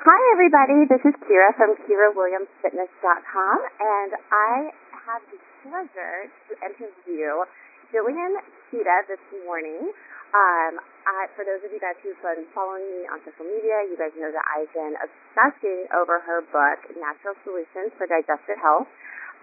Hi, 0.00 0.16
everybody. 0.32 0.88
This 0.88 1.04
is 1.04 1.12
Kira 1.28 1.52
from 1.60 1.76
KiraWilliamsFitness.com, 1.84 3.56
and 3.84 4.10
I 4.32 4.72
have 4.96 5.20
the 5.28 5.36
pleasure 5.60 6.24
to 6.48 6.52
interview 6.64 7.44
Jillian 7.92 8.40
Teta 8.72 9.04
this 9.12 9.20
morning. 9.44 9.92
Um, 10.32 10.80
I, 11.04 11.28
for 11.36 11.44
those 11.44 11.60
of 11.60 11.68
you 11.68 11.76
guys 11.76 12.00
who've 12.00 12.16
been 12.24 12.48
following 12.56 12.88
me 12.88 13.12
on 13.12 13.20
social 13.28 13.44
media, 13.44 13.92
you 13.92 14.00
guys 14.00 14.16
know 14.16 14.32
that 14.32 14.40
I've 14.48 14.72
been 14.72 14.96
obsessing 14.96 15.92
over 15.92 16.16
her 16.24 16.48
book, 16.48 16.80
Natural 16.96 17.36
Solutions 17.44 17.92
for 18.00 18.08
Digestive 18.08 18.56
Health. 18.56 18.88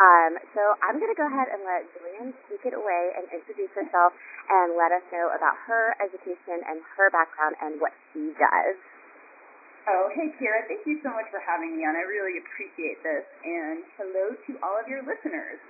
Um, 0.02 0.42
so 0.58 0.74
I'm 0.82 0.98
going 0.98 1.14
to 1.14 1.20
go 1.22 1.30
ahead 1.30 1.54
and 1.54 1.62
let 1.70 1.86
Jillian 1.94 2.34
take 2.50 2.66
it 2.66 2.74
away 2.74 3.14
and 3.14 3.30
introduce 3.30 3.70
herself 3.78 4.10
and 4.50 4.74
let 4.74 4.90
us 4.90 5.06
know 5.14 5.30
about 5.38 5.54
her 5.70 5.94
education 6.02 6.66
and 6.66 6.82
her 6.98 7.14
background 7.14 7.62
and 7.62 7.78
what 7.78 7.94
she 8.10 8.34
does. 8.42 8.74
Oh, 9.88 10.12
hey, 10.12 10.28
Kira. 10.36 10.68
Thank 10.68 10.84
you 10.84 11.00
so 11.00 11.16
much 11.16 11.32
for 11.32 11.40
having 11.40 11.80
me 11.80 11.88
on. 11.88 11.96
I 11.96 12.04
really 12.04 12.44
appreciate 12.44 13.00
this. 13.08 13.24
And 13.48 13.88
hello 13.96 14.36
to 14.36 14.52
all 14.60 14.76
of 14.76 14.84
your 14.92 15.00
listeners. 15.00 15.64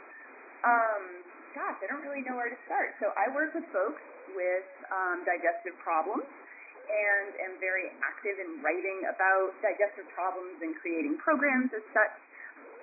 Um, 0.66 1.22
gosh, 1.54 1.78
I 1.78 1.86
don't 1.86 2.02
really 2.02 2.26
know 2.26 2.34
where 2.34 2.50
to 2.50 2.58
start. 2.66 2.98
So 2.98 3.14
I 3.14 3.30
work 3.30 3.54
with 3.54 3.70
folks 3.70 4.02
with 4.34 4.66
um, 4.90 5.22
digestive 5.22 5.78
problems 5.86 6.26
and 6.26 7.30
am 7.46 7.62
very 7.62 7.94
active 8.02 8.42
in 8.42 8.58
writing 8.66 9.06
about 9.06 9.54
digestive 9.62 10.10
problems 10.18 10.66
and 10.66 10.74
creating 10.82 11.22
programs 11.22 11.70
as 11.78 11.86
such. 11.94 12.18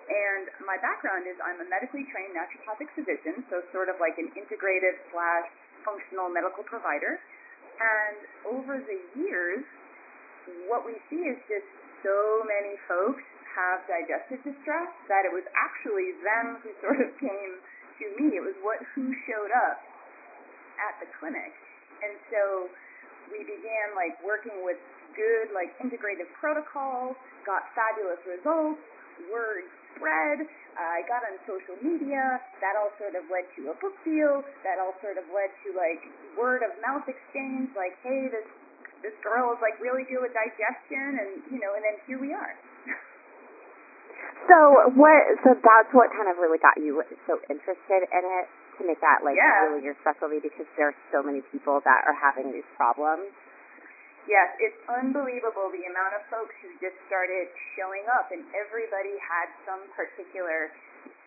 And 0.06 0.54
my 0.62 0.78
background 0.78 1.26
is 1.26 1.34
I'm 1.42 1.58
a 1.58 1.66
medically 1.66 2.06
trained 2.14 2.38
naturopathic 2.38 2.94
physician, 2.94 3.42
so 3.50 3.58
sort 3.74 3.90
of 3.90 3.98
like 3.98 4.22
an 4.22 4.30
integrative 4.38 5.02
slash 5.10 5.50
functional 5.82 6.30
medical 6.30 6.62
provider. 6.62 7.18
And 7.74 8.54
over 8.54 8.78
the 8.78 9.02
years, 9.18 9.66
what 10.68 10.84
we 10.84 10.96
see 11.08 11.22
is 11.28 11.38
just 11.48 11.68
so 12.04 12.44
many 12.44 12.76
folks 12.84 13.24
have 13.54 13.86
digestive 13.86 14.42
distress 14.42 14.90
that 15.06 15.24
it 15.24 15.32
was 15.32 15.46
actually 15.54 16.10
them 16.20 16.58
who 16.60 16.70
sort 16.82 16.98
of 17.00 17.10
came 17.22 17.52
to 18.02 18.04
me. 18.18 18.36
It 18.36 18.44
was 18.44 18.56
what 18.60 18.82
who 18.94 19.14
showed 19.24 19.52
up 19.54 19.78
at 20.82 20.98
the 21.00 21.08
clinic. 21.18 21.54
And 22.02 22.18
so 22.28 22.68
we 23.30 23.40
began 23.46 23.94
like 23.94 24.18
working 24.20 24.60
with 24.66 24.76
good 25.14 25.54
like 25.54 25.70
integrative 25.78 26.28
protocols, 26.36 27.14
got 27.46 27.70
fabulous 27.78 28.20
results, 28.26 28.82
word 29.30 29.64
spread. 29.94 30.42
I 30.74 31.06
got 31.06 31.22
on 31.22 31.38
social 31.46 31.78
media. 31.78 32.42
That 32.58 32.74
all 32.74 32.90
sort 32.98 33.14
of 33.14 33.22
led 33.30 33.46
to 33.56 33.70
a 33.70 33.76
book 33.78 33.94
deal. 34.02 34.42
That 34.66 34.82
all 34.82 34.98
sort 34.98 35.16
of 35.16 35.26
led 35.30 35.54
to 35.64 35.68
like 35.78 36.02
word 36.34 36.66
of 36.66 36.74
mouth 36.82 37.06
exchange. 37.06 37.70
Like, 37.78 37.94
hey, 38.02 38.26
this 38.28 38.46
this 39.04 39.14
girl 39.20 39.52
is 39.52 39.60
like 39.60 39.76
really 39.84 40.08
good 40.08 40.24
with 40.24 40.32
digestion, 40.32 41.20
and 41.20 41.30
you 41.52 41.60
know, 41.60 41.76
and 41.76 41.84
then 41.84 42.00
here 42.08 42.18
we 42.18 42.32
are. 42.32 42.56
So 44.44 44.92
what? 44.98 45.22
So 45.40 45.56
that's 45.56 45.90
what 45.96 46.12
kind 46.12 46.28
of 46.28 46.36
really 46.36 46.60
got 46.60 46.76
you 46.76 47.00
so 47.24 47.40
interested 47.48 48.00
in 48.04 48.22
it 48.24 48.46
to 48.76 48.80
make 48.84 49.00
that 49.00 49.24
like 49.24 49.40
yeah. 49.40 49.72
really 49.72 49.84
your 49.84 49.96
specialty 50.04 50.36
because 50.42 50.68
there 50.76 50.92
are 50.92 50.98
so 51.08 51.24
many 51.24 51.40
people 51.48 51.80
that 51.86 52.04
are 52.04 52.16
having 52.16 52.52
these 52.52 52.66
problems. 52.76 53.32
Yes, 54.28 54.52
it's 54.60 54.80
unbelievable 54.88 55.68
the 55.68 55.84
amount 55.84 56.16
of 56.16 56.24
folks 56.32 56.56
who 56.64 56.72
just 56.80 56.96
started 57.08 57.48
showing 57.76 58.04
up, 58.08 58.32
and 58.32 58.44
everybody 58.56 59.16
had 59.20 59.48
some 59.68 59.84
particular 59.92 60.72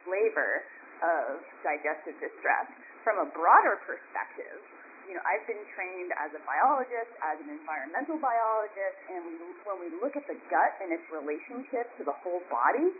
flavor 0.05 0.65
of 1.01 1.41
digestive 1.61 2.17
distress. 2.19 2.67
From 3.03 3.23
a 3.23 3.27
broader 3.31 3.79
perspective, 3.87 4.59
you 5.07 5.15
know, 5.15 5.23
I've 5.23 5.47
been 5.47 5.63
trained 5.71 6.11
as 6.19 6.35
a 6.35 6.41
biologist, 6.43 7.15
as 7.23 7.39
an 7.39 7.47
environmental 7.47 8.19
biologist, 8.19 8.99
and 9.07 9.39
when 9.63 9.79
we 9.79 9.87
look 10.03 10.19
at 10.19 10.27
the 10.27 10.35
gut 10.51 10.73
and 10.83 10.91
its 10.91 11.07
relationship 11.07 11.87
to 11.95 12.03
the 12.03 12.11
whole 12.11 12.43
body, 12.51 12.91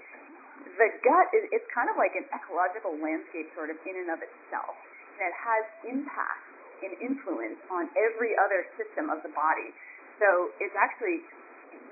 the 0.80 0.90
gut 1.04 1.28
is 1.36 1.44
it's 1.52 1.68
kind 1.76 1.92
of 1.92 2.00
like 2.00 2.16
an 2.16 2.24
ecological 2.32 2.96
landscape 2.98 3.52
sort 3.54 3.68
of 3.68 3.78
in 3.84 3.96
and 4.08 4.10
of 4.16 4.24
itself. 4.24 4.76
And 5.20 5.28
it 5.28 5.36
has 5.36 5.64
impact 5.92 6.48
and 6.88 6.94
influence 7.04 7.60
on 7.68 7.92
every 8.00 8.38
other 8.40 8.64
system 8.80 9.12
of 9.12 9.20
the 9.26 9.34
body. 9.36 9.76
So 10.24 10.54
it's 10.64 10.78
actually 10.80 11.28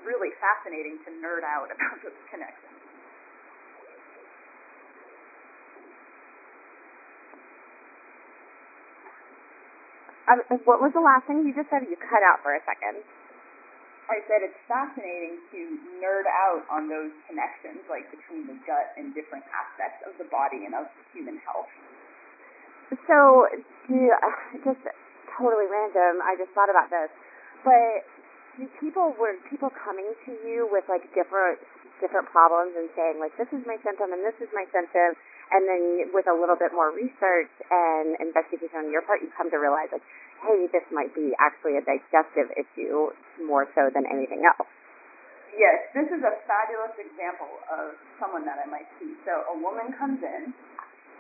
really 0.07 0.31
fascinating 0.39 1.01
to 1.05 1.09
nerd 1.19 1.43
out 1.43 1.69
about 1.75 1.97
those 2.01 2.17
connections. 2.31 2.64
Um, 10.25 10.41
what 10.65 10.81
was 10.81 10.89
the 10.93 11.03
last 11.03 11.29
thing 11.29 11.45
you 11.45 11.53
just 11.53 11.69
said? 11.69 11.85
You 11.85 11.97
cut 12.01 12.25
out 12.25 12.41
for 12.41 12.57
a 12.57 12.61
second. 12.65 13.05
I 14.05 14.21
said 14.29 14.45
it's 14.45 14.57
fascinating 14.69 15.41
to 15.49 15.59
nerd 15.97 16.29
out 16.29 16.61
on 16.69 16.85
those 16.85 17.09
connections, 17.25 17.81
like 17.89 18.05
between 18.13 18.45
the 18.45 18.57
gut 18.69 18.93
and 18.97 19.13
different 19.17 19.45
aspects 19.49 20.05
of 20.05 20.13
the 20.21 20.29
body 20.29 20.65
and 20.65 20.77
of 20.77 20.85
human 21.09 21.41
health. 21.41 21.69
So, 23.09 23.49
do 23.89 23.97
you, 23.97 24.13
uh, 24.13 24.61
just 24.61 24.85
totally 25.37 25.67
random. 25.67 26.23
I 26.23 26.37
just 26.39 26.51
thought 26.55 26.71
about 26.71 26.87
this, 26.89 27.11
but 27.65 28.05
do 28.55 28.69
people 28.79 29.11
were 29.19 29.35
people 29.51 29.67
coming 29.73 30.07
to 30.25 30.31
you 30.47 30.67
with 30.71 30.87
like 30.87 31.03
different 31.11 31.59
different 31.99 32.27
problems 32.31 32.75
and 32.75 32.91
saying 32.95 33.19
like 33.19 33.31
this 33.39 33.47
is 33.55 33.63
my 33.63 33.79
symptom 33.83 34.11
and 34.11 34.19
this 34.23 34.35
is 34.43 34.51
my 34.51 34.67
symptom 34.71 35.15
and 35.51 35.67
then 35.69 36.09
with 36.13 36.25
a 36.25 36.35
little 36.35 36.57
bit 36.57 36.73
more 36.73 36.89
research 36.89 37.51
and 37.69 38.17
investigation 38.21 38.85
on 38.85 38.87
your 38.89 39.01
part 39.05 39.21
you 39.21 39.29
come 39.37 39.49
to 39.51 39.57
realize 39.57 39.89
like 39.91 40.05
hey 40.45 40.67
this 40.73 40.85
might 40.89 41.13
be 41.13 41.33
actually 41.37 41.77
a 41.77 41.83
digestive 41.85 42.49
issue 42.57 43.09
more 43.45 43.65
so 43.73 43.89
than 43.93 44.05
anything 44.09 44.45
else. 44.45 44.69
Yes 45.53 45.89
this 45.93 46.09
is 46.09 46.21
a 46.25 46.33
fabulous 46.49 46.95
example 46.97 47.61
of 47.69 47.95
someone 48.17 48.45
that 48.45 48.57
i 48.61 48.67
might 48.69 48.89
see. 48.97 49.13
So 49.23 49.45
a 49.51 49.55
woman 49.57 49.93
comes 49.95 50.19
in 50.21 50.53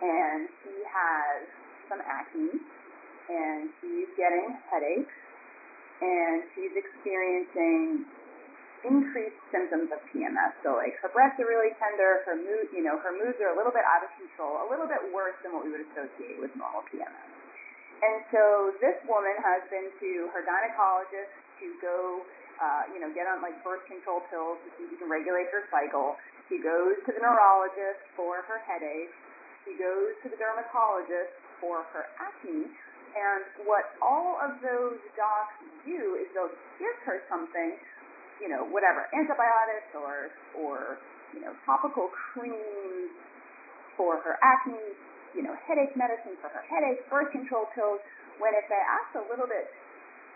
and 0.01 0.49
she 0.63 0.75
has 0.85 1.47
some 1.89 2.01
acne 2.01 2.59
and 3.29 3.69
she's 3.81 4.09
getting 4.17 4.57
headaches 4.69 5.13
and 6.01 6.43
she's 6.53 6.75
experiencing 6.75 8.05
increased 8.85 9.41
symptoms 9.49 9.89
of 9.89 9.99
PMS. 10.13 10.53
So 10.61 10.77
like 10.77 10.95
her 11.01 11.09
breasts 11.09 11.41
are 11.41 11.49
really 11.49 11.73
tender, 11.81 12.21
her 12.29 12.37
mood, 12.37 12.69
you 12.71 12.85
know, 12.85 13.01
her 13.01 13.11
moods 13.11 13.41
are 13.41 13.51
a 13.51 13.57
little 13.57 13.73
bit 13.73 13.83
out 13.83 14.05
of 14.05 14.09
control, 14.15 14.61
a 14.61 14.67
little 14.69 14.87
bit 14.87 15.01
worse 15.09 15.35
than 15.41 15.51
what 15.51 15.65
we 15.65 15.73
would 15.73 15.85
associate 15.91 16.37
with 16.37 16.53
normal 16.55 16.85
PMS. 16.93 17.35
And 18.05 18.21
so 18.29 18.75
this 18.83 18.97
woman 19.09 19.33
has 19.41 19.65
been 19.71 19.89
to 19.89 20.09
her 20.35 20.45
gynecologist 20.45 21.31
to 21.63 21.67
go, 21.79 22.21
uh, 22.59 22.91
you 22.91 22.99
know, 22.99 23.09
get 23.15 23.25
on 23.25 23.41
like 23.41 23.57
birth 23.63 23.81
control 23.87 24.21
pills 24.29 24.59
to 24.61 24.69
see 24.77 24.85
if 24.85 24.93
she 24.93 24.97
can 24.99 25.09
regulate 25.09 25.47
her 25.49 25.65
cycle. 25.71 26.19
She 26.51 26.61
goes 26.61 26.99
to 27.07 27.09
the 27.09 27.21
neurologist 27.23 28.03
for 28.13 28.45
her 28.45 28.61
headache. 28.61 29.09
She 29.65 29.73
goes 29.81 30.13
to 30.21 30.29
the 30.29 30.37
dermatologist 30.37 31.33
for 31.57 31.87
her 31.95 32.05
acne. 32.21 32.69
And 33.15 33.47
what 33.63 33.95
all 34.03 34.35
of 34.43 34.59
those 34.59 34.99
docs 35.15 35.55
do 35.87 36.19
is 36.19 36.27
they'll 36.35 36.51
give 36.77 36.97
her 37.07 37.23
something, 37.31 37.79
you 38.41 38.49
know, 38.49 38.67
whatever, 38.67 39.07
antibiotics 39.15 39.91
or, 39.95 40.31
or, 40.59 40.99
you 41.33 41.41
know, 41.41 41.53
topical 41.65 42.11
creams 42.11 43.11
for 43.95 44.19
her 44.23 44.35
acne, 44.43 44.95
you 45.35 45.43
know, 45.43 45.55
headache 45.67 45.95
medicine 45.95 46.35
for 46.43 46.51
her 46.51 46.63
headache, 46.67 47.03
birth 47.07 47.31
control 47.31 47.67
pills, 47.75 47.99
when 48.39 48.51
if 48.55 48.67
they 48.67 48.79
asked 48.79 49.15
a 49.15 49.25
little 49.31 49.47
bit 49.47 49.71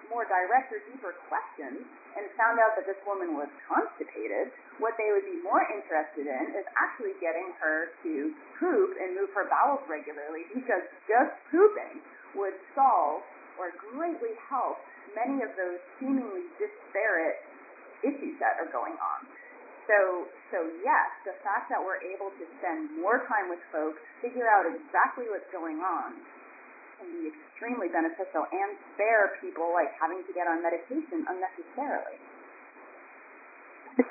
more 0.08 0.26
direct 0.26 0.74
or 0.74 0.82
deeper 0.90 1.14
questions 1.30 1.86
and 2.18 2.26
found 2.34 2.58
out 2.58 2.74
that 2.74 2.88
this 2.90 2.98
woman 3.06 3.38
was 3.38 3.52
constipated, 3.70 4.50
what 4.82 4.98
they 4.98 5.12
would 5.14 5.28
be 5.28 5.38
more 5.46 5.62
interested 5.70 6.26
in 6.26 6.44
is 6.58 6.66
actually 6.74 7.14
getting 7.22 7.54
her 7.62 7.94
to 8.02 8.34
poop 8.58 8.90
and 8.98 9.14
move 9.14 9.30
her 9.38 9.46
bowels 9.46 9.86
regularly 9.86 10.50
because 10.56 10.82
just 11.06 11.36
pooping 11.54 12.02
would 12.34 12.58
solve 12.74 13.22
or 13.62 13.70
greatly 13.94 14.34
help 14.50 14.82
many 15.14 15.44
of 15.46 15.52
those 15.54 15.78
seemingly 16.02 16.48
disparate 16.58 17.44
issues 18.06 18.36
that 18.40 18.60
are 18.60 18.70
going 18.72 18.96
on. 18.98 19.20
So, 19.90 20.30
so 20.54 20.70
yes, 20.86 21.10
the 21.26 21.34
fact 21.42 21.74
that 21.74 21.82
we're 21.82 21.98
able 22.06 22.30
to 22.38 22.44
spend 22.62 22.94
more 23.02 23.26
time 23.26 23.50
with 23.50 23.62
folks, 23.74 23.98
figure 24.22 24.46
out 24.46 24.70
exactly 24.70 25.26
what's 25.34 25.50
going 25.50 25.82
on, 25.82 26.14
can 27.02 27.10
be 27.10 27.34
extremely 27.34 27.90
beneficial 27.90 28.46
and 28.54 28.78
spare 28.94 29.34
people 29.42 29.74
like 29.74 29.90
having 29.98 30.22
to 30.28 30.32
get 30.36 30.46
on 30.46 30.62
medication 30.62 31.26
unnecessarily. 31.26 32.22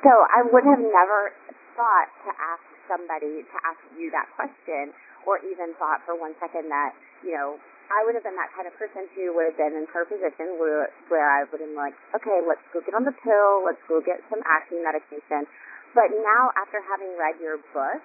So 0.02 0.12
I 0.12 0.44
would 0.50 0.66
have 0.66 0.82
never 0.82 1.32
thought 1.78 2.10
to 2.26 2.30
ask 2.34 2.64
somebody 2.90 3.46
to 3.46 3.56
ask 3.62 3.80
you 3.94 4.10
that 4.10 4.26
question 4.34 4.90
or 5.28 5.38
even 5.46 5.76
thought 5.78 6.02
for 6.02 6.18
one 6.18 6.34
second 6.42 6.68
that, 6.72 6.92
you 7.22 7.36
know, 7.36 7.60
I 7.88 8.04
would 8.04 8.12
have 8.12 8.24
been 8.24 8.36
that 8.36 8.52
kind 8.52 8.68
of 8.68 8.76
person 8.76 9.08
who 9.16 9.32
would 9.32 9.48
have 9.48 9.58
been 9.58 9.72
in 9.72 9.88
her 9.96 10.04
position 10.04 10.60
where 10.60 10.92
where 11.08 11.24
I 11.24 11.48
would 11.48 11.60
have 11.60 11.72
been 11.72 11.76
like, 11.76 11.96
okay, 12.12 12.44
let's 12.44 12.62
go 12.72 12.84
get 12.84 12.92
on 12.92 13.08
the 13.08 13.16
pill, 13.16 13.64
let's 13.64 13.80
go 13.88 14.04
get 14.04 14.20
some 14.28 14.44
acne 14.44 14.84
medication. 14.84 15.48
But 15.96 16.12
now, 16.12 16.52
after 16.60 16.84
having 16.84 17.16
read 17.16 17.40
your 17.40 17.56
book, 17.72 18.00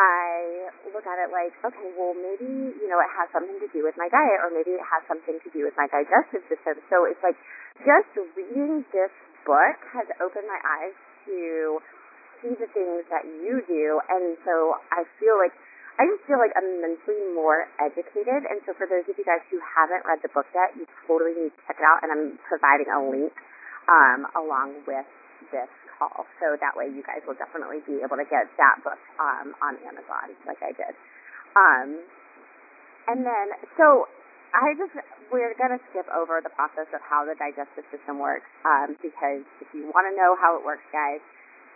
I 0.00 0.72
look 0.94 1.04
at 1.04 1.20
it 1.20 1.28
like, 1.28 1.52
okay, 1.60 1.88
well, 1.92 2.16
maybe 2.16 2.72
you 2.72 2.88
know 2.88 2.96
it 3.04 3.12
has 3.20 3.28
something 3.34 3.60
to 3.60 3.68
do 3.68 3.84
with 3.84 4.00
my 4.00 4.08
diet, 4.08 4.40
or 4.40 4.48
maybe 4.48 4.72
it 4.72 4.86
has 4.88 5.04
something 5.04 5.36
to 5.36 5.48
do 5.52 5.68
with 5.68 5.76
my 5.76 5.90
digestive 5.92 6.42
system. 6.48 6.80
So 6.88 7.04
it's 7.04 7.20
like 7.20 7.36
just 7.84 8.08
reading 8.32 8.88
this 8.96 9.12
book 9.44 9.78
has 9.92 10.08
opened 10.24 10.48
my 10.48 10.60
eyes 10.64 10.96
to 11.28 11.80
see 12.40 12.54
the 12.56 12.70
things 12.70 13.04
that 13.10 13.26
you 13.26 13.60
do. 13.66 14.00
And 14.08 14.38
so 14.46 14.78
I 14.94 15.04
feel 15.18 15.36
like 15.36 15.52
I 15.98 16.06
just 16.06 16.22
feel 16.30 16.38
like 16.38 16.54
I'm 16.54 16.78
immensely 16.78 17.18
more 17.34 17.66
educated. 17.82 18.46
And 18.46 18.62
so 18.62 18.70
for 18.78 18.86
those 18.86 19.02
of 19.10 19.18
you 19.18 19.26
guys 19.26 19.42
who 19.50 19.58
haven't 19.58 20.06
read 20.06 20.22
the 20.22 20.30
book 20.30 20.46
yet, 20.54 20.70
you 20.78 20.86
totally 21.10 21.34
need 21.34 21.50
to 21.50 21.60
check 21.66 21.82
it 21.82 21.86
out. 21.86 22.06
And 22.06 22.14
I'm 22.14 22.38
providing 22.46 22.86
a 22.86 23.02
link 23.02 23.34
um, 23.90 24.30
along 24.38 24.86
with 24.86 25.10
this 25.50 25.70
call. 25.98 26.22
So 26.38 26.54
that 26.54 26.78
way 26.78 26.86
you 26.86 27.02
guys 27.02 27.26
will 27.26 27.34
definitely 27.34 27.82
be 27.82 27.98
able 27.98 28.14
to 28.14 28.28
get 28.30 28.46
that 28.62 28.78
book 28.86 29.02
um, 29.18 29.58
on 29.58 29.74
Amazon 29.82 30.38
like 30.46 30.62
I 30.62 30.70
did. 30.70 30.94
Um, 31.58 31.88
and 33.10 33.26
then, 33.26 33.46
so 33.74 34.06
I 34.54 34.78
just, 34.78 34.94
we're 35.34 35.58
going 35.58 35.74
to 35.74 35.82
skip 35.90 36.06
over 36.14 36.38
the 36.38 36.54
process 36.54 36.86
of 36.94 37.02
how 37.02 37.26
the 37.26 37.34
digestive 37.34 37.82
system 37.90 38.22
works 38.22 38.46
um, 38.62 38.94
because 39.02 39.42
if 39.58 39.68
you 39.74 39.90
want 39.90 40.06
to 40.06 40.14
know 40.14 40.38
how 40.38 40.54
it 40.54 40.62
works, 40.62 40.86
guys, 40.94 41.18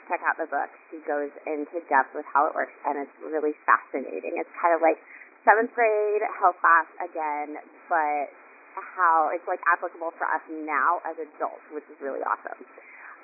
check 0.08 0.20
out 0.26 0.38
the 0.38 0.48
book. 0.48 0.70
She 0.90 0.98
goes 1.04 1.30
into 1.46 1.82
depth 1.86 2.14
with 2.14 2.26
how 2.28 2.46
it 2.48 2.54
works, 2.54 2.74
and 2.86 2.98
it's 2.98 3.16
really 3.22 3.54
fascinating. 3.66 4.38
It's 4.38 4.50
kind 4.58 4.74
of 4.74 4.80
like 4.80 4.98
seventh 5.46 5.74
grade 5.74 6.22
health 6.38 6.58
class 6.62 6.88
again, 7.02 7.58
but 7.90 8.30
how 8.78 9.28
it's 9.34 9.44
like 9.44 9.60
applicable 9.68 10.14
for 10.16 10.24
us 10.24 10.42
now 10.48 11.04
as 11.04 11.18
adults, 11.20 11.64
which 11.74 11.84
is 11.92 11.98
really 12.00 12.24
awesome. 12.24 12.60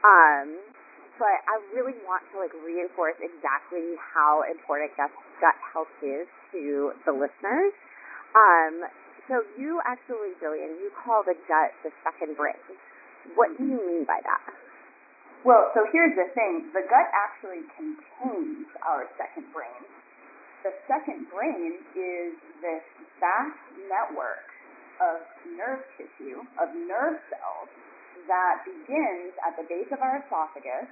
Um, 0.04 0.60
but 1.18 1.38
I 1.50 1.58
really 1.74 1.98
want 2.06 2.22
to 2.30 2.38
like 2.38 2.54
reinforce 2.62 3.18
exactly 3.18 3.98
how 3.98 4.46
important 4.46 4.94
gut, 4.94 5.10
gut 5.42 5.58
health 5.74 5.90
is 6.02 6.30
to 6.54 6.94
the 7.02 7.12
listeners. 7.12 7.74
Um, 8.36 8.86
so 9.26 9.42
you 9.58 9.82
actually, 9.84 10.32
Jillian, 10.38 10.78
you 10.78 10.90
call 10.94 11.26
the 11.26 11.34
gut 11.50 11.74
the 11.82 11.90
second 12.06 12.36
brain. 12.38 12.60
What 13.34 13.52
do 13.58 13.64
you 13.66 13.76
mean 13.76 14.04
by 14.06 14.22
that? 14.22 14.67
Well, 15.46 15.70
so 15.70 15.86
here's 15.94 16.18
the 16.18 16.26
thing. 16.34 16.66
The 16.74 16.82
gut 16.82 17.08
actually 17.14 17.62
contains 17.78 18.66
our 18.82 19.06
second 19.14 19.46
brain. 19.54 19.86
The 20.66 20.74
second 20.90 21.30
brain 21.30 21.78
is 21.94 22.34
this 22.58 22.82
vast 23.22 23.62
network 23.86 24.42
of 24.98 25.22
nerve 25.54 25.86
tissue, 25.94 26.42
of 26.58 26.74
nerve 26.74 27.22
cells, 27.30 27.70
that 28.26 28.66
begins 28.66 29.30
at 29.46 29.54
the 29.54 29.62
base 29.70 29.86
of 29.94 30.02
our 30.02 30.18
esophagus 30.26 30.90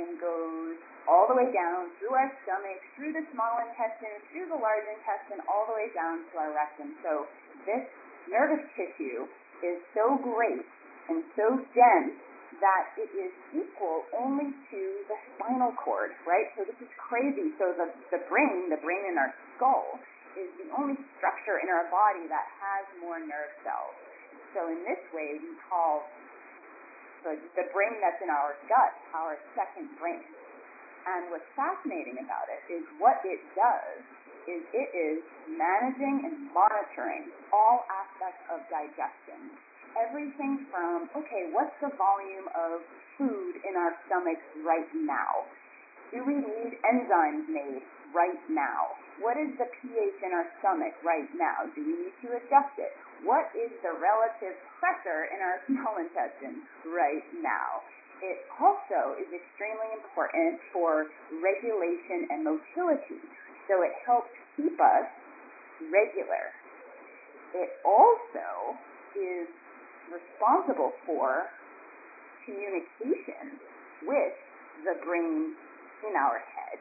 and 0.00 0.16
goes 0.16 0.80
all 1.04 1.28
the 1.28 1.36
way 1.36 1.52
down 1.52 1.92
through 2.00 2.16
our 2.16 2.32
stomach, 2.48 2.80
through 2.96 3.12
the 3.12 3.28
small 3.36 3.60
intestine, 3.60 4.16
through 4.32 4.48
the 4.48 4.56
large 4.56 4.88
intestine, 4.88 5.44
all 5.52 5.68
the 5.68 5.76
way 5.76 5.92
down 5.92 6.24
to 6.32 6.34
our 6.40 6.50
rectum. 6.56 6.96
So 7.04 7.28
this 7.68 7.84
nervous 8.24 8.64
tissue 8.72 9.28
is 9.60 9.78
so 9.92 10.16
great 10.16 10.64
and 11.12 11.20
so 11.36 11.60
dense 11.76 12.16
that 12.60 12.92
it 13.00 13.10
is 13.16 13.32
equal 13.54 14.04
only 14.16 14.52
to 14.70 14.80
the 15.08 15.16
spinal 15.34 15.72
cord, 15.78 16.12
right? 16.28 16.52
So 16.58 16.66
this 16.66 16.76
is 16.82 16.90
crazy. 16.98 17.54
So 17.56 17.72
the, 17.72 17.88
the 18.12 18.20
brain, 18.28 18.68
the 18.68 18.80
brain 18.82 19.04
in 19.08 19.16
our 19.16 19.32
skull, 19.56 19.98
is 20.36 20.48
the 20.60 20.68
only 20.76 20.96
structure 21.20 21.60
in 21.60 21.68
our 21.68 21.88
body 21.92 22.24
that 22.28 22.48
has 22.60 22.84
more 23.00 23.20
nerve 23.20 23.52
cells. 23.64 23.96
So 24.56 24.68
in 24.68 24.80
this 24.84 25.00
way, 25.12 25.40
we 25.40 25.52
call 25.68 26.08
the, 27.24 27.36
the 27.56 27.66
brain 27.72 27.96
that's 28.00 28.20
in 28.20 28.28
our 28.28 28.56
gut 28.68 28.92
our 29.14 29.36
second 29.54 29.88
brain. 30.00 30.24
And 31.04 31.34
what's 31.34 31.46
fascinating 31.58 32.20
about 32.22 32.46
it 32.48 32.62
is 32.70 32.84
what 33.02 33.20
it 33.26 33.42
does 33.58 34.00
is 34.46 34.62
it 34.74 34.90
is 34.90 35.22
managing 35.50 36.26
and 36.26 36.50
monitoring 36.50 37.30
all 37.54 37.86
aspects 37.90 38.42
of 38.50 38.58
digestion 38.70 39.54
everything 39.98 40.66
from, 40.70 41.08
okay, 41.16 41.50
what's 41.52 41.74
the 41.80 41.92
volume 41.96 42.48
of 42.56 42.80
food 43.18 43.60
in 43.64 43.76
our 43.76 43.92
stomachs 44.06 44.44
right 44.64 44.88
now? 44.94 45.46
Do 46.12 46.20
we 46.24 46.36
need 46.36 46.76
enzymes 46.84 47.48
made 47.48 47.82
right 48.12 48.40
now? 48.52 48.96
What 49.20 49.40
is 49.40 49.52
the 49.56 49.68
pH 49.80 50.18
in 50.20 50.32
our 50.32 50.48
stomach 50.60 50.92
right 51.00 51.28
now? 51.36 51.68
Do 51.72 51.80
we 51.80 52.08
need 52.08 52.16
to 52.24 52.36
adjust 52.36 52.76
it? 52.76 52.92
What 53.24 53.48
is 53.56 53.72
the 53.80 53.96
relative 53.96 54.56
pressure 54.76 55.32
in 55.32 55.40
our 55.40 55.58
small 55.68 55.96
intestine 55.96 56.64
right 56.88 57.24
now? 57.40 57.84
It 58.22 58.38
also 58.54 59.18
is 59.18 59.26
extremely 59.34 59.90
important 59.98 60.62
for 60.70 61.10
regulation 61.42 62.30
and 62.30 62.46
motility. 62.46 63.18
So 63.66 63.82
it 63.82 63.96
helps 64.06 64.30
keep 64.54 64.78
us 64.78 65.08
regular. 65.90 66.54
It 67.56 67.70
also 67.82 68.78
is 69.18 69.48
responsible 70.10 70.92
for 71.06 71.50
communication 72.44 73.58
with 74.02 74.34
the 74.82 74.98
brain 75.06 75.54
in 76.02 76.14
our 76.18 76.42
head 76.42 76.78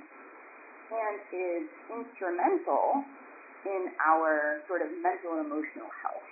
and 0.91 1.15
is 1.29 1.65
instrumental 1.87 3.05
in 3.65 3.93
our 4.01 4.65
sort 4.65 4.81
of 4.81 4.89
mental 5.05 5.37
and 5.37 5.45
emotional 5.45 5.87
health. 6.01 6.25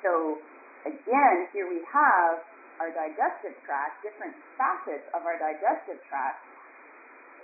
So 0.00 0.40
again, 0.88 1.36
here 1.52 1.68
we 1.68 1.84
have 1.92 2.40
our 2.80 2.90
digestive 2.94 3.58
tract, 3.66 4.00
different 4.00 4.32
facets 4.56 5.04
of 5.12 5.26
our 5.26 5.36
digestive 5.36 6.00
tract 6.08 6.40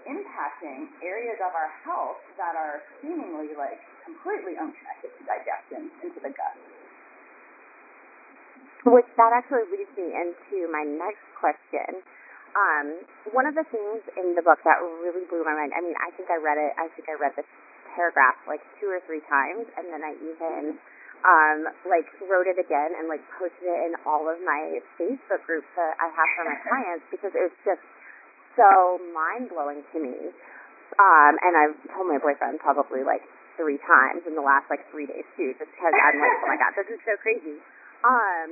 impacting 0.05 0.93
areas 1.01 1.41
of 1.41 1.53
our 1.57 1.73
health 1.85 2.21
that 2.37 2.53
are 2.57 2.85
seemingly 3.01 3.57
like 3.57 3.81
completely 4.05 4.53
unconnected 4.57 5.11
to 5.17 5.23
digestion 5.25 5.89
into 6.05 6.21
the 6.21 6.29
gut. 6.29 6.57
Which 8.85 9.09
that 9.17 9.33
actually 9.33 9.65
leads 9.73 9.91
me 9.97 10.13
into 10.13 10.69
my 10.69 10.85
next 10.85 11.25
question. 11.41 12.05
Um, 12.53 12.87
one 13.33 13.49
of 13.49 13.57
the 13.57 13.65
things 13.73 14.05
in 14.15 14.37
the 14.37 14.45
book 14.45 14.61
that 14.63 14.79
really 15.03 15.25
blew 15.27 15.43
my 15.43 15.57
mind, 15.57 15.73
I 15.75 15.81
mean, 15.81 15.97
I 15.99 16.13
think 16.15 16.29
I 16.31 16.39
read 16.39 16.61
it, 16.61 16.71
I 16.77 16.87
think 16.93 17.09
I 17.09 17.17
read 17.19 17.35
this 17.35 17.49
paragraph 17.97 18.37
like 18.47 18.61
two 18.79 18.87
or 18.93 19.01
three 19.09 19.25
times, 19.27 19.67
and 19.81 19.89
then 19.89 20.05
I 20.05 20.13
even 20.21 20.77
um, 21.25 21.59
like 21.89 22.05
wrote 22.29 22.45
it 22.45 22.61
again 22.61 22.93
and 22.93 23.09
like 23.09 23.25
posted 23.41 23.65
it 23.65 23.81
in 23.89 23.93
all 24.05 24.29
of 24.29 24.37
my 24.45 24.79
Facebook 25.01 25.41
groups 25.49 25.67
that 25.81 25.97
I 25.97 26.13
have 26.13 26.29
for 26.37 26.45
my 26.45 26.59
clients 26.69 27.05
because 27.09 27.33
it 27.33 27.43
was 27.51 27.57
just 27.65 27.83
so 28.55 29.01
mind 29.17 29.49
blowing 29.49 29.81
to 29.81 29.99
me. 29.99 30.31
Um, 31.01 31.35
and 31.41 31.53
I've 31.57 31.77
told 31.97 32.07
my 32.07 32.21
boyfriend 32.21 32.61
probably 32.61 33.03
like 33.03 33.25
three 33.57 33.81
times 33.83 34.29
in 34.29 34.37
the 34.37 34.45
last 34.45 34.69
like 34.69 34.85
three 34.93 35.09
days 35.09 35.27
too, 35.35 35.57
just 35.59 35.73
because 35.73 35.95
I'm 35.97 36.21
like, 36.21 36.37
oh 36.45 36.49
my 36.53 36.59
god, 36.61 36.77
this 36.77 36.87
is 36.93 37.01
so 37.03 37.17
crazy. 37.19 37.59
Um, 38.05 38.49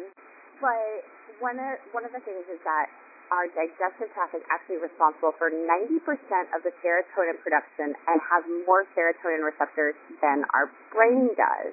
but 0.65 1.05
one 1.45 1.61
of 1.61 1.77
one 1.93 2.09
of 2.09 2.13
the 2.17 2.25
things 2.25 2.49
is 2.49 2.61
that 2.65 2.89
our 3.33 3.49
digestive 3.57 4.13
tract 4.13 4.37
is 4.37 4.45
actually 4.53 4.77
responsible 4.77 5.33
for 5.41 5.49
90% 5.49 6.05
of 6.53 6.61
the 6.61 6.73
serotonin 6.85 7.41
production 7.41 7.97
and 8.05 8.21
has 8.21 8.45
more 8.69 8.85
serotonin 8.93 9.41
receptors 9.41 9.97
than 10.21 10.45
our 10.53 10.69
brain 10.93 11.33
does. 11.33 11.73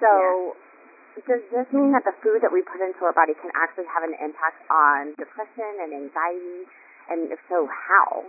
So, 0.00 0.08
yeah. 0.08 1.36
does 1.36 1.44
this 1.52 1.68
mean 1.76 1.92
that 1.92 2.08
the 2.08 2.16
food 2.24 2.40
that 2.40 2.48
we 2.48 2.64
put 2.64 2.80
into 2.80 3.04
our 3.04 3.12
body 3.12 3.36
can 3.36 3.52
actually 3.52 3.92
have 3.92 4.08
an 4.08 4.16
impact 4.24 4.64
on 4.72 5.12
depression 5.20 5.84
and 5.84 5.92
anxiety? 5.92 6.64
And 7.12 7.28
if 7.28 7.40
so, 7.52 7.68
how? 7.68 8.24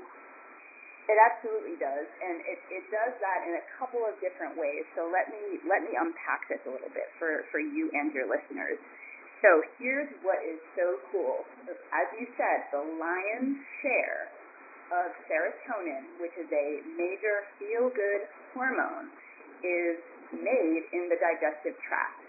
It 1.10 1.18
absolutely 1.18 1.82
does, 1.82 2.08
and 2.22 2.38
it, 2.46 2.60
it 2.70 2.86
does 2.94 3.14
that 3.18 3.40
in 3.50 3.58
a 3.58 3.66
couple 3.82 4.06
of 4.06 4.14
different 4.22 4.54
ways. 4.54 4.86
So 4.94 5.10
let 5.10 5.34
me 5.34 5.58
let 5.66 5.82
me 5.82 5.98
unpack 5.98 6.46
this 6.46 6.62
a 6.70 6.72
little 6.72 6.94
bit 6.94 7.10
for, 7.18 7.44
for 7.50 7.58
you 7.58 7.90
and 7.92 8.14
your 8.14 8.30
listeners. 8.30 8.78
So 9.42 9.66
here's 9.82 10.10
what 10.22 10.38
is 10.46 10.62
so 10.78 11.02
cool. 11.10 11.42
As 11.90 12.08
you 12.22 12.30
said, 12.38 12.70
the 12.70 12.86
lion's 13.02 13.58
share 13.82 14.30
of 14.94 15.10
serotonin, 15.26 16.22
which 16.22 16.36
is 16.38 16.46
a 16.54 16.68
major 16.94 17.50
feel-good 17.58 18.30
hormone, 18.54 19.10
is 19.66 19.98
made 20.30 20.84
in 20.94 21.10
the 21.10 21.18
digestive 21.18 21.74
tract. 21.82 22.22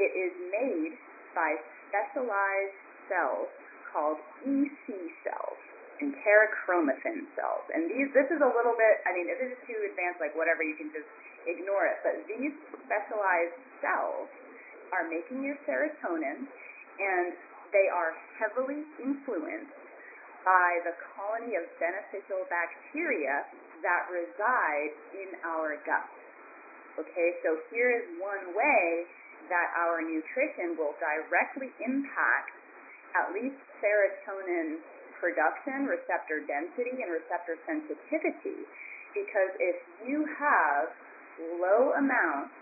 It 0.00 0.12
is 0.16 0.32
made 0.48 0.96
by 1.36 1.60
specialized 1.92 2.78
cells 3.12 3.52
called 3.92 4.16
EC 4.48 4.86
cells 5.28 5.60
enterochromaffin 6.02 7.28
cells. 7.36 7.64
And 7.72 7.88
these, 7.88 8.08
this 8.12 8.28
is 8.28 8.40
a 8.40 8.50
little 8.50 8.76
bit, 8.76 8.94
I 9.08 9.16
mean, 9.16 9.28
if 9.28 9.36
this 9.40 9.52
is 9.56 9.62
too 9.64 9.80
advanced, 9.86 10.20
like 10.20 10.36
whatever, 10.36 10.62
you 10.62 10.76
can 10.76 10.92
just 10.92 11.08
ignore 11.48 11.86
it. 11.88 11.98
But 12.04 12.24
these 12.28 12.52
specialized 12.84 13.56
cells 13.80 14.28
are 14.92 15.08
making 15.08 15.42
your 15.42 15.56
serotonin, 15.64 16.46
and 16.46 17.32
they 17.74 17.88
are 17.90 18.14
heavily 18.38 18.86
influenced 19.02 19.74
by 20.46 20.78
the 20.86 20.94
colony 21.16 21.58
of 21.58 21.66
beneficial 21.82 22.46
bacteria 22.46 23.50
that 23.82 24.06
reside 24.08 24.94
in 25.18 25.34
our 25.42 25.74
gut. 25.82 26.06
Okay, 27.02 27.36
so 27.44 27.60
here 27.68 27.92
is 27.92 28.06
one 28.22 28.54
way 28.56 29.04
that 29.50 29.68
our 29.76 30.00
nutrition 30.00 30.78
will 30.78 30.94
directly 31.02 31.68
impact 31.82 32.54
at 33.18 33.34
least 33.34 33.58
serotonin 33.82 34.80
production, 35.20 35.88
receptor 35.88 36.44
density, 36.44 37.02
and 37.02 37.10
receptor 37.12 37.56
sensitivity. 37.64 38.64
Because 39.16 39.52
if 39.58 39.78
you 40.04 40.28
have 40.36 40.92
low 41.60 41.96
amounts 41.96 42.52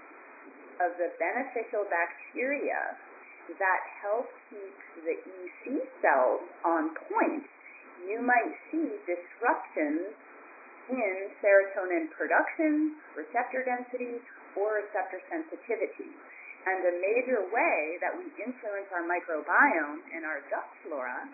of 0.83 0.95
the 0.99 1.11
beneficial 1.19 1.87
bacteria 1.87 2.99
that 3.59 3.81
help 4.01 4.27
keep 4.51 4.77
the 5.05 5.17
EC 5.21 5.85
cells 6.01 6.43
on 6.65 6.95
point, 7.11 7.45
you 8.09 8.21
might 8.21 8.55
see 8.73 8.89
disruptions 9.07 10.15
in 10.91 11.15
serotonin 11.41 12.13
production, 12.13 12.97
receptor 13.17 13.65
density, 13.65 14.21
or 14.57 14.85
receptor 14.85 15.21
sensitivity. 15.33 16.13
And 16.65 16.81
a 16.81 16.95
major 16.97 17.45
way 17.53 18.01
that 18.01 18.17
we 18.17 18.25
influence 18.41 18.89
our 18.93 19.05
microbiome 19.05 20.01
and 20.17 20.25
our 20.25 20.41
gut 20.49 20.65
flora 20.81 21.29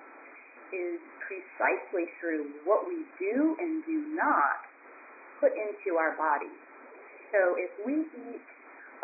is 0.74 0.98
precisely 1.26 2.10
through 2.18 2.50
what 2.66 2.86
we 2.86 3.06
do 3.18 3.54
and 3.58 3.84
do 3.86 3.98
not 4.14 4.66
put 5.38 5.54
into 5.54 5.96
our 5.96 6.14
body. 6.18 6.50
So 7.30 7.54
if 7.56 7.70
we 7.86 8.06
eat 8.06 8.46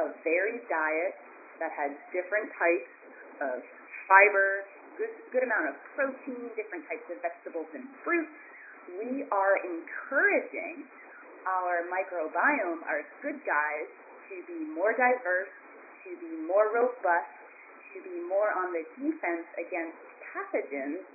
a 0.02 0.10
varied 0.26 0.66
diet 0.66 1.14
that 1.62 1.72
has 1.72 1.94
different 2.10 2.50
types 2.58 2.92
of 3.40 3.56
fiber, 4.10 4.66
good, 4.98 5.12
good 5.32 5.44
amount 5.46 5.72
of 5.72 5.76
protein, 5.94 6.50
different 6.58 6.84
types 6.90 7.06
of 7.08 7.22
vegetables 7.22 7.70
and 7.72 7.86
fruits, 8.02 8.34
we 8.98 9.26
are 9.30 9.56
encouraging 9.62 10.86
our 11.46 11.86
microbiome, 11.86 12.82
our 12.86 13.06
good 13.22 13.38
guys, 13.46 13.88
to 14.30 14.36
be 14.50 14.66
more 14.74 14.90
diverse, 14.94 15.50
to 16.02 16.10
be 16.18 16.34
more 16.46 16.74
robust, 16.74 17.30
to 17.94 18.02
be 18.02 18.18
more 18.26 18.50
on 18.50 18.74
the 18.74 18.82
defense 18.98 19.46
against 19.54 19.98
pathogens, 20.34 21.06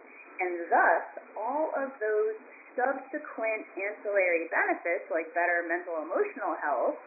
and 0.41 0.65
thus 0.73 1.05
all 1.37 1.69
of 1.77 1.93
those 2.01 2.35
subsequent 2.73 3.67
ancillary 3.77 4.49
benefits 4.49 5.05
like 5.13 5.29
better 5.37 5.67
mental 5.69 6.01
emotional 6.01 6.57
health 6.59 6.97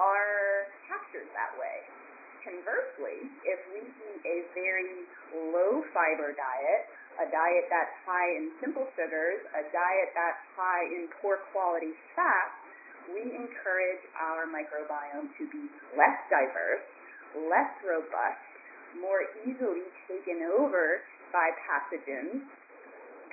are 0.00 0.66
captured 0.88 1.28
that 1.34 1.52
way. 1.60 1.84
Conversely, 2.42 3.30
if 3.46 3.60
we 3.72 3.80
eat 3.84 4.20
a 4.24 4.36
very 4.52 5.06
low 5.54 5.80
fiber 5.96 6.36
diet, 6.36 6.82
a 7.16 7.26
diet 7.30 7.66
that's 7.70 7.94
high 8.04 8.30
in 8.36 8.52
simple 8.60 8.84
sugars, 8.98 9.40
a 9.54 9.64
diet 9.70 10.10
that's 10.12 10.42
high 10.58 10.84
in 10.92 11.08
poor 11.22 11.40
quality 11.54 11.94
fats, 12.12 12.58
we 13.08 13.22
encourage 13.32 14.02
our 14.20 14.48
microbiome 14.48 15.30
to 15.36 15.44
be 15.48 15.62
less 15.96 16.18
diverse, 16.28 16.84
less 17.48 17.72
robust, 17.84 18.44
more 19.00 19.24
easily 19.44 19.84
taken 20.08 20.44
over 20.58 21.00
by 21.34 21.50
pathogens. 21.66 22.46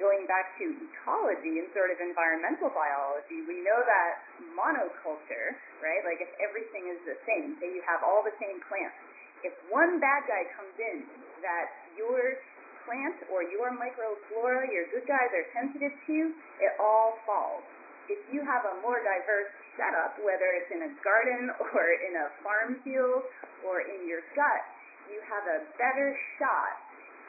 Going 0.02 0.26
back 0.26 0.58
to 0.58 0.66
ecology 0.66 1.62
and 1.62 1.70
sort 1.78 1.94
of 1.94 2.02
environmental 2.02 2.74
biology, 2.74 3.46
we 3.46 3.62
know 3.62 3.78
that 3.86 4.12
monoculture, 4.58 5.54
right? 5.78 6.02
Like 6.02 6.18
if 6.18 6.34
everything 6.42 6.90
is 6.90 6.98
the 7.06 7.14
same, 7.30 7.54
say 7.62 7.70
you 7.70 7.86
have 7.86 8.02
all 8.02 8.26
the 8.26 8.34
same 8.42 8.58
plants, 8.66 8.98
if 9.46 9.54
one 9.70 10.02
bad 10.02 10.26
guy 10.26 10.50
comes 10.58 10.74
in 10.82 11.06
that 11.46 11.70
your 11.94 12.42
plant 12.90 13.18
or 13.30 13.46
your 13.46 13.70
microflora, 13.78 14.66
your 14.74 14.90
good 14.90 15.06
guys 15.06 15.30
are 15.38 15.46
sensitive 15.54 15.94
to, 15.94 16.18
it 16.66 16.74
all 16.82 17.22
falls. 17.30 17.62
If 18.10 18.18
you 18.34 18.42
have 18.42 18.66
a 18.66 18.82
more 18.82 18.98
diverse 19.06 19.54
setup, 19.78 20.18
whether 20.26 20.50
it's 20.58 20.72
in 20.74 20.82
a 20.90 20.92
garden 21.06 21.54
or 21.62 21.82
in 22.10 22.14
a 22.18 22.28
farm 22.42 22.82
field 22.82 23.22
or 23.62 23.86
in 23.86 24.10
your 24.10 24.26
gut, 24.34 24.66
you 25.14 25.22
have 25.30 25.46
a 25.46 25.60
better 25.78 26.18
shot 26.42 26.74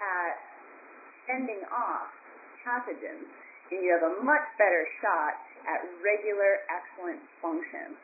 at 0.00 0.51
fending 1.26 1.62
off 1.70 2.10
pathogens, 2.62 3.28
and 3.70 3.78
you 3.80 3.90
have 3.94 4.04
a 4.04 4.14
much 4.22 4.46
better 4.58 4.84
shot 5.00 5.38
at 5.66 5.80
regular, 6.02 6.66
excellent 6.68 7.22
function. 7.38 7.94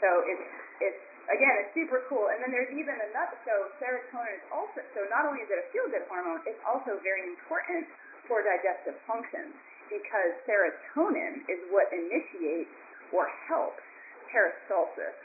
So 0.00 0.08
it's 0.24 0.46
it's 0.80 1.02
again, 1.28 1.54
it's 1.60 1.72
super 1.76 2.06
cool. 2.08 2.32
And 2.32 2.40
then 2.40 2.50
there's 2.54 2.72
even 2.72 2.96
another. 2.96 3.36
So 3.44 3.68
serotonin 3.82 4.40
is 4.40 4.46
also 4.54 4.80
so 4.96 5.04
not 5.12 5.28
only 5.28 5.44
is 5.44 5.50
it 5.52 5.60
a 5.60 5.66
feel-good 5.74 6.08
hormone, 6.08 6.40
it's 6.48 6.60
also 6.64 6.96
very 7.04 7.26
important 7.28 7.86
for 8.26 8.44
digestive 8.44 8.96
function 9.08 9.52
because 9.88 10.36
serotonin 10.44 11.44
is 11.48 11.60
what 11.72 11.88
initiates 11.92 12.72
or 13.12 13.28
helps 13.48 13.80
peristalsis. 14.28 15.16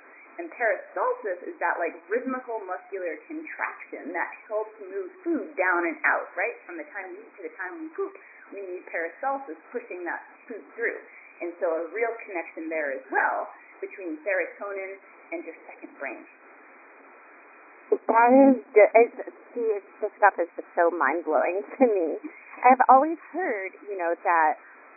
And 0.41 0.49
peristalsis 0.49 1.45
is 1.45 1.53
that 1.61 1.77
like 1.77 1.93
rhythmical 2.09 2.57
muscular 2.65 3.21
contraction 3.29 4.09
that 4.17 4.33
helps 4.49 4.73
move 4.81 5.13
food 5.21 5.53
down 5.53 5.85
and 5.85 5.97
out, 6.09 6.25
right? 6.33 6.57
From 6.65 6.81
the 6.81 6.87
time 6.89 7.13
we 7.13 7.21
eat 7.21 7.33
to 7.37 7.43
the 7.45 7.53
time 7.53 7.77
we 7.77 7.87
poop, 7.93 8.13
we 8.49 8.65
need 8.65 8.81
peristalsis 8.89 9.57
pushing 9.69 10.01
that 10.09 10.25
food 10.49 10.65
through. 10.73 10.97
And 11.45 11.53
so 11.61 11.69
a 11.69 11.83
real 11.93 12.13
connection 12.25 12.65
there 12.65 12.97
as 12.97 13.05
well 13.13 13.49
between 13.77 14.17
serotonin 14.25 14.97
and 15.33 15.45
your 15.45 15.57
second 15.69 15.93
brain. 16.01 16.25
That 17.93 18.29
is, 18.33 18.57
it's, 18.73 19.17
see, 19.53 19.69
it's, 19.69 19.91
this 20.01 20.13
stuff 20.17 20.33
is 20.41 20.49
just 20.57 20.69
so 20.73 20.89
mind 20.89 21.29
blowing 21.29 21.61
to 21.77 21.85
me. 21.85 22.17
I've 22.65 22.81
always 22.89 23.21
heard, 23.29 23.77
you 23.85 23.97
know, 24.01 24.17
that 24.23 24.53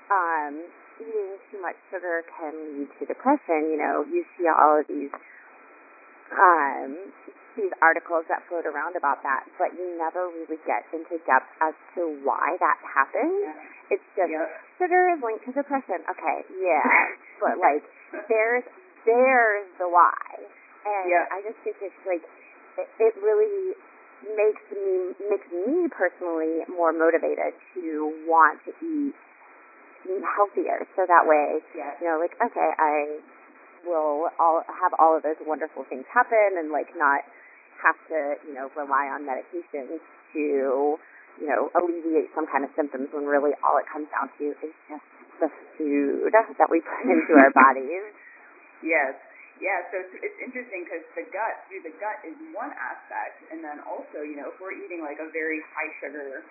um, 0.08 0.64
eating 1.00 1.36
too 1.50 1.60
much 1.60 1.76
sugar 1.90 2.22
can 2.38 2.52
lead 2.76 2.88
to 2.98 3.06
depression. 3.06 3.70
You 3.72 3.78
know, 3.78 4.04
you 4.08 4.24
see 4.36 4.46
all 4.48 4.80
of 4.80 4.86
these 4.88 5.12
um, 6.32 7.12
these 7.56 7.72
articles 7.80 8.28
that 8.28 8.44
float 8.48 8.66
around 8.68 8.96
about 9.00 9.22
that, 9.24 9.48
but 9.56 9.72
you 9.72 9.96
never 9.96 10.28
really 10.28 10.60
get 10.68 10.84
into 10.92 11.16
depth 11.24 11.48
as 11.64 11.72
to 11.96 12.12
why 12.20 12.56
that 12.60 12.78
happens. 12.84 13.32
Yeah. 13.32 13.96
It's 13.96 14.08
just 14.18 14.32
sugar 14.76 15.14
is 15.14 15.20
linked 15.22 15.46
to 15.46 15.52
depression. 15.54 16.02
Okay, 16.10 16.38
yeah, 16.60 16.84
but 17.42 17.56
like 17.56 17.86
there's 18.28 18.66
there's 19.06 19.68
the 19.78 19.88
why, 19.88 20.26
and 20.84 21.06
Yeah. 21.08 21.24
I 21.32 21.40
just 21.46 21.56
think 21.64 21.78
it's 21.80 22.02
like 22.04 22.24
it, 22.76 22.88
it 23.00 23.14
really 23.22 23.78
makes 24.36 24.64
me 24.74 25.14
makes 25.30 25.48
me 25.54 25.86
personally 25.88 26.66
more 26.68 26.92
motivated 26.92 27.54
to 27.78 28.10
want 28.26 28.58
to 28.66 28.72
eat 28.82 29.14
eat 30.06 30.24
healthier, 30.24 30.86
so 30.94 31.04
that 31.06 31.26
way 31.26 31.60
Yes. 31.74 31.98
you 32.00 32.06
know, 32.06 32.18
like, 32.22 32.34
okay, 32.38 32.70
I 32.78 33.20
will 33.86 34.30
all 34.38 34.62
have 34.66 34.92
all 34.98 35.14
of 35.16 35.22
those 35.22 35.38
wonderful 35.46 35.86
things 35.86 36.06
happen 36.10 36.58
and 36.58 36.70
like 36.70 36.90
not 36.98 37.22
have 37.82 37.98
to, 38.08 38.40
you 38.46 38.54
know, 38.54 38.70
rely 38.74 39.06
on 39.12 39.22
medications 39.22 40.00
to, 40.32 40.98
you 41.38 41.46
know, 41.46 41.70
alleviate 41.76 42.32
some 42.34 42.48
kind 42.50 42.64
of 42.64 42.70
symptoms 42.74 43.12
when 43.12 43.28
really 43.28 43.52
all 43.62 43.76
it 43.78 43.86
comes 43.86 44.08
down 44.10 44.32
to 44.40 44.56
is 44.64 44.74
just 44.88 45.06
the 45.38 45.50
food 45.76 46.32
that 46.32 46.68
we 46.72 46.80
put 46.80 47.04
into 47.04 47.36
our 47.36 47.52
bodies. 47.66 48.10
Yes. 48.82 49.14
Yeah, 49.56 49.88
so 49.88 50.04
it's, 50.04 50.12
it's 50.20 50.38
interesting 50.44 50.84
because 50.84 51.00
the 51.16 51.24
gut, 51.32 51.64
through 51.68 51.80
the 51.80 51.94
gut 51.96 52.20
is 52.28 52.36
one 52.52 52.68
aspect, 52.76 53.40
and 53.48 53.64
then 53.64 53.80
also, 53.88 54.20
you 54.20 54.36
know, 54.36 54.52
if 54.52 54.60
we're 54.60 54.76
eating 54.76 55.00
like 55.00 55.16
a 55.16 55.32
very 55.32 55.64
high 55.72 55.88
sugar 55.96 56.44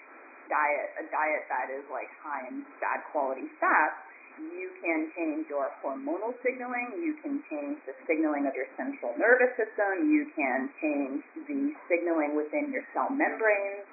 diet, 0.48 0.90
a 1.02 1.06
diet 1.10 1.44
that 1.50 1.68
is 1.74 1.86
like 1.90 2.10
high 2.22 2.46
in 2.50 2.66
bad 2.82 3.02
quality 3.12 3.48
fats, 3.62 3.98
you 4.36 4.68
can 4.84 5.08
change 5.16 5.48
your 5.48 5.72
hormonal 5.80 6.36
signaling, 6.44 7.00
you 7.00 7.16
can 7.24 7.40
change 7.48 7.80
the 7.88 7.96
signaling 8.04 8.44
of 8.44 8.54
your 8.54 8.68
central 8.76 9.16
nervous 9.16 9.56
system, 9.56 10.12
you 10.12 10.28
can 10.36 10.68
change 10.84 11.24
the 11.48 11.72
signaling 11.88 12.36
within 12.36 12.68
your 12.72 12.84
cell 12.92 13.08
membranes. 13.08 13.88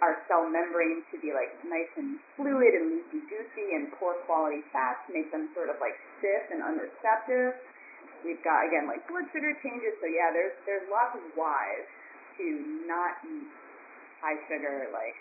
Our 0.00 0.16
cell 0.32 0.48
membranes 0.48 1.04
to 1.12 1.20
be 1.20 1.32
like 1.36 1.52
nice 1.64 1.92
and 2.00 2.16
fluid 2.32 2.72
and 2.72 2.88
loosey 2.88 3.20
goosey, 3.28 3.76
and 3.76 3.92
poor 4.00 4.16
quality 4.24 4.64
fats 4.72 5.04
make 5.12 5.28
them 5.28 5.52
sort 5.52 5.68
of 5.68 5.76
like 5.76 5.92
stiff 6.16 6.48
and 6.48 6.64
unreceptive. 6.64 7.52
We've 8.24 8.40
got 8.40 8.64
again 8.64 8.88
like 8.88 9.04
blood 9.08 9.28
sugar 9.28 9.52
changes, 9.60 9.92
so 10.00 10.08
yeah, 10.08 10.32
there's 10.32 10.56
there's 10.64 10.88
lots 10.88 11.20
of 11.20 11.24
whys 11.36 11.84
to 12.40 12.44
not 12.88 13.20
eat 13.28 13.48
high 14.24 14.40
sugar, 14.48 14.88
like 14.88 15.16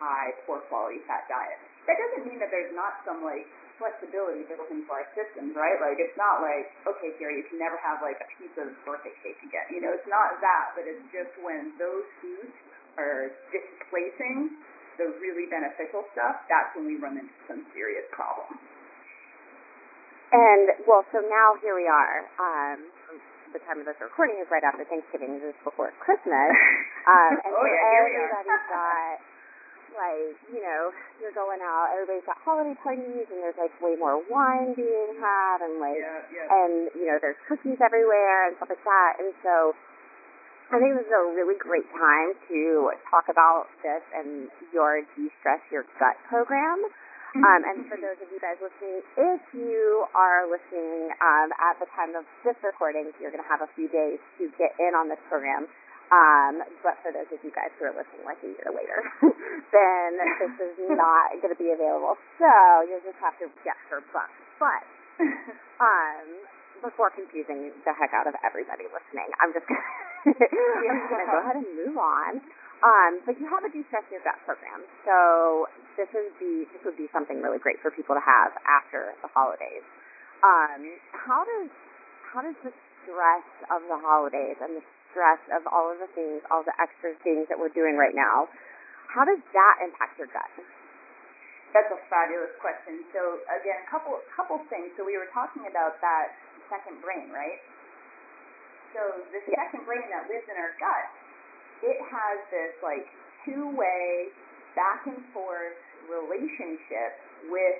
high 0.00 0.32
poor 0.48 0.64
quality 0.72 1.04
fat 1.04 1.28
diet. 1.28 1.60
That 1.84 2.00
doesn't 2.00 2.24
mean 2.24 2.40
that 2.40 2.48
there's 2.48 2.72
not 2.72 3.04
some 3.04 3.20
like 3.20 3.44
flexibility 3.76 4.44
built 4.48 4.68
into 4.68 4.88
our 4.92 5.04
systems, 5.16 5.56
right? 5.56 5.76
Like 5.80 6.00
it's 6.00 6.16
not 6.16 6.40
like, 6.44 6.72
okay, 6.84 7.16
Gary, 7.16 7.40
you 7.40 7.46
can 7.48 7.60
never 7.60 7.76
have 7.80 8.00
like 8.00 8.20
a 8.20 8.28
piece 8.36 8.52
of 8.60 8.72
birthday 8.84 9.14
cake 9.24 9.40
again. 9.44 9.68
You 9.72 9.80
know, 9.84 9.92
it's 9.92 10.08
not 10.08 10.40
that, 10.40 10.76
but 10.76 10.84
it's 10.88 11.04
just 11.12 11.32
when 11.40 11.76
those 11.80 12.04
foods 12.20 12.52
are 13.00 13.32
displacing 13.52 14.56
the 15.00 15.16
really 15.16 15.48
beneficial 15.48 16.04
stuff, 16.12 16.44
that's 16.52 16.76
when 16.76 16.84
we 16.84 17.00
run 17.00 17.16
into 17.16 17.32
some 17.48 17.64
serious 17.72 18.04
problems. 18.12 18.60
And 20.30 20.84
well, 20.84 21.02
so 21.10 21.24
now 21.24 21.56
here 21.64 21.74
we 21.74 21.88
are. 21.88 22.28
Um, 22.36 22.92
the 23.50 23.58
time 23.66 23.82
of 23.82 23.86
this 23.88 23.98
recording 23.98 24.38
is 24.38 24.46
right 24.46 24.62
after 24.62 24.86
Thanksgiving, 24.86 25.42
just 25.42 25.58
before 25.64 25.90
Christmas. 25.98 26.52
Um, 27.00 27.32
and 27.32 27.56
oh 27.56 27.64
so 27.64 27.64
yeah, 27.64 27.80
here 28.12 28.28
everybody's 28.28 28.68
got 28.68 29.16
like, 29.94 30.36
you 30.50 30.62
know, 30.62 30.90
you're 31.18 31.34
going 31.34 31.60
out, 31.62 31.92
everybody's 31.94 32.26
got 32.26 32.38
holiday 32.42 32.74
parties 32.78 33.26
and 33.28 33.38
there's 33.42 33.58
like 33.58 33.74
way 33.82 33.94
more 33.96 34.22
wine 34.30 34.74
being 34.74 35.16
had 35.18 35.62
and 35.62 35.78
like 35.78 35.98
yeah, 35.98 36.22
yeah. 36.30 36.46
and 36.48 36.72
you 36.94 37.06
know, 37.10 37.18
there's 37.20 37.38
cookies 37.46 37.78
everywhere 37.82 38.48
and 38.48 38.56
stuff 38.56 38.70
like 38.70 38.84
that. 38.84 39.12
And 39.18 39.30
so 39.42 39.74
I 40.70 40.78
think 40.78 40.94
this 40.94 41.06
is 41.06 41.14
a 41.14 41.34
really 41.34 41.58
great 41.58 41.86
time 41.90 42.38
to 42.46 42.94
talk 43.10 43.26
about 43.26 43.66
this 43.82 44.02
and 44.14 44.46
your 44.70 45.02
de-stress 45.18 45.62
your 45.74 45.82
gut 45.98 46.14
program. 46.30 46.78
Um, 47.30 47.62
and 47.62 47.86
for 47.86 47.94
those 47.94 48.18
of 48.18 48.26
you 48.34 48.42
guys 48.42 48.58
listening, 48.58 49.06
if 49.14 49.42
you 49.54 50.02
are 50.18 50.50
listening 50.50 51.14
um, 51.22 51.54
at 51.62 51.78
the 51.78 51.86
time 51.94 52.18
of 52.18 52.26
this 52.42 52.58
recording, 52.58 53.06
you're 53.22 53.30
going 53.30 53.42
to 53.42 53.46
have 53.46 53.62
a 53.62 53.70
few 53.78 53.86
days 53.86 54.18
to 54.42 54.50
get 54.58 54.74
in 54.82 54.98
on 54.98 55.06
this 55.06 55.22
program. 55.30 55.70
Um, 56.10 56.66
but 56.82 56.98
for 57.06 57.14
those 57.14 57.30
of 57.30 57.38
you 57.46 57.54
guys 57.54 57.70
who 57.78 57.86
are 57.86 57.94
listening 57.94 58.26
like 58.26 58.42
a 58.42 58.50
year 58.50 58.66
later, 58.74 58.98
then 59.74 60.18
this 60.42 60.54
is 60.58 60.74
not 60.98 61.38
going 61.38 61.54
to 61.54 61.60
be 61.60 61.70
available. 61.70 62.18
So 62.42 62.50
you'll 62.90 63.04
just 63.06 63.18
have 63.22 63.38
to 63.38 63.46
get 63.62 63.78
her 63.94 64.02
book. 64.10 64.30
But 64.58 64.82
um, 65.78 66.26
before 66.82 67.14
confusing 67.14 67.70
the 67.86 67.94
heck 67.94 68.10
out 68.10 68.26
of 68.26 68.34
everybody 68.42 68.90
listening, 68.90 69.30
I'm 69.38 69.54
just 69.54 69.70
going 69.70 70.34
to 70.34 71.30
go 71.30 71.38
ahead 71.46 71.62
and 71.62 71.68
move 71.78 71.94
on. 71.94 72.42
Um, 72.80 73.20
but 73.28 73.36
you 73.36 73.44
have 73.44 73.60
a 73.60 73.68
de-stress 73.68 74.08
your 74.08 74.24
gut 74.24 74.40
program, 74.48 74.80
so 75.04 75.68
this 76.00 76.08
is 76.16 76.32
the 76.40 76.64
this 76.72 76.80
would 76.88 76.96
be 76.96 77.12
something 77.12 77.44
really 77.44 77.60
great 77.60 77.76
for 77.84 77.92
people 77.92 78.16
to 78.16 78.24
have 78.24 78.56
after 78.64 79.12
the 79.20 79.28
holidays. 79.36 79.84
Um, 80.40 80.88
how 81.12 81.44
does 81.44 81.68
how 82.32 82.40
does 82.40 82.56
the 82.64 82.72
stress 83.04 83.44
of 83.68 83.84
the 83.84 84.00
holidays 84.00 84.56
and 84.64 84.80
the 84.80 84.84
stress 85.10 85.40
of 85.52 85.66
all 85.68 85.90
of 85.92 85.98
the 85.98 86.10
things, 86.14 86.42
all 86.50 86.62
the 86.62 86.74
extra 86.80 87.14
things 87.22 87.46
that 87.50 87.58
we're 87.58 87.72
doing 87.74 87.98
right 87.98 88.14
now, 88.14 88.48
how 89.10 89.26
does 89.26 89.42
that 89.52 89.74
impact 89.82 90.18
your 90.18 90.30
gut? 90.30 90.50
That's 91.74 91.90
a 91.90 92.00
fabulous 92.10 92.50
question. 92.58 93.06
So 93.14 93.42
again, 93.46 93.78
a 93.86 93.88
couple 93.90 94.18
couple 94.34 94.58
things. 94.66 94.90
So 94.98 95.06
we 95.06 95.14
were 95.14 95.30
talking 95.30 95.66
about 95.70 96.02
that 96.02 96.34
second 96.66 96.98
brain, 97.02 97.30
right? 97.30 97.62
So 98.94 99.22
the 99.30 99.38
Yeah. 99.46 99.66
second 99.66 99.86
brain 99.86 100.02
that 100.10 100.26
lives 100.26 100.48
in 100.50 100.56
our 100.58 100.74
gut, 100.78 101.06
it 101.82 101.98
has 102.02 102.38
this 102.50 102.74
like 102.82 103.06
two-way 103.44 104.32
back 104.74 105.06
and 105.06 105.22
forth 105.32 105.78
relationship 106.08 107.18
with 107.50 107.78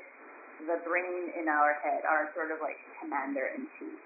the 0.67 0.77
brain 0.87 1.31
in 1.35 1.49
our 1.49 1.75
head, 1.75 2.05
our 2.05 2.31
sort 2.35 2.51
of 2.51 2.61
like 2.61 2.79
commander 3.01 3.47
in 3.59 3.67
chief. 3.79 3.99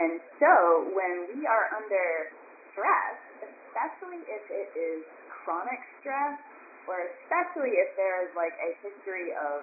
And 0.00 0.20
so 0.40 0.90
when 0.90 1.28
we 1.34 1.46
are 1.46 1.70
under 1.76 2.32
stress, 2.72 3.16
especially 3.42 4.22
if 4.26 4.44
it 4.50 4.68
is 4.74 5.02
chronic 5.42 5.80
stress, 6.00 6.38
or 6.88 7.06
especially 7.22 7.76
if 7.78 7.94
there 7.94 8.26
is 8.26 8.32
like 8.34 8.54
a 8.58 8.70
history 8.82 9.30
of 9.36 9.62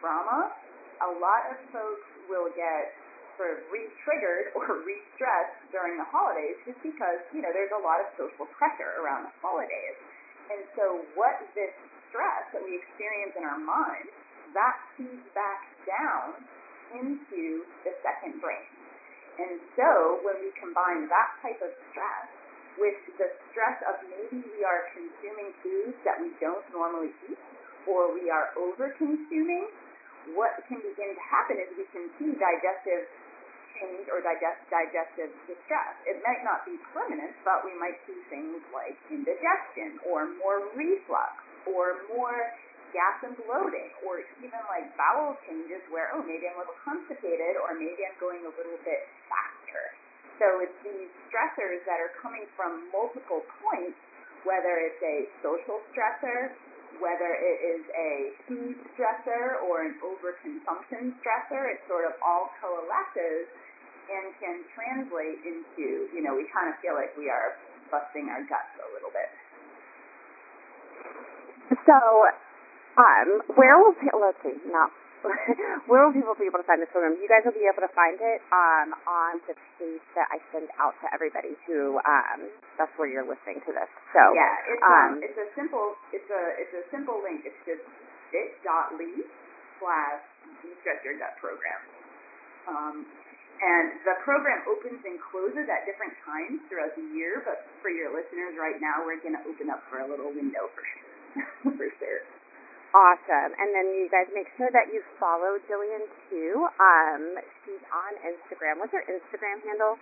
trauma, 0.00 0.52
a 1.02 1.10
lot 1.18 1.50
of 1.50 1.58
folks 1.74 2.06
will 2.30 2.48
get 2.54 2.94
sort 3.36 3.58
of 3.58 3.64
re-triggered 3.72 4.52
or 4.54 4.80
re-stressed 4.88 5.58
during 5.72 5.96
the 5.96 6.06
holidays 6.08 6.56
just 6.68 6.78
because, 6.84 7.20
you 7.32 7.40
know, 7.40 7.50
there's 7.50 7.72
a 7.74 7.82
lot 7.82 7.98
of 7.98 8.06
social 8.14 8.46
pressure 8.54 9.00
around 9.00 9.26
the 9.26 9.34
holidays. 9.40 9.96
And 10.52 10.62
so 10.76 11.00
what 11.16 11.40
this 11.56 11.72
stress 12.12 12.44
that 12.52 12.60
we 12.60 12.76
experience 12.76 13.32
in 13.40 13.44
our 13.48 13.58
mind, 13.58 14.12
that 14.52 14.76
feeds 15.00 15.24
back 15.32 15.64
down 15.88 16.36
into 16.92 17.64
the 17.88 17.96
second 18.04 18.36
brain. 18.44 18.68
And 19.40 19.56
so 19.80 20.20
when 20.20 20.36
we 20.44 20.52
combine 20.60 21.08
that 21.08 21.40
type 21.40 21.56
of 21.64 21.72
stress 21.88 22.28
with 22.80 22.96
the 23.20 23.28
stress 23.52 23.78
of 23.88 24.00
maybe 24.08 24.40
we 24.40 24.60
are 24.64 24.88
consuming 24.96 25.52
foods 25.60 25.96
that 26.08 26.20
we 26.20 26.32
don't 26.40 26.64
normally 26.72 27.12
eat 27.28 27.40
or 27.84 28.14
we 28.14 28.30
are 28.30 28.54
over 28.56 28.94
consuming, 28.96 29.66
what 30.38 30.54
can 30.70 30.78
begin 30.78 31.10
to 31.12 31.24
happen 31.26 31.58
is 31.58 31.66
we 31.74 31.86
can 31.90 32.06
see 32.16 32.30
digestive 32.38 33.10
change 33.74 34.06
or 34.06 34.22
digest, 34.22 34.62
digestive 34.70 35.34
distress. 35.50 35.92
It 36.06 36.22
might 36.22 36.46
not 36.46 36.62
be 36.62 36.78
permanent, 36.94 37.34
but 37.42 37.66
we 37.66 37.74
might 37.74 37.98
see 38.06 38.16
things 38.30 38.62
like 38.70 38.94
indigestion 39.10 39.98
or 40.06 40.30
more 40.38 40.70
reflux 40.78 41.34
or 41.66 42.06
more 42.14 42.54
gas 42.94 43.24
and 43.24 43.34
bloating 43.34 43.90
or 44.06 44.22
even 44.44 44.62
like 44.68 44.86
bowel 44.94 45.34
changes 45.48 45.82
where, 45.90 46.12
oh, 46.14 46.22
maybe 46.22 46.46
I'm 46.46 46.60
a 46.60 46.68
little 46.68 46.78
constipated 46.84 47.58
or 47.58 47.74
maybe 47.74 48.04
I'm 48.06 48.16
going 48.20 48.44
a 48.46 48.52
little 48.52 48.78
bit 48.84 49.02
faster. 49.26 49.84
So 50.42 50.58
it's 50.58 50.74
these 50.82 51.06
stressors 51.30 51.86
that 51.86 52.02
are 52.02 52.10
coming 52.18 52.50
from 52.58 52.90
multiple 52.90 53.46
points, 53.62 53.94
whether 54.42 54.82
it's 54.82 54.98
a 54.98 55.30
social 55.38 55.78
stressor, 55.94 56.50
whether 56.98 57.30
it 57.30 57.58
is 57.62 57.82
a 57.94 58.12
food 58.50 58.74
stressor 58.98 59.62
or 59.62 59.86
an 59.86 59.94
overconsumption 60.02 61.14
stressor, 61.22 61.70
it 61.70 61.78
sort 61.86 62.10
of 62.10 62.18
all 62.26 62.50
coalesces 62.58 63.46
and 64.10 64.34
can 64.42 64.66
translate 64.74 65.38
into, 65.46 66.10
you 66.10 66.26
know, 66.26 66.34
we 66.34 66.50
kind 66.50 66.66
of 66.66 66.74
feel 66.82 66.98
like 66.98 67.14
we 67.14 67.30
are 67.30 67.54
busting 67.94 68.26
our 68.26 68.42
guts 68.50 68.74
a 68.82 68.88
little 68.98 69.14
bit. 69.14 69.30
So, 71.86 71.98
um, 72.98 73.46
where 73.54 73.78
will 73.78 73.94
let's 74.18 74.42
see, 74.42 74.58
no, 74.66 74.90
where 75.90 76.02
will 76.04 76.14
people 76.14 76.34
be 76.34 76.50
able 76.50 76.58
to 76.58 76.68
find 76.68 76.82
this 76.82 76.90
program? 76.90 77.18
You 77.18 77.30
guys 77.30 77.46
will 77.46 77.56
be 77.56 77.66
able 77.66 77.82
to 77.86 77.92
find 77.94 78.18
it 78.18 78.42
um, 78.50 78.94
on 79.06 79.32
the 79.46 79.54
page 79.78 80.04
that 80.18 80.26
I 80.30 80.42
send 80.50 80.68
out 80.82 80.98
to 81.02 81.06
everybody 81.14 81.54
who 81.66 81.98
um, 82.02 82.50
that's 82.76 82.92
where 82.98 83.06
you're 83.06 83.26
listening 83.26 83.62
to 83.66 83.72
this. 83.72 83.90
So 84.10 84.22
yeah, 84.34 84.54
it's 84.66 84.82
um, 84.82 84.92
um, 84.92 85.12
it's 85.22 85.38
a 85.38 85.48
simple 85.54 85.94
it's 86.10 86.30
a 86.30 86.42
it's 86.58 86.74
a 86.74 86.84
simple 86.90 87.22
link. 87.22 87.46
It's 87.46 87.62
just 87.66 87.84
bit.ly 88.34 89.26
slash 89.78 90.22
program. 91.42 91.80
Um, 92.70 92.96
and 93.62 93.94
the 94.02 94.18
program 94.26 94.62
opens 94.66 95.02
and 95.06 95.18
closes 95.22 95.66
at 95.70 95.86
different 95.86 96.14
times 96.26 96.62
throughout 96.66 96.94
the 96.98 97.06
year, 97.14 97.42
but 97.46 97.66
for 97.78 97.90
your 97.90 98.10
listeners 98.10 98.58
right 98.58 98.78
now, 98.82 99.06
we're 99.06 99.22
going 99.22 99.38
to 99.38 99.44
open 99.46 99.70
up 99.70 99.82
for 99.86 100.02
a 100.02 100.06
little 100.06 100.30
window 100.34 100.66
for 100.74 100.82
sure. 100.82 101.06
for 101.78 101.88
sure. 102.02 102.22
Awesome. 102.92 103.56
And 103.56 103.72
then 103.72 103.88
you 103.96 104.08
guys 104.12 104.28
make 104.36 104.52
sure 104.60 104.68
that 104.68 104.92
you 104.92 105.00
follow 105.16 105.56
Jillian 105.64 106.04
too. 106.28 106.68
Um, 106.76 107.40
she's 107.64 107.80
on 107.88 108.12
Instagram. 108.20 108.84
What's 108.84 108.92
her 108.92 109.04
Instagram 109.08 109.64
handle? 109.64 109.96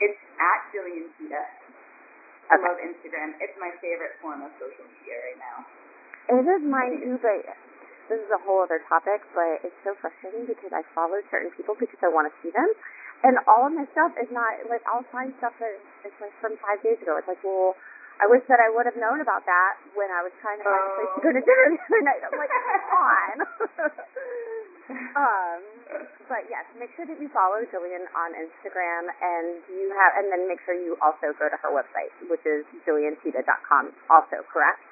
It's 0.00 0.16
at 0.40 0.60
Jillian 0.72 1.12
Teta. 1.20 1.44
I 2.48 2.56
Okay. 2.56 2.64
love 2.66 2.78
Instagram. 2.80 3.36
It's 3.38 3.56
my 3.60 3.70
favorite 3.84 4.16
form 4.24 4.40
of 4.40 4.50
social 4.58 4.84
media 4.88 5.20
right 5.28 5.38
now. 5.38 5.56
It 6.40 6.46
is 6.48 6.62
mine 6.64 7.04
too, 7.04 7.18
but 7.20 7.44
this 8.08 8.18
is 8.18 8.30
a 8.32 8.40
whole 8.48 8.64
other 8.64 8.80
topic, 8.88 9.20
but 9.36 9.60
it's 9.62 9.76
so 9.84 9.94
frustrating 10.00 10.46
because 10.46 10.72
I 10.72 10.82
follow 10.96 11.20
certain 11.30 11.52
people 11.52 11.76
because 11.76 12.00
I 12.02 12.08
want 12.08 12.32
to 12.32 12.34
see 12.40 12.50
them. 12.50 12.66
And 13.22 13.36
all 13.46 13.68
of 13.68 13.72
my 13.76 13.84
stuff 13.92 14.16
is 14.16 14.30
not, 14.32 14.64
like, 14.72 14.80
I'll 14.88 15.04
find 15.12 15.36
stuff 15.36 15.52
that 15.60 15.76
is 16.08 16.14
like 16.24 16.32
from 16.40 16.56
five 16.64 16.80
days 16.82 16.96
ago. 17.04 17.20
It's 17.20 17.28
like, 17.28 17.44
well, 17.44 17.76
I 18.20 18.28
wish 18.28 18.44
that 18.52 18.60
I 18.60 18.68
would 18.68 18.84
have 18.84 19.00
known 19.00 19.24
about 19.24 19.48
that 19.48 19.80
when 19.96 20.12
I 20.12 20.20
was 20.20 20.32
trying 20.44 20.60
to 20.60 20.66
find 20.68 20.84
a 20.84 20.92
place 20.92 21.12
to 21.16 21.20
go 21.24 21.30
to 21.32 21.40
dinner 21.40 21.66
the 21.72 21.80
other 21.80 22.02
night. 22.04 22.20
I'm 22.20 22.36
like, 22.36 22.52
come 22.52 23.00
on. 23.00 23.36
um, 25.24 25.60
but 26.28 26.44
yes, 26.52 26.68
make 26.76 26.92
sure 27.00 27.08
that 27.08 27.16
you 27.16 27.32
follow 27.32 27.64
Jillian 27.72 28.04
on 28.12 28.36
Instagram 28.36 29.08
and 29.08 29.64
you 29.72 29.88
have, 29.96 30.20
and 30.20 30.28
then 30.28 30.44
make 30.44 30.60
sure 30.68 30.76
you 30.76 31.00
also 31.00 31.32
go 31.40 31.48
to 31.48 31.56
her 31.64 31.72
website, 31.72 32.12
which 32.28 32.44
is 32.44 32.68
jillianteta.com 32.84 33.96
also, 34.12 34.44
correct? 34.52 34.84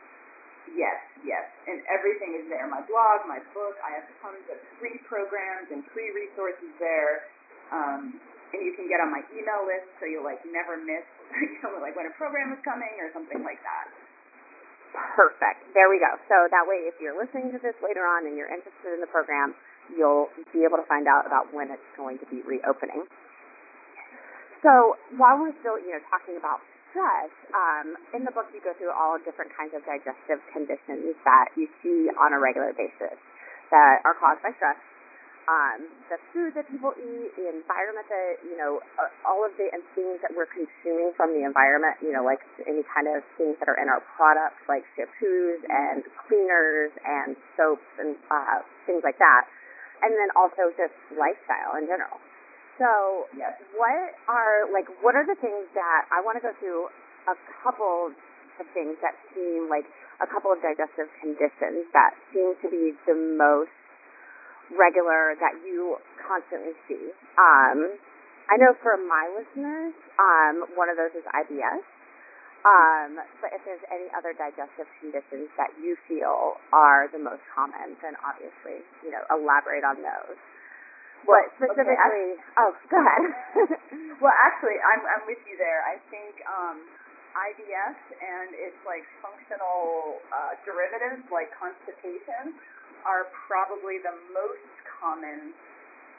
Yes, 0.73 0.97
yes. 1.21 1.45
And 1.69 1.85
everything 1.89 2.33
is 2.33 2.49
there. 2.49 2.65
My 2.65 2.81
blog, 2.89 3.29
my 3.29 3.45
book. 3.53 3.77
I 3.85 4.01
have 4.01 4.09
tons 4.25 4.45
of 4.49 4.57
free 4.81 5.01
programs 5.05 5.69
and 5.69 5.85
free 5.93 6.13
resources 6.17 6.73
there. 6.81 7.29
Um, 7.73 8.17
and 8.53 8.65
you 8.65 8.73
can 8.73 8.89
get 8.89 9.01
on 9.05 9.13
my 9.13 9.21
email 9.37 9.69
list 9.69 9.89
so 10.01 10.09
you'll 10.09 10.25
like 10.25 10.41
never 10.49 10.81
miss 10.81 11.05
you 11.43 11.59
know, 11.63 11.79
like 11.83 11.95
when 11.95 12.09
a 12.09 12.15
program 12.17 12.53
is 12.53 12.61
coming 12.65 12.93
or 12.99 13.13
something 13.13 13.43
like 13.45 13.61
that. 13.63 13.87
Perfect. 15.15 15.69
There 15.77 15.93
we 15.93 16.01
go. 16.01 16.17
So 16.27 16.49
that 16.49 16.65
way, 16.65 16.89
if 16.89 16.97
you're 16.97 17.17
listening 17.17 17.53
to 17.53 17.61
this 17.61 17.77
later 17.85 18.09
on 18.09 18.25
and 18.25 18.35
you're 18.35 18.49
interested 18.49 18.97
in 18.97 19.05
the 19.05 19.11
program, 19.11 19.53
you'll 19.93 20.33
be 20.53 20.65
able 20.65 20.81
to 20.81 20.87
find 20.89 21.05
out 21.05 21.29
about 21.29 21.53
when 21.53 21.69
it's 21.69 21.91
going 21.97 22.19
to 22.19 22.27
be 22.33 22.41
reopening. 22.45 23.05
So 24.65 24.99
while 25.15 25.39
we're 25.39 25.55
still, 25.63 25.79
you 25.79 25.95
know, 25.95 26.03
talking 26.11 26.35
about 26.35 26.65
stress, 26.91 27.31
um, 27.55 27.95
in 28.17 28.25
the 28.25 28.33
book 28.33 28.51
you 28.51 28.65
go 28.65 28.75
through 28.75 28.91
all 28.91 29.21
different 29.23 29.53
kinds 29.55 29.77
of 29.77 29.85
digestive 29.87 30.41
conditions 30.51 31.15
that 31.23 31.53
you 31.55 31.69
see 31.85 32.11
on 32.17 32.33
a 32.35 32.41
regular 32.41 32.73
basis 32.75 33.15
that 33.71 34.03
are 34.03 34.17
caused 34.17 34.43
by 34.43 34.51
stress. 34.57 34.77
Um, 35.49 35.89
the 36.13 36.21
food 36.37 36.53
that 36.61 36.69
people 36.69 36.93
eat, 37.01 37.33
the 37.41 37.49
environment 37.49 38.05
that, 38.13 38.37
you 38.45 38.61
know, 38.61 38.85
all 39.25 39.41
of 39.49 39.57
the 39.57 39.73
and 39.73 39.81
things 39.97 40.21
that 40.21 40.29
we're 40.37 40.51
consuming 40.53 41.17
from 41.17 41.33
the 41.33 41.41
environment, 41.41 41.97
you 42.05 42.13
know, 42.13 42.21
like 42.21 42.45
any 42.69 42.85
kind 42.93 43.09
of 43.09 43.25
things 43.41 43.57
that 43.57 43.65
are 43.65 43.81
in 43.81 43.89
our 43.89 44.05
products, 44.13 44.61
like 44.69 44.85
shampoos 44.93 45.65
and 45.73 46.05
cleaners 46.29 46.93
and 47.01 47.33
soaps 47.57 47.89
and 47.97 48.21
uh, 48.29 48.61
things 48.85 49.01
like 49.01 49.17
that. 49.17 49.49
And 50.05 50.13
then 50.13 50.29
also 50.37 50.69
just 50.77 50.93
lifestyle 51.17 51.81
in 51.81 51.89
general. 51.89 52.21
So, 52.77 53.27
Yes. 53.33 53.57
what 53.75 54.15
are 54.29 54.69
like 54.71 54.87
what 55.03 55.17
are 55.17 55.25
the 55.27 55.35
things 55.41 55.67
that 55.75 56.07
I 56.13 56.21
want 56.21 56.37
to 56.39 56.45
go 56.45 56.53
through 56.61 56.93
a 57.27 57.35
couple 57.65 58.13
of 58.61 58.67
things 58.77 59.01
that 59.01 59.17
seem 59.35 59.67
like 59.73 59.89
a 60.21 60.27
couple 60.27 60.53
of 60.53 60.61
digestive 60.61 61.09
conditions 61.25 61.89
that 61.95 62.15
seem 62.35 62.55
to 62.63 62.67
be 62.69 62.95
the 63.07 63.15
most 63.15 63.73
regular 64.73 65.37
that 65.41 65.55
you 65.65 65.97
constantly 66.21 66.77
see. 66.89 67.13
Um, 67.41 67.97
I 68.49 68.57
know 68.57 68.73
for 68.81 68.97
my 68.97 69.29
listeners, 69.33 69.93
um, 70.17 70.65
one 70.77 70.89
of 70.89 70.97
those 70.97 71.13
is 71.17 71.25
IBS. 71.25 71.85
Um, 72.67 73.23
but 73.39 73.55
if 73.55 73.63
there's 73.63 73.85
any 73.87 74.11
other 74.19 74.35
digestive 74.35 74.91
conditions 74.99 75.47
that 75.55 75.71
you 75.79 75.95
feel 76.11 76.59
are 76.75 77.07
the 77.15 77.23
most 77.23 77.45
common, 77.55 77.95
then 78.03 78.19
obviously, 78.19 78.83
you 79.07 79.15
know, 79.15 79.23
elaborate 79.31 79.87
on 79.87 80.03
those. 80.03 80.37
Well, 81.23 81.39
but 81.59 81.71
okay, 81.71 81.87
specifically, 81.87 82.39
oh, 82.59 82.71
go 82.91 82.99
ahead. 82.99 83.25
Well, 84.19 84.35
actually, 84.35 84.75
I'm 84.83 85.03
I'm 85.07 85.25
with 85.31 85.39
you 85.47 85.55
there. 85.55 85.87
I 85.87 86.03
think 86.11 86.43
um, 86.51 86.83
IBS 87.39 87.99
and 88.19 88.51
its 88.51 88.75
like 88.83 89.07
functional 89.23 90.19
uh, 90.35 90.59
derivatives 90.67 91.23
like 91.31 91.55
constipation 91.55 92.59
are 93.07 93.31
probably 93.47 94.03
the 94.03 94.15
most 94.35 94.67
common 94.99 95.55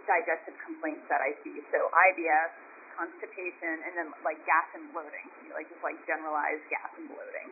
digestive 0.08 0.56
complaints 0.64 1.06
that 1.12 1.20
I 1.20 1.36
see. 1.44 1.60
So 1.70 1.92
IBS, 1.92 2.52
constipation, 2.96 3.84
and 3.86 3.94
then 3.96 4.08
like 4.24 4.40
gas 4.44 4.68
and 4.76 4.92
bloating, 4.92 5.28
you 5.44 5.52
know, 5.52 5.60
like 5.60 5.70
just 5.72 5.84
like 5.84 6.00
generalized 6.04 6.64
gas 6.68 6.92
and 7.00 7.08
bloating. 7.08 7.50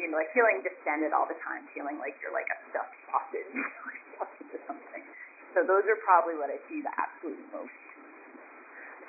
You 0.00 0.08
know, 0.08 0.16
like 0.16 0.32
feeling 0.32 0.64
distended 0.64 1.12
all 1.12 1.28
the 1.28 1.36
time, 1.44 1.68
feeling 1.76 2.00
like 2.00 2.16
you're 2.24 2.32
like 2.32 2.48
a 2.48 2.58
stuffed 2.72 2.96
sausage, 3.06 3.52
into 4.40 4.58
something. 4.64 5.04
So 5.52 5.60
those 5.62 5.84
are 5.84 6.00
probably 6.00 6.40
what 6.40 6.48
I 6.48 6.56
see 6.66 6.80
the 6.80 6.92
absolute 6.96 7.44
most. 7.52 7.76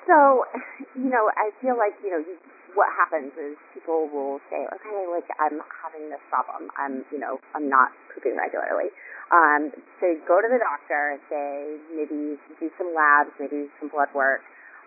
So, 0.04 0.44
you 0.92 1.08
know, 1.08 1.32
I 1.32 1.48
feel 1.64 1.80
like, 1.80 1.96
you 2.04 2.12
know, 2.12 2.20
you, 2.20 2.36
what 2.74 2.90
happens 2.94 3.30
is 3.38 3.54
people 3.72 4.10
will 4.10 4.42
say, 4.50 4.66
okay, 4.66 5.00
like 5.10 5.26
I'm 5.38 5.62
having 5.82 6.10
this 6.10 6.22
problem. 6.28 6.70
I'm, 6.74 7.06
you 7.10 7.18
know, 7.18 7.38
I'm 7.54 7.70
not 7.70 7.94
pooping 8.12 8.34
regularly. 8.36 8.90
Um, 9.30 9.72
so 10.02 10.06
go 10.28 10.42
to 10.42 10.48
the 10.50 10.60
doctor, 10.60 11.18
say 11.30 11.78
maybe 11.94 12.36
do 12.60 12.66
some 12.76 12.92
labs, 12.92 13.32
maybe 13.40 13.70
some 13.80 13.88
blood 13.88 14.10
work. 14.12 14.42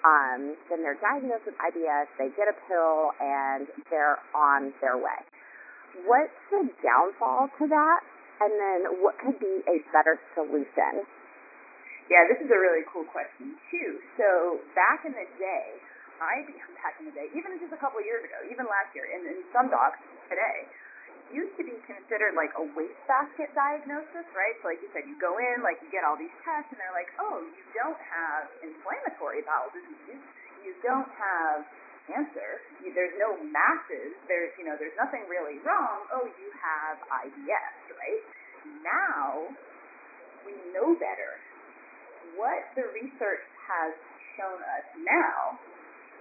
Um, 0.06 0.54
then 0.70 0.86
they're 0.86 1.00
diagnosed 1.02 1.50
with 1.50 1.58
IBS, 1.58 2.08
they 2.22 2.30
get 2.38 2.46
a 2.46 2.56
pill, 2.70 3.18
and 3.18 3.66
they're 3.90 4.22
on 4.36 4.72
their 4.80 4.96
way. 4.96 5.20
What's 6.06 6.38
the 6.54 6.70
downfall 6.86 7.50
to 7.58 7.66
that? 7.66 8.00
And 8.38 8.54
then 8.54 9.02
what 9.02 9.18
could 9.18 9.42
be 9.42 9.66
a 9.66 9.82
better 9.90 10.22
solution? 10.38 11.10
Yeah, 12.08 12.24
this 12.30 12.40
is 12.40 12.48
a 12.48 12.60
really 12.62 12.86
cool 12.88 13.04
question 13.10 13.58
too. 13.74 14.00
So 14.16 14.62
back 14.78 15.04
in 15.04 15.12
the 15.18 15.28
day, 15.42 15.82
I 16.18 16.46
back 16.82 16.98
in 17.00 17.10
the 17.10 17.16
day, 17.16 17.28
even 17.36 17.58
just 17.62 17.74
a 17.74 17.82
couple 17.82 18.02
years 18.02 18.26
ago, 18.26 18.40
even 18.50 18.66
last 18.66 18.94
year, 18.98 19.06
and 19.06 19.26
in 19.28 19.44
some 19.54 19.70
docs 19.70 20.02
today, 20.30 20.66
used 21.34 21.52
to 21.60 21.64
be 21.68 21.76
considered 21.84 22.34
like 22.40 22.56
a 22.56 22.64
wastebasket 22.72 23.52
diagnosis, 23.52 24.26
right? 24.32 24.56
So 24.64 24.72
like 24.72 24.80
you 24.80 24.90
said, 24.96 25.04
you 25.04 25.20
go 25.20 25.36
in, 25.36 25.60
like 25.60 25.76
you 25.84 25.92
get 25.92 26.08
all 26.08 26.16
these 26.16 26.34
tests, 26.42 26.72
and 26.72 26.80
they're 26.80 26.96
like, 26.96 27.12
oh, 27.20 27.44
you 27.44 27.64
don't 27.76 28.00
have 28.00 28.48
inflammatory 28.64 29.44
bowel 29.44 29.68
disease, 29.76 30.22
you 30.64 30.72
don't 30.80 31.10
have 31.20 31.68
cancer, 32.08 32.64
you, 32.80 32.96
there's 32.96 33.16
no 33.20 33.36
masses, 33.52 34.16
there's 34.32 34.56
you 34.56 34.64
know, 34.64 34.80
there's 34.80 34.96
nothing 34.96 35.28
really 35.28 35.60
wrong. 35.68 36.08
Oh, 36.16 36.24
you 36.24 36.50
have 36.56 36.96
IBS, 37.28 37.76
right? 37.92 38.24
Now 38.82 39.52
we 40.48 40.56
know 40.72 40.96
better 40.96 41.36
what 42.40 42.72
the 42.80 42.88
research 42.96 43.44
has 43.68 43.92
shown 44.40 44.60
us 44.64 44.88
now, 45.04 45.60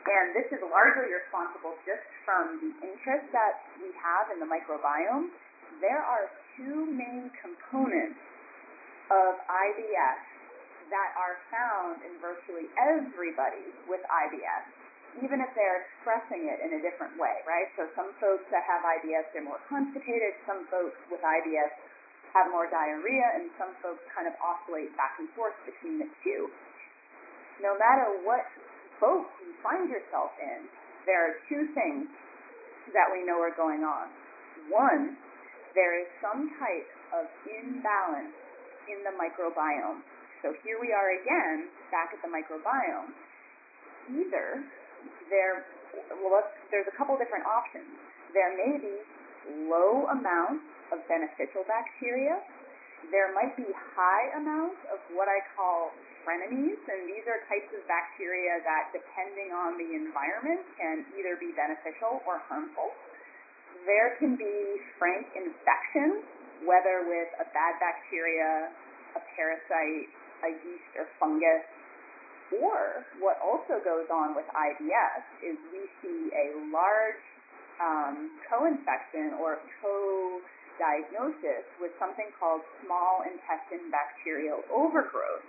and 0.07 0.33
this 0.38 0.47
is 0.55 0.62
largely 0.62 1.11
responsible 1.11 1.75
just 1.83 2.03
from 2.23 2.62
the 2.62 2.73
interest 2.87 3.27
that 3.35 3.66
we 3.83 3.90
have 3.99 4.31
in 4.31 4.38
the 4.38 4.49
microbiome, 4.49 5.35
there 5.83 6.01
are 6.01 6.31
two 6.57 6.87
main 6.88 7.29
components 7.42 8.16
of 9.11 9.38
IBS 9.47 10.21
that 10.90 11.11
are 11.19 11.37
found 11.51 12.03
in 12.07 12.14
virtually 12.23 12.71
everybody 12.79 13.66
with 13.90 14.03
IBS, 14.07 14.64
even 15.23 15.42
if 15.42 15.51
they're 15.59 15.83
expressing 15.83 16.47
it 16.47 16.62
in 16.62 16.79
a 16.79 16.81
different 16.83 17.19
way, 17.19 17.42
right? 17.42 17.66
So 17.75 17.90
some 17.99 18.14
folks 18.23 18.47
that 18.55 18.62
have 18.66 18.87
IBS 18.87 19.35
they're 19.35 19.47
more 19.47 19.62
constipated, 19.66 20.38
some 20.47 20.66
folks 20.71 20.97
with 21.11 21.23
IBS 21.23 21.73
have 22.35 22.53
more 22.53 22.69
diarrhea, 22.69 23.27
and 23.40 23.49
some 23.57 23.73
folks 23.81 24.03
kind 24.12 24.29
of 24.29 24.35
oscillate 24.38 24.92
back 24.95 25.16
and 25.19 25.27
forth 25.33 25.57
between 25.64 25.99
the 25.99 26.09
two. 26.21 26.53
No 27.64 27.73
matter 27.81 28.21
what 28.23 28.45
boat 29.00 29.26
you 29.42 29.52
find 29.62 29.88
yourself 29.90 30.32
in, 30.40 30.66
there 31.06 31.22
are 31.22 31.35
two 31.48 31.70
things 31.74 32.11
that 32.94 33.09
we 33.11 33.22
know 33.26 33.38
are 33.42 33.54
going 33.54 33.82
on. 33.82 34.11
One, 34.70 35.16
there 35.74 35.98
is 36.00 36.09
some 36.22 36.50
type 36.59 36.88
of 37.14 37.26
imbalance 37.46 38.35
in 38.88 39.02
the 39.02 39.14
microbiome. 39.14 40.02
So 40.42 40.54
here 40.62 40.78
we 40.78 40.94
are 40.94 41.18
again, 41.18 41.70
back 41.90 42.14
at 42.14 42.20
the 42.22 42.30
microbiome. 42.30 43.11
Either 44.11 44.62
there, 45.30 45.66
well, 46.22 46.46
there's 46.70 46.87
a 46.87 46.94
couple 46.94 47.18
different 47.18 47.46
options. 47.46 47.87
There 48.35 48.54
may 48.54 48.78
be 48.78 48.94
low 49.66 50.06
amounts 50.11 50.66
of 50.94 51.02
beneficial 51.11 51.66
bacteria. 51.66 52.38
There 53.11 53.30
might 53.32 53.54
be 53.54 53.68
high 53.94 54.35
amounts 54.35 54.80
of 54.90 54.98
what 55.14 55.28
I 55.28 55.38
call 55.54 55.94
frenemies, 56.26 56.80
and 56.90 57.06
these 57.06 57.22
are 57.30 57.38
types 57.46 57.70
of 57.70 57.87
bacteria 57.87 58.59
that, 58.66 58.90
depending 58.90 59.54
on 59.54 59.78
the 59.78 59.94
environment, 59.94 60.66
can 60.74 61.06
either 61.14 61.38
be 61.38 61.54
beneficial 61.54 62.18
or 62.26 62.42
harmful. 62.50 62.90
There 63.87 64.18
can 64.18 64.35
be 64.35 64.82
frank 64.98 65.30
infection, 65.38 66.26
whether 66.66 67.06
with 67.06 67.30
a 67.38 67.46
bad 67.54 67.78
bacteria, 67.78 68.74
a 69.14 69.22
parasite, 69.38 70.11
a 70.42 70.50
yeast 70.66 70.90
or 70.98 71.06
fungus, 71.22 71.62
or 72.59 73.06
what 73.18 73.38
also 73.42 73.82
goes 73.82 74.06
on 74.11 74.35
with 74.35 74.46
IBS 74.50 75.22
is 75.42 75.56
we 75.70 75.87
see 76.02 76.30
a 76.30 76.46
large 76.70 77.22
um, 77.82 78.30
co-infection 78.48 79.35
or 79.42 79.59
co 79.82 80.40
diagnosis 80.79 81.65
with 81.81 81.93
something 82.01 82.29
called 82.39 82.62
small 82.85 83.25
intestine 83.25 83.91
bacterial 83.91 84.62
overgrowth. 84.73 85.45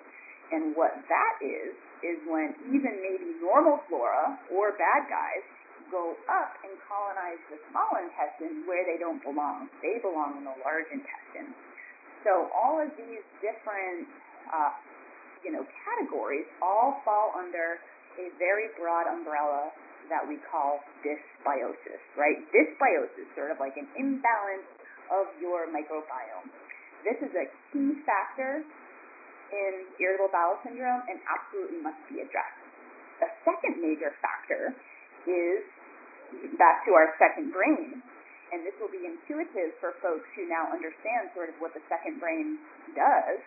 And 0.51 0.71
what 0.79 0.95
that 1.11 1.35
is, 1.43 1.75
is 2.05 2.17
when 2.29 2.55
even 2.71 2.93
maybe 3.03 3.35
normal 3.41 3.83
flora 3.89 4.39
or 4.53 4.71
bad 4.79 5.09
guys 5.11 5.43
go 5.91 6.15
up 6.27 6.51
and 6.63 6.75
colonize 6.87 7.39
the 7.47 7.59
small 7.71 7.95
intestine 7.99 8.67
where 8.67 8.83
they 8.83 8.99
don't 8.99 9.23
belong. 9.23 9.71
They 9.79 9.99
belong 10.03 10.39
in 10.39 10.43
the 10.43 10.55
large 10.63 10.87
intestine. 10.91 11.55
So 12.23 12.51
all 12.51 12.79
of 12.79 12.91
these 12.99 13.23
different, 13.39 14.07
uh, 14.51 14.75
you 15.43 15.51
know, 15.51 15.63
categories 15.87 16.47
all 16.59 16.99
fall 17.07 17.35
under 17.39 17.79
a 18.19 18.25
very 18.35 18.67
broad 18.75 19.07
umbrella 19.07 19.71
that 20.11 20.23
we 20.23 20.39
call 20.47 20.79
dysbiosis, 21.03 22.01
right? 22.15 22.39
Dysbiosis, 22.51 23.27
sort 23.35 23.51
of 23.51 23.59
like 23.59 23.75
an 23.75 23.87
imbalance 23.95 24.67
of 25.11 25.31
your 25.39 25.67
microbiome. 25.69 26.49
This 27.05 27.19
is 27.23 27.31
a 27.35 27.45
key 27.71 28.03
factor 28.03 28.63
in 29.51 29.71
irritable 29.99 30.31
bowel 30.31 30.59
syndrome 30.63 31.03
and 31.07 31.19
absolutely 31.23 31.79
must 31.79 32.01
be 32.11 32.19
addressed. 32.19 32.63
The 33.23 33.29
second 33.47 33.79
major 33.79 34.13
factor 34.19 34.75
is 35.25 35.63
back 36.59 36.83
to 36.85 36.91
our 36.93 37.15
second 37.17 37.55
brain, 37.55 38.03
and 38.51 38.63
this 38.67 38.75
will 38.79 38.91
be 38.91 39.07
intuitive 39.07 39.75
for 39.79 39.95
folks 40.03 40.27
who 40.35 40.47
now 40.47 40.67
understand 40.71 41.31
sort 41.33 41.49
of 41.49 41.55
what 41.63 41.71
the 41.73 41.83
second 41.87 42.19
brain 42.19 42.59
does. 42.95 43.39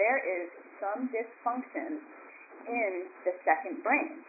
There 0.00 0.18
is 0.18 0.48
some 0.82 1.08
dysfunction 1.12 2.02
in 2.66 3.08
the 3.24 3.34
second 3.44 3.84
brain. 3.84 4.24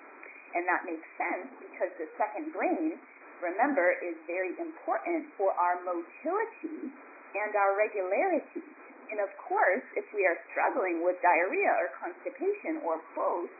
And 0.56 0.64
that 0.72 0.88
makes 0.88 1.04
sense 1.20 1.52
because 1.60 1.92
the 2.00 2.08
second 2.16 2.56
brain 2.56 2.96
remember, 3.41 3.95
is 4.04 4.15
very 4.28 4.56
important 4.60 5.32
for 5.36 5.52
our 5.56 5.80
motility 5.84 6.91
and 7.36 7.52
our 7.56 7.76
regularity. 7.76 8.63
And 9.12 9.21
of 9.21 9.30
course, 9.38 9.86
if 9.93 10.06
we 10.15 10.26
are 10.26 10.38
struggling 10.52 11.06
with 11.06 11.19
diarrhea 11.21 11.71
or 11.78 11.93
constipation 12.00 12.82
or 12.82 12.98
both, 13.13 13.52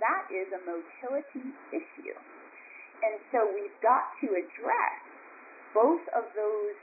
that 0.00 0.28
is 0.32 0.48
a 0.52 0.60
motility 0.64 1.52
issue. 1.72 2.16
And 3.04 3.20
so 3.32 3.44
we've 3.52 3.76
got 3.84 4.08
to 4.24 4.26
address 4.32 4.96
both 5.76 6.04
of 6.16 6.24
those 6.32 6.76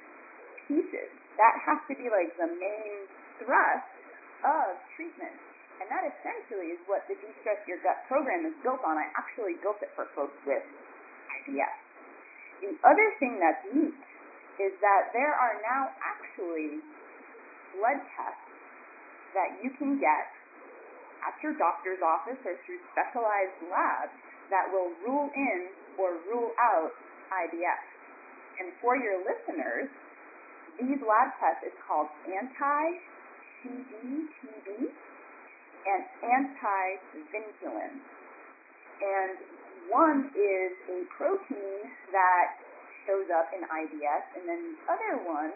pieces. 0.69 1.10
That 1.41 1.58
has 1.65 1.82
to 1.89 1.93
be 1.97 2.13
like 2.13 2.29
the 2.38 2.49
main 2.53 3.10
thrust 3.41 3.89
of 4.45 4.77
treatment. 4.93 5.34
And 5.82 5.89
that 5.89 6.06
essentially 6.06 6.77
is 6.77 6.82
what 6.86 7.01
the 7.10 7.17
De-Stress 7.17 7.65
Your 7.65 7.82
Gut 7.82 8.06
program 8.06 8.45
is 8.45 8.53
built 8.62 8.86
on. 8.86 8.93
I 8.93 9.10
actually 9.17 9.58
built 9.65 9.82
it 9.82 9.89
for 9.97 10.06
folks 10.13 10.38
with 10.45 10.62
IBS. 10.62 11.83
The 12.62 12.78
other 12.86 13.10
thing 13.20 13.39
that's 13.42 13.66
neat 13.74 13.98
is 14.62 14.74
that 14.82 15.10
there 15.13 15.34
are 15.34 15.58
now 15.66 15.89
actually 16.04 16.82
blood 17.74 17.98
tests 18.13 18.54
that 19.34 19.58
you 19.66 19.74
can 19.82 19.98
get 19.98 20.30
at 21.26 21.34
your 21.42 21.58
doctor's 21.58 21.98
office 22.04 22.38
or 22.46 22.54
through 22.68 22.78
specialized 22.94 23.58
labs 23.72 24.13
that 24.52 24.70
will 24.70 24.94
rule 25.02 25.32
in 25.34 25.74
or 25.98 26.20
rule 26.30 26.52
out 26.60 26.92
IBS. 27.32 27.82
And 28.62 28.70
for 28.82 28.94
your 28.94 29.18
listeners, 29.26 29.89
these 30.78 31.02
lab 31.02 31.34
tests 31.42 31.66
is 31.66 31.74
called 31.88 32.10
anti-CdtB 32.30 34.68
and 35.84 36.04
anti-vinculin. 36.22 37.98
And 39.02 39.38
one 39.89 40.32
is 40.36 40.72
a 40.89 41.00
protein 41.15 41.89
that 42.12 42.60
shows 43.06 43.28
up 43.34 43.52
in 43.52 43.63
IBS, 43.63 44.24
and 44.39 44.48
then 44.48 44.62
the 44.63 44.78
other 44.91 45.13
one 45.28 45.52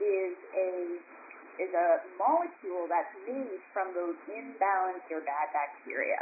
is 0.00 0.32
a 0.54 1.00
is 1.56 1.72
a 1.72 2.04
molecule 2.20 2.84
that's 2.84 3.16
made 3.24 3.56
from 3.72 3.88
those 3.96 4.12
imbalanced 4.28 5.08
or 5.08 5.24
bad 5.24 5.48
bacteria. 5.56 6.20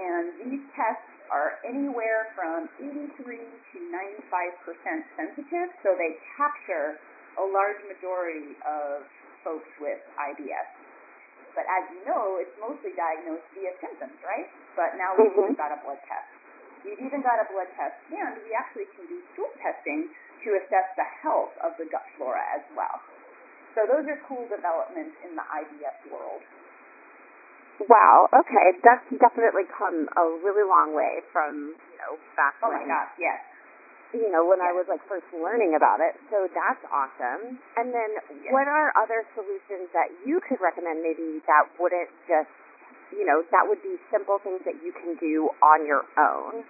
And 0.00 0.32
these 0.48 0.64
tests 0.72 1.12
are 1.28 1.60
anywhere 1.60 2.32
from 2.32 2.68
83 2.80 3.36
to 3.36 3.76
95% 3.76 5.04
sensitive, 5.16 5.68
so 5.84 5.92
they 6.00 6.16
capture 6.40 6.96
a 7.36 7.44
large 7.44 7.80
majority 7.84 8.56
of 8.64 9.04
folks 9.44 9.68
with 9.76 10.00
IBS. 10.16 10.68
But 11.52 11.64
as 11.68 11.84
you 11.92 12.04
know, 12.08 12.36
it's 12.40 12.52
mostly 12.60 12.92
diagnosed 12.96 13.44
via 13.56 13.72
symptoms, 13.80 14.16
right? 14.24 14.48
But 14.76 14.96
now 14.96 15.16
we've 15.16 15.32
Mhm. 15.32 15.56
got 15.56 15.72
a 15.72 15.80
blood 15.84 16.00
test. 16.04 16.35
We've 16.86 17.02
even 17.02 17.18
got 17.26 17.42
a 17.42 17.46
blood 17.50 17.66
test, 17.74 17.98
and 18.14 18.38
we 18.46 18.54
actually 18.54 18.86
can 18.94 19.10
do 19.10 19.18
stool 19.34 19.50
testing 19.58 20.06
to 20.46 20.48
assess 20.62 20.86
the 20.94 21.06
health 21.26 21.50
of 21.66 21.74
the 21.82 21.90
gut 21.90 22.06
flora 22.14 22.38
as 22.54 22.62
well. 22.78 23.02
So 23.74 23.82
those 23.90 24.06
are 24.06 24.18
cool 24.30 24.46
developments 24.46 25.18
in 25.26 25.34
the 25.34 25.42
IBS 25.42 25.98
world. 26.14 26.46
Wow. 27.90 28.30
Okay, 28.32 28.78
that's 28.80 29.04
definitely 29.20 29.68
come 29.68 30.08
a 30.16 30.24
really 30.40 30.64
long 30.64 30.96
way 30.96 31.20
from 31.28 31.76
you 31.76 31.96
know 32.00 32.16
back 32.32 32.56
Oh 32.64 32.72
my 32.72 32.80
when 32.80 32.88
gosh, 32.88 33.12
yes. 33.20 33.36
you 34.16 34.32
know 34.32 34.48
when 34.48 34.64
I 34.64 34.72
was 34.72 34.88
like 34.88 35.04
first 35.04 35.28
learning 35.36 35.76
about 35.76 36.00
it. 36.00 36.16
So 36.32 36.48
that's 36.56 36.80
awesome. 36.88 37.60
And 37.76 37.92
then 37.92 38.10
Yes. 38.40 38.48
what 38.56 38.64
are 38.64 38.96
other 38.96 39.28
solutions 39.36 39.92
that 39.92 40.08
you 40.24 40.40
could 40.40 40.56
recommend? 40.64 41.04
Maybe 41.04 41.44
that 41.44 41.68
wouldn't 41.76 42.08
just 42.24 42.48
you 43.12 43.28
know 43.28 43.44
that 43.52 43.68
would 43.68 43.84
be 43.84 44.00
simple 44.08 44.40
things 44.40 44.64
that 44.64 44.80
you 44.80 44.96
can 44.96 45.20
do 45.20 45.52
on 45.60 45.84
your 45.84 46.08
own. 46.16 46.64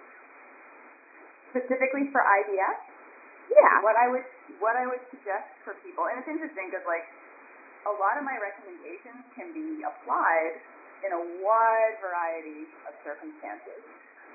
Specifically 1.57 2.05
for 2.13 2.21
IBS, 2.21 2.77
Yeah. 3.49 3.81
what 3.81 3.95
I 3.97 4.07
would 4.07 4.25
what 4.59 4.75
I 4.77 4.85
would 4.85 5.01
suggest 5.09 5.49
for 5.65 5.73
people, 5.81 6.05
and 6.05 6.19
it's 6.19 6.27
interesting 6.27 6.69
because 6.69 6.85
like 6.85 7.05
a 7.85 7.93
lot 7.97 8.17
of 8.17 8.23
my 8.23 8.37
recommendations 8.37 9.25
can 9.33 9.51
be 9.53 9.81
applied 9.81 10.61
in 11.03 11.13
a 11.13 11.21
wide 11.41 11.97
variety 12.01 12.67
of 12.85 12.93
circumstances. 13.03 13.81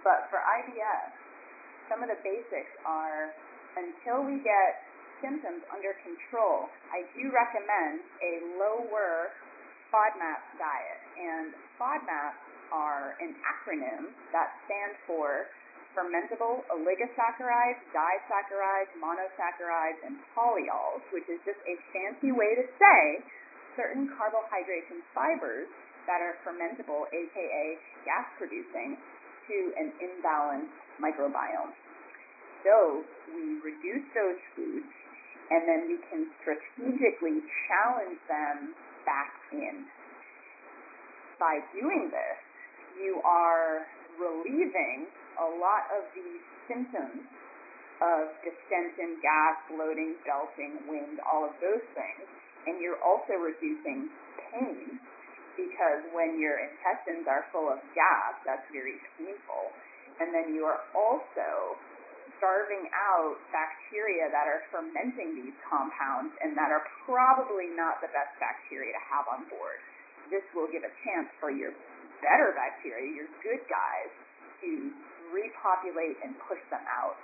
But 0.02 0.30
for 0.30 0.38
IBS, 0.42 1.14
some 1.88 2.02
of 2.02 2.08
the 2.10 2.18
basics 2.26 2.70
are 2.84 3.30
until 3.76 4.22
we 4.26 4.38
get 4.42 4.82
symptoms 5.22 5.62
under 5.70 5.94
control, 6.02 6.68
I 6.90 7.06
do 7.14 7.30
recommend 7.30 8.02
a 8.22 8.32
lower 8.58 9.30
FODMAP 9.94 10.40
diet. 10.58 11.00
And 11.18 11.54
FODMAPs 11.78 12.42
are 12.72 13.14
an 13.20 13.36
acronym 13.46 14.10
that 14.32 14.58
stands 14.66 14.98
for 15.06 15.46
fermentable 15.96 16.64
oligosaccharides, 16.72 17.80
disaccharides, 17.92 18.92
monosaccharides, 18.96 20.00
and 20.04 20.16
polyols, 20.36 21.04
which 21.12 21.28
is 21.28 21.40
just 21.44 21.60
a 21.68 21.76
fancy 21.92 22.32
way 22.32 22.56
to 22.56 22.64
say 22.80 23.24
certain 23.76 24.08
carbohydrates 24.16 24.88
and 24.92 25.00
fibers 25.16 25.68
that 26.06 26.20
are 26.20 26.36
fermentable, 26.42 27.08
aka 27.12 27.64
gas 28.04 28.26
producing, 28.36 28.98
to 29.48 29.56
an 29.78 29.92
imbalanced 30.00 30.76
microbiome. 31.00 31.72
So 32.64 33.02
we 33.34 33.58
reduce 33.60 34.06
those 34.14 34.38
foods 34.54 34.92
and 35.50 35.68
then 35.68 35.80
we 35.90 35.98
can 36.08 36.30
strategically 36.40 37.42
challenge 37.68 38.18
them 38.30 38.72
back 39.04 39.34
in. 39.52 39.84
By 41.38 41.58
doing 41.74 42.08
this, 42.08 42.38
you 42.96 43.20
are 43.26 43.84
relieving 44.16 45.10
a 45.38 45.48
lot 45.60 45.88
of 45.94 46.08
these 46.12 46.42
symptoms 46.68 47.24
of 48.02 48.34
distension, 48.42 49.22
gas, 49.22 49.54
bloating, 49.70 50.18
belching, 50.26 50.82
wind, 50.90 51.22
all 51.22 51.46
of 51.46 51.54
those 51.62 51.84
things. 51.94 52.26
And 52.66 52.82
you're 52.82 52.98
also 53.02 53.38
reducing 53.38 54.10
pain 54.50 54.98
because 55.54 56.02
when 56.16 56.40
your 56.40 56.58
intestines 56.58 57.28
are 57.28 57.46
full 57.54 57.68
of 57.70 57.78
gas, 57.94 58.32
that's 58.42 58.66
very 58.72 58.98
painful. 59.18 59.70
And 60.18 60.34
then 60.34 60.54
you 60.54 60.66
are 60.66 60.82
also 60.94 61.78
starving 62.42 62.90
out 62.90 63.38
bacteria 63.54 64.26
that 64.34 64.50
are 64.50 64.66
fermenting 64.74 65.38
these 65.38 65.54
compounds 65.62 66.34
and 66.42 66.58
that 66.58 66.74
are 66.74 66.82
probably 67.06 67.70
not 67.78 68.02
the 68.02 68.10
best 68.10 68.34
bacteria 68.42 68.90
to 68.90 69.02
have 69.06 69.30
on 69.30 69.46
board. 69.46 69.78
This 70.26 70.42
will 70.50 70.66
give 70.66 70.82
a 70.82 70.90
chance 71.06 71.30
for 71.38 71.54
your 71.54 71.70
better 72.18 72.50
bacteria, 72.58 73.06
your 73.14 73.30
good 73.46 73.62
guys, 73.70 74.10
to 74.62 74.90
repopulate 75.32 76.20
and 76.22 76.36
push 76.46 76.60
them 76.68 76.84
out. 76.86 77.16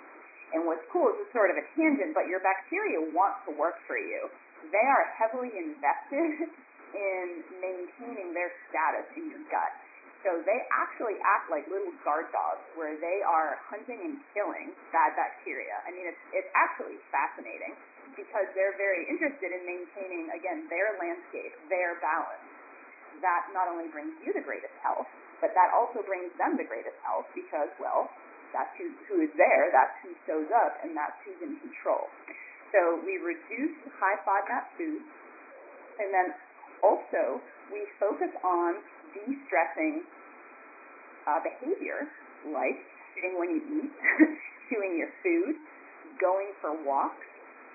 And 0.56 0.64
what's 0.64 0.84
cool 0.88 1.12
is 1.12 1.20
it's 1.20 1.32
sort 1.36 1.52
of 1.52 1.60
a 1.60 1.64
tangent, 1.76 2.16
but 2.16 2.24
your 2.24 2.40
bacteria 2.40 3.04
want 3.12 3.36
to 3.44 3.52
work 3.52 3.76
for 3.84 4.00
you. 4.00 4.32
They 4.72 4.86
are 4.88 5.04
heavily 5.12 5.52
invested 5.52 6.48
in 6.96 7.44
maintaining 7.60 8.32
their 8.32 8.48
status 8.68 9.04
in 9.12 9.28
your 9.28 9.44
gut. 9.52 9.72
So 10.26 10.42
they 10.42 10.66
actually 10.74 11.14
act 11.22 11.46
like 11.46 11.68
little 11.70 11.94
guard 12.02 12.26
dogs 12.34 12.64
where 12.74 12.98
they 12.98 13.22
are 13.22 13.60
hunting 13.70 14.02
and 14.02 14.18
killing 14.34 14.74
bad 14.90 15.14
bacteria. 15.14 15.78
I 15.86 15.94
mean, 15.94 16.10
it's, 16.10 16.18
it's 16.34 16.50
actually 16.58 16.98
fascinating 17.14 17.78
because 18.18 18.50
they're 18.58 18.74
very 18.74 19.06
interested 19.06 19.54
in 19.54 19.62
maintaining, 19.62 20.26
again, 20.34 20.66
their 20.66 20.98
landscape, 20.98 21.54
their 21.70 22.02
balance. 22.02 22.42
That 23.22 23.46
not 23.54 23.70
only 23.70 23.86
brings 23.94 24.14
you 24.26 24.34
the 24.34 24.42
greatest 24.42 24.74
health, 24.82 25.06
but 25.40 25.54
that 25.54 25.70
also 25.74 26.02
brings 26.02 26.30
them 26.36 26.58
the 26.58 26.66
greatest 26.66 26.98
health 27.06 27.26
because, 27.34 27.70
well, 27.78 28.10
that's 28.50 28.72
who, 28.80 28.90
who 29.06 29.22
is 29.22 29.32
there, 29.36 29.70
that's 29.70 29.94
who 30.02 30.10
shows 30.24 30.48
up, 30.50 30.80
and 30.82 30.96
that's 30.96 31.14
who's 31.22 31.38
in 31.44 31.56
control. 31.60 32.08
So 32.72 33.00
we 33.04 33.20
reduce 33.20 33.76
high 33.96 34.20
FODMAP 34.24 34.64
foods, 34.76 35.08
and 36.00 36.08
then 36.12 36.28
also 36.84 37.40
we 37.72 37.84
focus 38.00 38.32
on 38.44 38.80
de-stressing 39.12 40.04
uh, 41.28 41.40
behavior 41.44 42.08
like 42.48 42.78
sitting 43.14 43.34
when 43.36 43.50
you 43.50 43.60
eat, 43.82 43.92
chewing 44.70 44.96
your 44.96 45.10
food, 45.24 45.58
going 46.20 46.52
for 46.60 46.72
walks, 46.86 47.26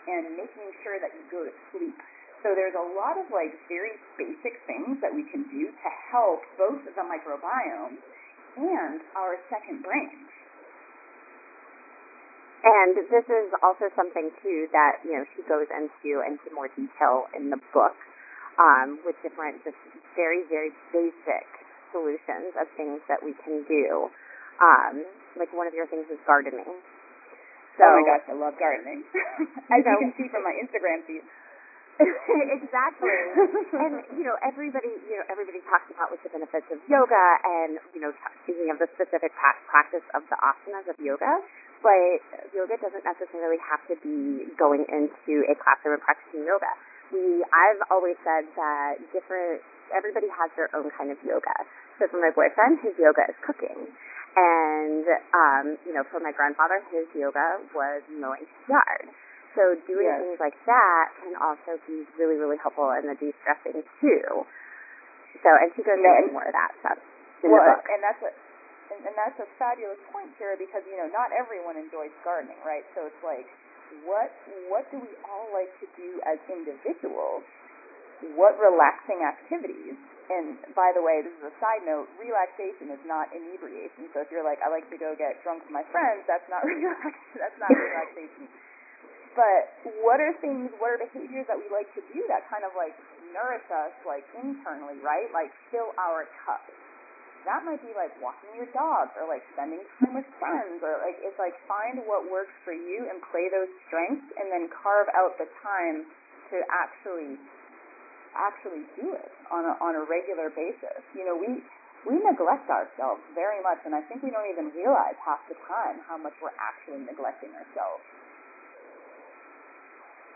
and 0.07 0.35
making 0.35 0.67
sure 0.83 0.99
that 0.99 1.11
you 1.15 1.23
go 1.31 1.43
to 1.43 1.53
sleep. 1.71 1.95
So 2.43 2.51
there's 2.51 2.75
a 2.75 2.87
lot 2.99 3.15
of 3.15 3.31
like 3.31 3.55
very 3.71 3.95
basic 4.19 4.59
things 4.67 4.99
that 4.99 5.15
we 5.15 5.23
can 5.31 5.47
do 5.47 5.71
to 5.71 5.89
help 6.11 6.43
both 6.59 6.83
the 6.83 7.03
microbiome 7.07 7.95
and 8.59 8.99
our 9.15 9.39
second 9.47 9.79
brains. 9.79 10.27
And 12.63 12.95
this 13.11 13.27
is 13.27 13.47
also 13.63 13.87
something 13.95 14.31
too 14.43 14.67
that 14.75 14.99
you 15.07 15.15
know 15.15 15.23
she 15.35 15.43
goes 15.47 15.67
into 15.71 16.19
into 16.23 16.47
more 16.51 16.67
detail 16.75 17.31
in 17.31 17.47
the 17.47 17.59
book 17.71 17.95
um, 18.59 18.99
with 19.07 19.15
different 19.23 19.63
just 19.63 19.79
very 20.15 20.43
very 20.51 20.75
basic 20.91 21.47
solutions 21.95 22.51
of 22.59 22.67
things 22.75 22.99
that 23.07 23.23
we 23.23 23.31
can 23.39 23.63
do. 23.71 24.11
Um, 24.59 25.07
like 25.39 25.51
one 25.55 25.67
of 25.67 25.73
your 25.73 25.87
things 25.87 26.11
is 26.11 26.19
gardening. 26.27 26.67
So, 27.73 27.89
oh 27.89 27.97
my 27.97 28.05
gosh, 28.05 28.25
I 28.29 28.35
love 28.37 28.53
gardening. 28.61 29.01
As 29.73 29.81
you 29.81 29.97
can 29.97 30.13
see 30.13 30.29
from 30.29 30.45
my 30.45 30.53
Instagram 30.61 31.01
feed. 31.09 31.25
exactly. 32.57 33.19
and 33.83 34.01
you 34.17 34.25
know 34.25 34.33
everybody 34.41 34.89
you 35.05 35.15
know 35.21 35.25
everybody 35.29 35.61
talks 35.69 35.85
about 35.93 36.09
like 36.09 36.23
the 36.25 36.33
benefits 36.33 36.65
of 36.73 36.81
yoga 36.89 37.25
and 37.45 37.77
you 37.93 38.01
know 38.01 38.09
t- 38.09 38.35
speaking 38.43 38.73
of 38.73 38.81
the 38.81 38.89
specific 38.97 39.29
pra- 39.37 39.61
practice 39.69 40.05
of 40.17 40.25
the 40.33 40.37
asanas 40.41 40.89
of 40.89 40.97
yoga 40.97 41.37
but 41.85 42.23
yoga 42.55 42.79
doesn't 42.81 43.05
necessarily 43.05 43.61
have 43.61 43.83
to 43.91 43.95
be 44.01 44.47
going 44.57 44.87
into 44.89 45.43
a 45.51 45.53
classroom 45.59 45.99
and 45.99 46.03
practicing 46.03 46.47
yoga. 46.47 46.71
We 47.13 47.45
i've 47.45 47.83
always 47.93 48.17
said 48.25 48.49
that 48.57 48.97
different 49.13 49.61
everybody 49.93 50.31
has 50.33 50.49
their 50.57 50.73
own 50.73 50.89
kind 50.97 51.13
of 51.13 51.21
yoga. 51.21 51.53
So 52.01 52.09
for 52.09 52.17
my 52.17 52.33
boyfriend 52.33 52.81
his 52.81 52.97
yoga 52.97 53.29
is 53.29 53.37
cooking. 53.45 53.85
And 54.33 55.05
um 55.29 55.77
you 55.85 55.93
know 55.93 56.01
for 56.09 56.17
my 56.17 56.33
grandfather 56.33 56.81
his 56.89 57.05
yoga 57.13 57.61
was 57.77 58.01
mowing 58.09 58.49
his 58.49 58.65
yard 58.65 59.13
so 59.53 59.77
doing 59.85 60.09
Yes. 60.09 60.19
things 60.21 60.39
like 60.41 60.57
that 60.65 61.05
can 61.21 61.35
also 61.37 61.77
be 61.85 62.05
really, 62.17 62.37
really 62.37 62.57
helpful 62.57 62.89
in 62.97 63.05
the 63.07 63.15
de-stressing 63.17 63.81
too. 64.01 64.27
So, 65.41 65.49
and 65.49 65.69
she 65.75 65.81
goes 65.81 65.97
into 65.97 66.31
more 66.33 66.45
of 66.45 66.53
that 66.55 66.71
stuff 66.81 66.99
in 67.43 67.51
well, 67.51 67.61
the 67.61 67.75
book. 67.77 67.85
and 67.89 68.01
that's 68.03 68.21
a 68.23 68.31
and, 68.93 68.99
and 69.09 69.15
that's 69.17 69.39
a 69.41 69.47
fabulous 69.57 69.97
point, 70.13 70.29
Kira, 70.37 70.59
because 70.59 70.83
you 70.85 70.95
know 70.99 71.09
not 71.09 71.33
everyone 71.33 71.75
enjoys 71.79 72.11
gardening, 72.21 72.59
right? 72.67 72.85
So 72.93 73.07
it's 73.09 73.23
like, 73.25 73.47
what 74.05 74.29
what 74.69 74.85
do 74.93 75.01
we 75.01 75.11
all 75.27 75.49
like 75.53 75.71
to 75.81 75.87
do 75.97 76.21
as 76.29 76.37
individuals? 76.51 77.43
What 78.39 78.55
relaxing 78.55 79.19
activities? 79.25 79.99
And 80.31 80.55
by 80.71 80.95
the 80.95 81.03
way, 81.03 81.19
this 81.19 81.35
is 81.35 81.51
a 81.51 81.55
side 81.59 81.83
note: 81.83 82.07
relaxation 82.15 82.87
is 82.93 83.01
not 83.03 83.27
inebriation. 83.35 84.07
So 84.15 84.23
if 84.23 84.31
you're 84.31 84.45
like, 84.45 84.63
I 84.63 84.71
like 84.71 84.87
to 84.93 84.99
go 84.99 85.11
get 85.19 85.43
drunk 85.43 85.67
with 85.67 85.73
my 85.75 85.83
friends, 85.91 86.23
that's 86.29 86.47
not 86.47 86.63
relax. 86.69 87.19
That's 87.35 87.57
not 87.59 87.73
relaxation. 87.75 88.47
But 89.33 89.73
what 90.05 90.21
are 90.21 90.33
things, 90.41 90.69
what 90.77 90.93
are 90.93 91.01
behaviors 91.01 91.49
that 91.49 91.57
we 91.57 91.65
like 91.73 91.89
to 91.97 92.03
do 92.13 92.21
that 92.29 92.45
kind 92.53 92.61
of 92.61 92.73
like 92.77 92.93
nourish 93.33 93.65
us 93.73 93.93
like 94.05 94.25
internally, 94.37 95.01
right? 95.01 95.25
Like 95.33 95.49
fill 95.73 95.89
our 95.97 96.29
cup. 96.45 96.61
That 97.43 97.65
might 97.67 97.81
be 97.83 97.91
like 97.97 98.13
walking 98.23 98.53
your 98.55 98.69
dog 98.71 99.11
or 99.19 99.27
like 99.27 99.43
spending 99.57 99.83
time 99.99 100.15
with 100.15 100.29
friends 100.39 100.79
or 100.79 101.01
like 101.01 101.17
it's 101.19 101.35
like 101.41 101.57
find 101.67 101.99
what 102.05 102.29
works 102.29 102.53
for 102.63 102.71
you 102.71 103.09
and 103.09 103.19
play 103.33 103.49
those 103.49 103.67
strengths 103.89 104.29
and 104.39 104.47
then 104.53 104.69
carve 104.71 105.09
out 105.17 105.35
the 105.41 105.49
time 105.59 106.07
to 106.53 106.61
actually 106.69 107.35
actually 108.37 108.85
do 108.95 109.13
it 109.17 109.33
on 109.49 109.65
a 109.65 109.73
on 109.81 109.97
a 109.97 110.03
regular 110.05 110.53
basis. 110.53 111.01
You 111.17 111.25
know, 111.25 111.35
we 111.35 111.59
we 112.05 112.21
neglect 112.21 112.69
ourselves 112.69 113.23
very 113.33 113.63
much, 113.63 113.79
and 113.87 113.95
I 113.95 114.03
think 114.07 114.21
we 114.21 114.31
don't 114.31 114.47
even 114.51 114.71
realize 114.75 115.15
half 115.23 115.39
the 115.47 115.55
time 115.67 116.03
how 116.03 116.19
much 116.19 116.35
we're 116.43 116.55
actually 116.59 117.01
neglecting 117.07 117.51
ourselves. 117.55 118.03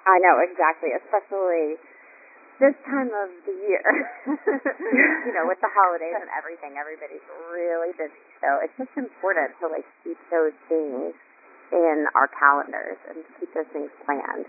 I 0.07 0.15
know 0.23 0.39
exactly, 0.39 0.95
especially 0.95 1.75
this 2.63 2.73
time 2.87 3.11
of 3.11 3.29
the 3.43 3.55
year. 3.67 3.85
you 5.27 5.33
know, 5.35 5.45
with 5.45 5.59
the 5.59 5.69
holidays 5.69 6.15
and 6.15 6.31
everything, 6.31 6.79
everybody's 6.79 7.23
really 7.51 7.91
busy. 7.99 8.23
So 8.39 8.63
it's 8.63 8.73
just 8.79 8.93
important 8.95 9.53
to 9.59 9.67
like 9.67 9.85
keep 10.07 10.17
those 10.31 10.55
things 10.71 11.11
in 11.75 12.07
our 12.15 12.31
calendars 12.31 12.97
and 13.11 13.19
keep 13.37 13.51
those 13.51 13.67
things 13.75 13.91
planned. 14.07 14.47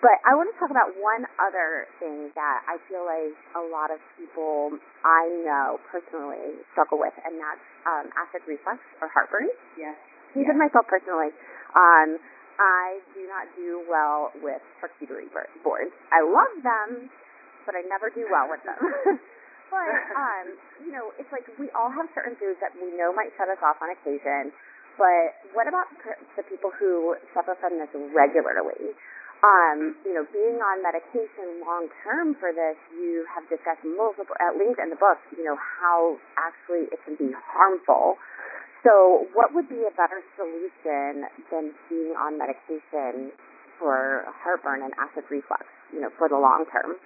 But 0.00 0.16
I 0.24 0.32
want 0.32 0.48
to 0.48 0.56
talk 0.56 0.72
about 0.72 0.96
one 0.96 1.28
other 1.36 1.84
thing 2.00 2.32
that 2.32 2.64
I 2.64 2.80
feel 2.88 3.04
like 3.04 3.36
a 3.52 3.60
lot 3.68 3.92
of 3.92 4.00
people 4.16 4.80
I 5.04 5.28
know 5.44 5.76
personally 5.92 6.56
struggle 6.72 6.96
with, 6.96 7.12
and 7.20 7.36
that's 7.36 7.66
um, 7.84 8.08
acid 8.16 8.40
reflux 8.48 8.80
or 9.04 9.12
heartburn. 9.12 9.52
Yes. 9.76 9.92
Even 10.32 10.56
yes. 10.56 10.72
myself 10.72 10.88
personally. 10.88 11.36
Um, 11.76 12.16
I 12.60 13.00
do 13.16 13.24
not 13.24 13.48
do 13.56 13.80
well 13.88 14.36
with 14.44 14.60
charcuterie 14.84 15.32
boards. 15.64 15.96
I 16.12 16.20
love 16.20 16.60
them, 16.60 17.08
but 17.64 17.72
I 17.72 17.80
never 17.88 18.12
do 18.12 18.28
well 18.28 18.52
with 18.52 18.60
them. 18.68 18.76
but 19.72 19.88
um, 20.20 20.46
you 20.84 20.92
know, 20.92 21.16
it's 21.16 21.32
like 21.32 21.48
we 21.56 21.72
all 21.72 21.88
have 21.88 22.12
certain 22.12 22.36
foods 22.36 22.60
that 22.60 22.76
we 22.76 22.92
know 23.00 23.16
might 23.16 23.32
shut 23.40 23.48
us 23.48 23.60
off 23.64 23.80
on 23.80 23.88
occasion. 23.88 24.52
But 25.00 25.56
what 25.56 25.64
about 25.64 25.88
the 26.36 26.44
people 26.44 26.68
who 26.76 27.16
suffer 27.32 27.56
from 27.56 27.80
this 27.80 27.88
regularly? 28.12 28.92
um, 29.40 29.96
you 30.04 30.12
know, 30.12 30.24
being 30.32 30.60
on 30.60 30.84
medication 30.84 31.64
long 31.64 31.88
term 32.04 32.36
for 32.36 32.52
this, 32.52 32.76
you 32.92 33.24
have 33.32 33.48
discussed 33.48 33.80
multiple, 33.84 34.36
at 34.36 34.56
least 34.60 34.76
in 34.76 34.92
the 34.92 35.00
book, 35.00 35.16
you 35.32 35.44
know, 35.44 35.56
how 35.56 36.20
actually 36.36 36.92
it 36.92 37.00
can 37.08 37.16
be 37.16 37.32
harmful. 37.32 38.20
So, 38.80 39.28
what 39.36 39.52
would 39.52 39.68
be 39.68 39.84
a 39.84 39.92
better 39.92 40.24
solution 40.40 41.28
than 41.52 41.76
being 41.92 42.16
on 42.16 42.40
medication 42.40 43.32
for 43.76 44.24
heartburn 44.40 44.80
and 44.80 44.92
acid 44.96 45.28
reflux, 45.28 45.68
you 45.92 46.00
know, 46.00 46.08
for 46.16 46.28
the 46.28 46.40
long 46.40 46.64
term? 46.72 46.96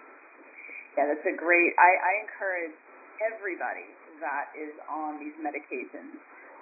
Yeah, 0.94 1.10
that's 1.10 1.26
a 1.26 1.34
great. 1.34 1.74
I, 1.74 1.90
I 1.98 2.12
encourage 2.22 2.78
everybody 3.18 3.90
that 4.22 4.54
is 4.54 4.74
on 4.86 5.18
these 5.18 5.34
medications 5.42 6.14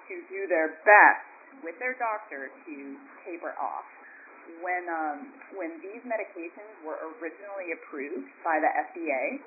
to 0.08 0.14
do 0.32 0.48
their 0.48 0.80
best 0.88 1.28
with 1.60 1.76
their 1.76 1.92
doctor 2.00 2.48
to 2.48 2.74
taper 3.28 3.52
off 3.60 3.84
when 4.64 4.84
um, 4.90 5.18
when 5.54 5.78
these 5.80 6.02
medications 6.02 6.72
were 6.82 6.98
originally 7.18 7.76
approved 7.76 8.26
by 8.42 8.58
the 8.58 8.70
FDA, 8.90 9.38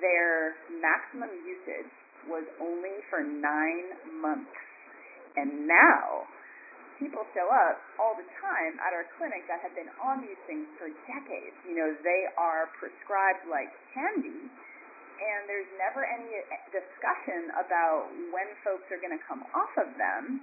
their 0.00 0.58
maximum 0.82 1.30
usage 1.46 1.90
was 2.28 2.44
only 2.60 3.00
for 3.08 3.24
nine 3.24 4.20
months, 4.20 4.52
and 5.36 5.66
now 5.68 6.24
people 6.98 7.22
show 7.30 7.46
up 7.46 7.78
all 8.02 8.18
the 8.18 8.26
time 8.42 8.74
at 8.82 8.90
our 8.90 9.06
clinic 9.16 9.46
that 9.46 9.62
have 9.62 9.74
been 9.78 9.90
on 10.02 10.18
these 10.22 10.38
things 10.50 10.66
for 10.76 10.90
decades. 11.06 11.54
You 11.62 11.78
know, 11.78 11.90
they 12.02 12.26
are 12.34 12.66
prescribed 12.78 13.46
like 13.46 13.70
candy, 13.94 14.50
and 15.18 15.40
there's 15.46 15.70
never 15.78 16.02
any 16.06 16.42
discussion 16.74 17.54
about 17.58 18.10
when 18.34 18.50
folks 18.66 18.86
are 18.90 18.98
going 18.98 19.14
to 19.14 19.24
come 19.26 19.46
off 19.54 19.74
of 19.78 19.90
them, 19.94 20.42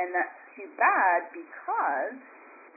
and 0.00 0.12
that's 0.16 0.36
too 0.56 0.68
bad 0.80 1.28
because 1.32 2.16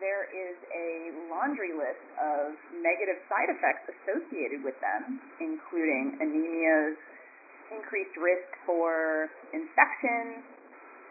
there 0.03 0.27
is 0.27 0.59
a 0.75 1.15
laundry 1.31 1.71
list 1.71 2.03
of 2.19 2.51
negative 2.83 3.19
side 3.31 3.47
effects 3.47 3.87
associated 3.87 4.59
with 4.59 4.75
them, 4.83 5.23
including 5.39 6.19
anemias, 6.19 6.99
increased 7.71 8.15
risk 8.19 8.51
for 8.67 9.31
infection, 9.55 10.43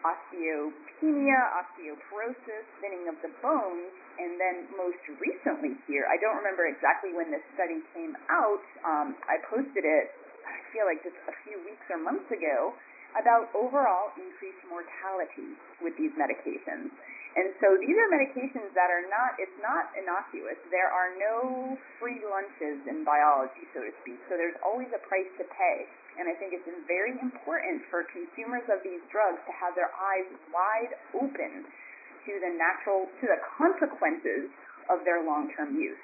osteopenia, 0.05 1.41
osteoporosis, 1.65 2.65
thinning 2.85 3.09
of 3.09 3.17
the 3.25 3.33
bones, 3.41 3.93
and 4.21 4.37
then 4.37 4.69
most 4.77 5.01
recently 5.17 5.75
here, 5.89 6.05
I 6.07 6.21
don't 6.21 6.37
remember 6.39 6.69
exactly 6.69 7.17
when 7.17 7.33
this 7.33 7.43
study 7.57 7.81
came 7.97 8.13
out, 8.29 8.63
um, 8.85 9.17
I 9.27 9.41
posted 9.49 9.83
it, 9.83 10.07
I 10.45 10.61
feel 10.77 10.85
like 10.85 11.01
just 11.01 11.17
a 11.25 11.35
few 11.49 11.57
weeks 11.65 11.83
or 11.89 11.99
months 11.99 12.29
ago, 12.29 12.77
about 13.17 13.49
overall 13.57 14.13
increased 14.19 14.61
mortality 14.69 15.57
with 15.81 15.97
these 15.97 16.13
medications. 16.19 16.93
And 17.35 17.51
so 17.59 17.75
these 17.83 17.99
are 17.99 18.11
medications 18.15 18.71
that 18.79 18.95
are 18.95 19.07
not, 19.11 19.35
it's 19.43 19.59
not 19.59 19.91
innocuous. 19.99 20.55
There 20.71 20.87
are 20.87 21.11
no 21.19 21.75
free 21.99 22.23
lunches 22.23 22.79
in 22.87 23.03
biology, 23.03 23.67
so 23.75 23.83
to 23.83 23.91
speak. 24.07 24.23
So 24.31 24.39
there's 24.39 24.55
always 24.63 24.87
a 24.95 25.03
price 25.03 25.27
to 25.43 25.45
pay. 25.51 25.91
And 26.15 26.31
I 26.31 26.35
think 26.39 26.55
it's 26.55 26.67
very 26.87 27.19
important 27.19 27.83
for 27.91 28.07
consumers 28.07 28.63
of 28.71 28.83
these 28.87 29.03
drugs 29.11 29.43
to 29.51 29.53
have 29.55 29.75
their 29.75 29.91
eyes 29.91 30.29
wide 30.55 30.93
open 31.15 31.67
to 31.67 32.33
the 32.39 32.53
natural, 32.55 33.11
to 33.21 33.27
the 33.27 33.41
consequences 33.59 34.49
of 34.89 35.03
their 35.03 35.27
long-term 35.27 35.75
use. 35.75 36.01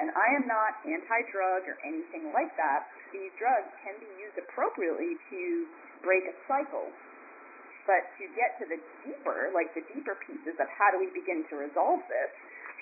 And 0.00 0.08
I 0.16 0.28
am 0.40 0.48
not 0.48 0.80
anti-drug 0.88 1.68
or 1.68 1.76
anything 1.84 2.32
like 2.32 2.50
that. 2.56 2.88
These 3.12 3.30
drugs 3.36 3.68
can 3.84 3.94
be 4.00 4.08
used 4.16 4.40
appropriately 4.40 5.20
to 5.30 5.40
break 6.00 6.24
a 6.26 6.34
cycle 6.48 6.88
but 7.86 8.06
to 8.18 8.24
get 8.38 8.54
to 8.62 8.64
the 8.70 8.78
deeper, 9.02 9.50
like 9.50 9.74
the 9.74 9.82
deeper 9.90 10.14
pieces 10.22 10.54
of 10.58 10.68
how 10.70 10.94
do 10.94 11.02
we 11.02 11.10
begin 11.10 11.42
to 11.50 11.54
resolve 11.58 12.02
this, 12.06 12.30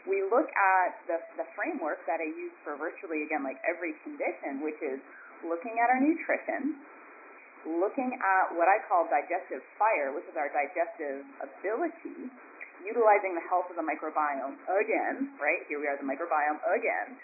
we 0.08 0.24
look 0.24 0.48
at 0.48 0.96
the, 1.08 1.20
the 1.36 1.46
framework 1.52 2.00
that 2.08 2.20
I 2.20 2.28
use 2.28 2.52
for 2.64 2.76
virtually, 2.76 3.24
again, 3.24 3.44
like 3.44 3.60
every 3.68 3.96
condition, 4.00 4.64
which 4.64 4.80
is 4.80 5.00
looking 5.46 5.76
at 5.80 5.88
our 5.88 6.00
nutrition, 6.00 6.80
looking 7.66 8.16
at 8.16 8.44
what 8.56 8.68
I 8.68 8.80
call 8.88 9.04
digestive 9.08 9.60
fire, 9.76 10.12
which 10.16 10.24
is 10.28 10.36
our 10.36 10.48
digestive 10.52 11.24
ability, 11.40 12.32
utilizing 12.80 13.36
the 13.36 13.44
health 13.48 13.68
of 13.68 13.76
the 13.76 13.84
microbiome 13.84 14.56
again, 14.68 15.36
right? 15.36 15.60
Here 15.68 15.76
we 15.76 15.86
are, 15.88 16.00
the 16.00 16.08
microbiome 16.08 16.60
again, 16.72 17.16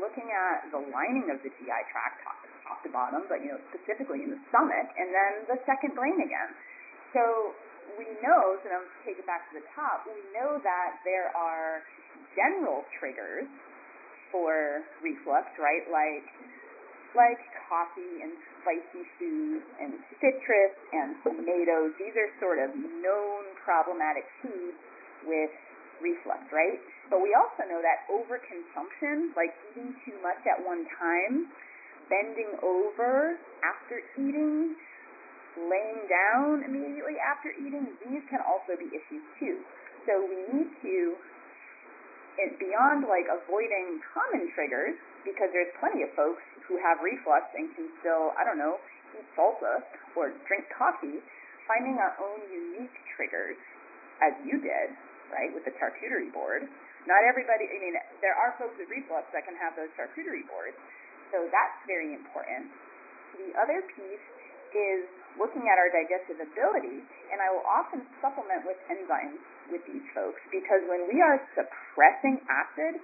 looking 0.00 0.28
at 0.28 0.68
the 0.68 0.80
lining 0.92 1.32
of 1.32 1.40
the 1.40 1.48
GI 1.48 1.82
tract, 1.88 2.20
top, 2.20 2.36
top 2.68 2.78
to 2.84 2.90
bottom, 2.92 3.24
but 3.32 3.40
you 3.40 3.56
know, 3.56 3.60
specifically 3.72 4.20
in 4.20 4.30
the 4.36 4.40
stomach, 4.52 4.88
and 5.00 5.08
then 5.08 5.32
the 5.48 5.58
second 5.64 5.96
brain 5.96 6.20
again. 6.20 6.52
So 7.16 7.56
we 7.96 8.04
know, 8.20 8.60
so 8.60 8.68
I'm 8.68 8.84
take 9.08 9.16
it 9.16 9.24
back 9.24 9.48
to 9.48 9.56
the 9.56 9.66
top, 9.72 10.04
we 10.04 10.20
know 10.36 10.60
that 10.60 11.00
there 11.08 11.32
are 11.32 11.80
general 12.36 12.84
triggers 13.00 13.48
for 14.28 14.84
reflux, 15.00 15.48
right? 15.56 15.88
Like 15.88 16.28
like 17.16 17.40
coffee 17.68 18.24
and 18.24 18.32
spicy 18.60 19.04
foods 19.16 19.64
and 19.80 19.92
citrus 20.20 20.74
and 20.92 21.16
tomatoes. 21.24 21.96
These 21.96 22.16
are 22.16 22.30
sort 22.40 22.58
of 22.60 22.74
known 22.76 23.42
problematic 23.64 24.28
foods 24.44 24.76
with 25.24 25.52
reflux, 26.04 26.44
right? 26.52 26.78
But 27.10 27.24
we 27.24 27.32
also 27.32 27.64
know 27.66 27.80
that 27.80 28.04
overconsumption, 28.12 29.32
like 29.34 29.56
eating 29.72 29.96
too 30.04 30.16
much 30.20 30.38
at 30.44 30.60
one 30.60 30.84
time, 31.00 31.48
bending 32.12 32.52
over 32.62 33.36
after 33.64 34.00
eating, 34.16 34.76
laying 35.58 36.02
down 36.06 36.62
immediately 36.64 37.18
after 37.18 37.50
eating, 37.56 37.88
these 38.06 38.22
can 38.30 38.40
also 38.46 38.78
be 38.78 38.86
issues 38.94 39.24
too. 39.40 39.58
So 40.06 40.24
we 40.24 40.38
need 40.54 40.70
to, 40.86 40.96
beyond 42.62 43.10
like 43.10 43.26
avoiding 43.26 43.98
common 44.14 44.48
triggers, 44.54 44.94
because 45.28 45.52
there's 45.52 45.72
plenty 45.76 46.02
of 46.02 46.10
folks 46.16 46.42
who 46.64 46.80
have 46.80 47.00
reflux 47.04 47.48
and 47.52 47.68
can 47.76 47.88
still, 48.00 48.32
I 48.36 48.44
don't 48.44 48.56
know, 48.60 48.80
eat 49.16 49.28
salsa 49.36 49.84
or 50.16 50.32
drink 50.48 50.68
coffee, 50.72 51.20
finding 51.68 52.00
our 52.00 52.16
own 52.20 52.40
unique 52.48 52.96
triggers, 53.12 53.56
as 54.24 54.32
you 54.44 54.56
did, 54.60 54.88
right, 55.32 55.52
with 55.52 55.68
the 55.68 55.74
charcuterie 55.76 56.32
board. 56.32 56.64
Not 57.06 57.24
everybody, 57.24 57.68
I 57.68 57.78
mean, 57.80 57.96
there 58.20 58.36
are 58.36 58.56
folks 58.60 58.76
with 58.76 58.88
reflux 58.92 59.28
that 59.32 59.44
can 59.48 59.56
have 59.56 59.76
those 59.76 59.88
charcuterie 59.96 60.44
boards, 60.48 60.76
so 61.32 61.48
that's 61.48 61.78
very 61.88 62.12
important. 62.12 62.68
The 63.36 63.52
other 63.56 63.84
piece 63.94 64.26
is 64.76 65.08
looking 65.40 65.70
at 65.70 65.78
our 65.78 65.88
digestive 65.88 66.42
ability, 66.42 67.00
and 67.32 67.38
I 67.40 67.48
will 67.54 67.64
often 67.64 68.04
supplement 68.20 68.66
with 68.66 68.76
enzymes 68.90 69.40
with 69.70 69.84
these 69.86 70.04
folks 70.12 70.40
because 70.50 70.82
when 70.88 71.06
we 71.06 71.20
are 71.22 71.38
suppressing 71.54 72.42
acid, 72.50 72.98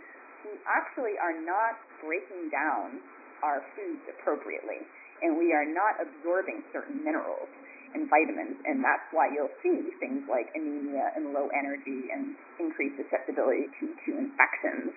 we 0.45 0.55
actually 0.69 1.17
are 1.19 1.35
not 1.35 1.81
breaking 2.05 2.53
down 2.53 3.01
our 3.43 3.65
foods 3.77 4.05
appropriately, 4.09 4.85
and 5.25 5.37
we 5.37 5.53
are 5.53 5.67
not 5.67 6.01
absorbing 6.01 6.65
certain 6.73 7.01
minerals 7.05 7.49
and 7.95 8.11
vitamins, 8.11 8.59
and 8.67 8.83
that's 8.83 9.07
why 9.15 9.31
you'll 9.31 9.53
see 9.63 9.89
things 10.03 10.27
like 10.27 10.51
anemia 10.53 11.15
and 11.15 11.31
low 11.31 11.47
energy 11.55 12.11
and 12.11 12.35
increased 12.59 12.99
susceptibility 12.99 13.71
to, 13.79 13.95
to 14.05 14.11
infections. 14.19 14.91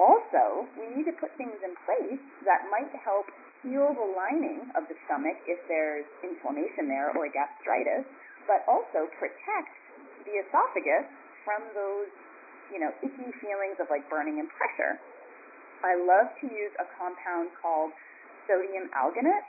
Also, 0.00 0.66
we 0.74 0.90
need 0.90 1.06
to 1.06 1.14
put 1.20 1.30
things 1.38 1.54
in 1.62 1.72
place 1.86 2.22
that 2.48 2.66
might 2.72 2.90
help 3.04 3.28
heal 3.62 3.94
the 3.94 4.08
lining 4.16 4.66
of 4.74 4.88
the 4.90 4.96
stomach 5.06 5.36
if 5.46 5.60
there's 5.70 6.04
inflammation 6.24 6.88
there 6.90 7.14
or 7.14 7.28
gastritis, 7.30 8.04
but 8.48 8.64
also 8.66 9.06
protect 9.20 9.72
the 10.24 10.40
esophagus 10.42 11.06
from 11.44 11.60
those, 11.76 12.08
you 12.74 12.82
know, 12.82 12.90
icky 13.00 13.30
feelings 13.38 13.78
of 13.78 13.86
like 13.88 14.02
burning 14.10 14.42
and 14.42 14.50
pressure. 14.50 14.98
I 15.86 15.94
love 15.94 16.34
to 16.42 16.50
use 16.50 16.74
a 16.82 16.86
compound 16.98 17.54
called 17.62 17.94
sodium 18.50 18.90
alginate. 18.92 19.46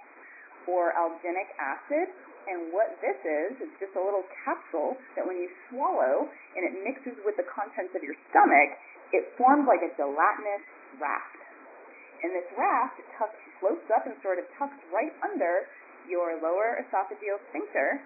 or 0.70 0.94
alginic 0.98 1.50
acid. 1.58 2.10
And 2.46 2.70
what 2.70 2.94
this 3.02 3.18
is, 3.26 3.58
is 3.58 3.72
just 3.82 3.98
a 3.98 4.02
little 4.02 4.26
capsule 4.46 4.98
that 5.18 5.26
when 5.26 5.38
you 5.42 5.50
swallow 5.70 6.30
and 6.54 6.62
it 6.62 6.74
mixes 6.86 7.18
with 7.26 7.34
the 7.42 7.46
contents 7.50 7.94
of 7.98 8.06
your 8.06 8.14
stomach, 8.30 8.70
it 9.10 9.34
forms 9.38 9.66
like 9.66 9.82
a 9.82 9.90
gelatinous 9.98 10.62
raft. 11.02 11.42
And 12.22 12.34
this 12.34 12.46
raft 12.54 13.02
tucks, 13.18 13.38
floats 13.58 13.86
up 13.94 14.06
and 14.06 14.14
sort 14.22 14.38
of 14.38 14.46
tucks 14.62 14.78
right 14.94 15.14
under 15.26 15.66
your 16.06 16.38
lower 16.38 16.78
esophageal 16.86 17.42
sphincter, 17.50 18.02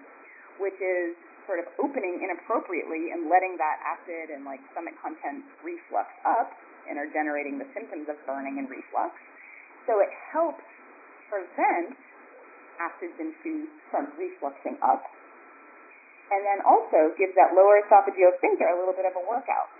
which 0.56 0.76
is 0.80 1.16
sort 1.50 1.58
of 1.58 1.66
opening 1.82 2.22
inappropriately 2.22 3.10
and 3.10 3.26
letting 3.26 3.58
that 3.58 3.82
acid 3.82 4.30
and 4.30 4.46
like 4.46 4.62
stomach 4.70 4.94
contents 5.02 5.50
reflux 5.66 6.06
up 6.22 6.54
and 6.86 6.94
are 6.94 7.10
generating 7.10 7.58
the 7.58 7.66
symptoms 7.74 8.06
of 8.06 8.14
burning 8.22 8.62
and 8.62 8.70
reflux. 8.70 9.18
So 9.90 9.98
it 9.98 10.14
helps 10.30 10.62
prevent 11.26 11.98
acids 12.78 13.18
in 13.18 13.34
food 13.42 13.66
from 13.90 14.14
refluxing 14.14 14.78
up. 14.78 15.02
And 16.30 16.46
then 16.46 16.62
also 16.62 17.10
gives 17.18 17.34
that 17.34 17.50
lower 17.58 17.82
esophageal 17.82 18.30
sphincter 18.38 18.70
a 18.70 18.78
little 18.78 18.94
bit 18.94 19.10
of 19.10 19.18
a 19.18 19.24
workout. 19.26 19.74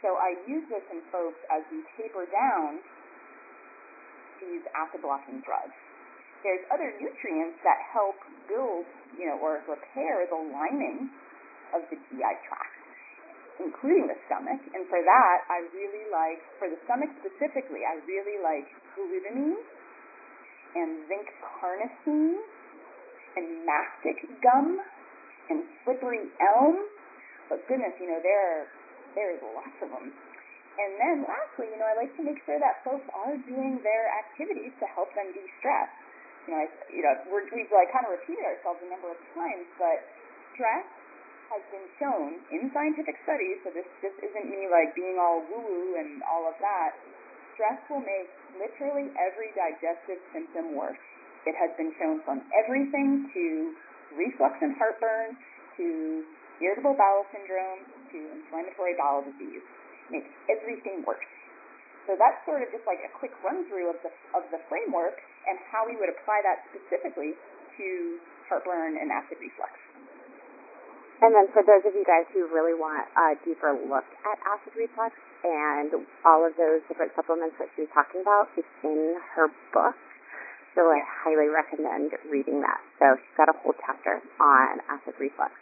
So 0.00 0.16
I 0.16 0.40
use 0.48 0.64
this 0.72 0.82
in 0.88 1.04
folks 1.12 1.38
as 1.52 1.60
we 1.68 1.84
taper 2.00 2.24
down 2.32 2.80
these 4.40 4.64
acid 4.72 5.04
blocking 5.04 5.44
drugs. 5.44 5.76
There's 6.42 6.62
other 6.74 6.90
nutrients 6.98 7.58
that 7.62 7.78
help 7.94 8.18
build, 8.50 8.86
you 9.14 9.30
know, 9.30 9.38
or 9.38 9.62
repair 9.70 10.26
the 10.26 10.40
lining 10.50 11.06
of 11.70 11.86
the 11.88 11.96
GI 11.96 12.34
tract, 12.46 12.82
including 13.62 14.10
the 14.10 14.18
stomach. 14.26 14.58
And 14.74 14.82
for 14.90 14.98
that, 14.98 15.38
I 15.46 15.62
really 15.70 16.04
like, 16.10 16.42
for 16.58 16.66
the 16.66 16.78
stomach 16.84 17.14
specifically, 17.22 17.86
I 17.86 18.02
really 18.10 18.42
like 18.42 18.66
glutamine 18.98 19.56
and 20.74 21.06
zinc 21.06 21.28
carnosine 21.40 22.42
and 23.38 23.46
mastic 23.64 24.18
gum 24.42 24.82
and 25.48 25.64
slippery 25.84 26.26
elm. 26.42 26.76
But 27.48 27.62
goodness, 27.68 27.94
you 28.00 28.10
know, 28.10 28.20
there 28.20 28.42
are, 28.50 28.64
there's 29.14 29.40
lots 29.54 29.78
of 29.78 29.88
them. 29.94 30.10
And 30.72 30.90
then 30.96 31.16
lastly, 31.28 31.68
you 31.68 31.76
know, 31.76 31.84
I 31.84 31.94
like 32.00 32.16
to 32.16 32.24
make 32.24 32.40
sure 32.48 32.56
that 32.56 32.80
folks 32.80 33.04
are 33.12 33.36
doing 33.44 33.78
their 33.84 34.08
activities 34.24 34.72
to 34.80 34.86
help 34.88 35.12
them 35.12 35.28
de-stress. 35.36 35.92
You 36.46 36.54
know, 36.54 36.58
I, 36.58 36.66
you 36.90 37.02
know, 37.06 37.14
we're, 37.30 37.46
we've 37.54 37.70
like 37.70 37.94
kind 37.94 38.02
of 38.06 38.18
repeated 38.18 38.42
ourselves 38.42 38.82
a 38.82 38.88
number 38.90 39.10
of 39.14 39.18
times, 39.34 39.66
but 39.78 40.02
stress 40.58 40.86
has 41.54 41.62
been 41.70 41.86
shown 42.00 42.40
in 42.50 42.72
scientific 42.72 43.20
studies, 43.22 43.60
so 43.62 43.70
this, 43.70 43.86
this 44.00 44.16
isn't 44.24 44.46
me 44.48 44.66
like 44.72 44.96
being 44.96 45.20
all 45.20 45.44
woo-woo 45.46 46.00
and 46.00 46.24
all 46.24 46.48
of 46.48 46.56
that, 46.58 46.96
stress 47.54 47.78
will 47.92 48.02
make 48.02 48.26
literally 48.56 49.12
every 49.20 49.52
digestive 49.52 50.18
symptom 50.32 50.74
worse. 50.74 50.98
It 51.44 51.54
has 51.58 51.70
been 51.76 51.92
shown 52.00 52.24
from 52.24 52.42
everything 52.56 53.28
to 53.34 53.44
reflux 54.16 54.56
and 54.64 54.74
heartburn 54.80 55.36
to 55.76 56.24
irritable 56.62 56.94
bowel 56.96 57.26
syndrome 57.34 57.84
to 58.14 58.18
inflammatory 58.38 58.94
bowel 58.96 59.26
disease. 59.26 59.62
It 59.62 60.10
makes 60.10 60.30
everything 60.48 61.04
worse. 61.04 61.26
So 62.06 62.18
that's 62.18 62.38
sort 62.44 62.66
of 62.66 62.68
just 62.74 62.82
like 62.84 62.98
a 63.06 63.10
quick 63.14 63.32
run 63.46 63.62
through 63.70 63.90
of 63.90 63.98
the 64.02 64.10
of 64.34 64.42
the 64.50 64.58
framework 64.66 65.22
and 65.46 65.58
how 65.70 65.86
we 65.86 65.94
would 65.98 66.10
apply 66.10 66.42
that 66.42 66.66
specifically 66.74 67.38
to 67.78 67.86
heartburn 68.50 68.98
and 68.98 69.10
acid 69.10 69.38
reflux. 69.38 69.72
And 71.22 71.30
then 71.30 71.46
for 71.54 71.62
those 71.62 71.86
of 71.86 71.94
you 71.94 72.02
guys 72.02 72.26
who 72.34 72.50
really 72.50 72.74
want 72.74 73.06
a 73.14 73.38
deeper 73.46 73.70
look 73.70 74.06
at 74.26 74.36
acid 74.42 74.74
reflux 74.74 75.14
and 75.46 75.94
all 76.26 76.42
of 76.42 76.58
those 76.58 76.82
different 76.90 77.14
supplements 77.14 77.54
that 77.62 77.70
she 77.78 77.86
was 77.86 77.92
talking 77.94 78.26
about, 78.26 78.50
it's 78.58 78.66
in 78.82 79.22
her 79.38 79.46
book. 79.70 79.94
So 80.74 80.82
I 80.90 80.98
highly 81.22 81.46
recommend 81.46 82.10
reading 82.26 82.58
that. 82.66 82.82
So 82.98 83.14
she's 83.14 83.36
got 83.38 83.46
a 83.46 83.56
whole 83.62 83.78
chapter 83.86 84.18
on 84.42 84.82
acid 84.90 85.14
reflux. 85.22 85.54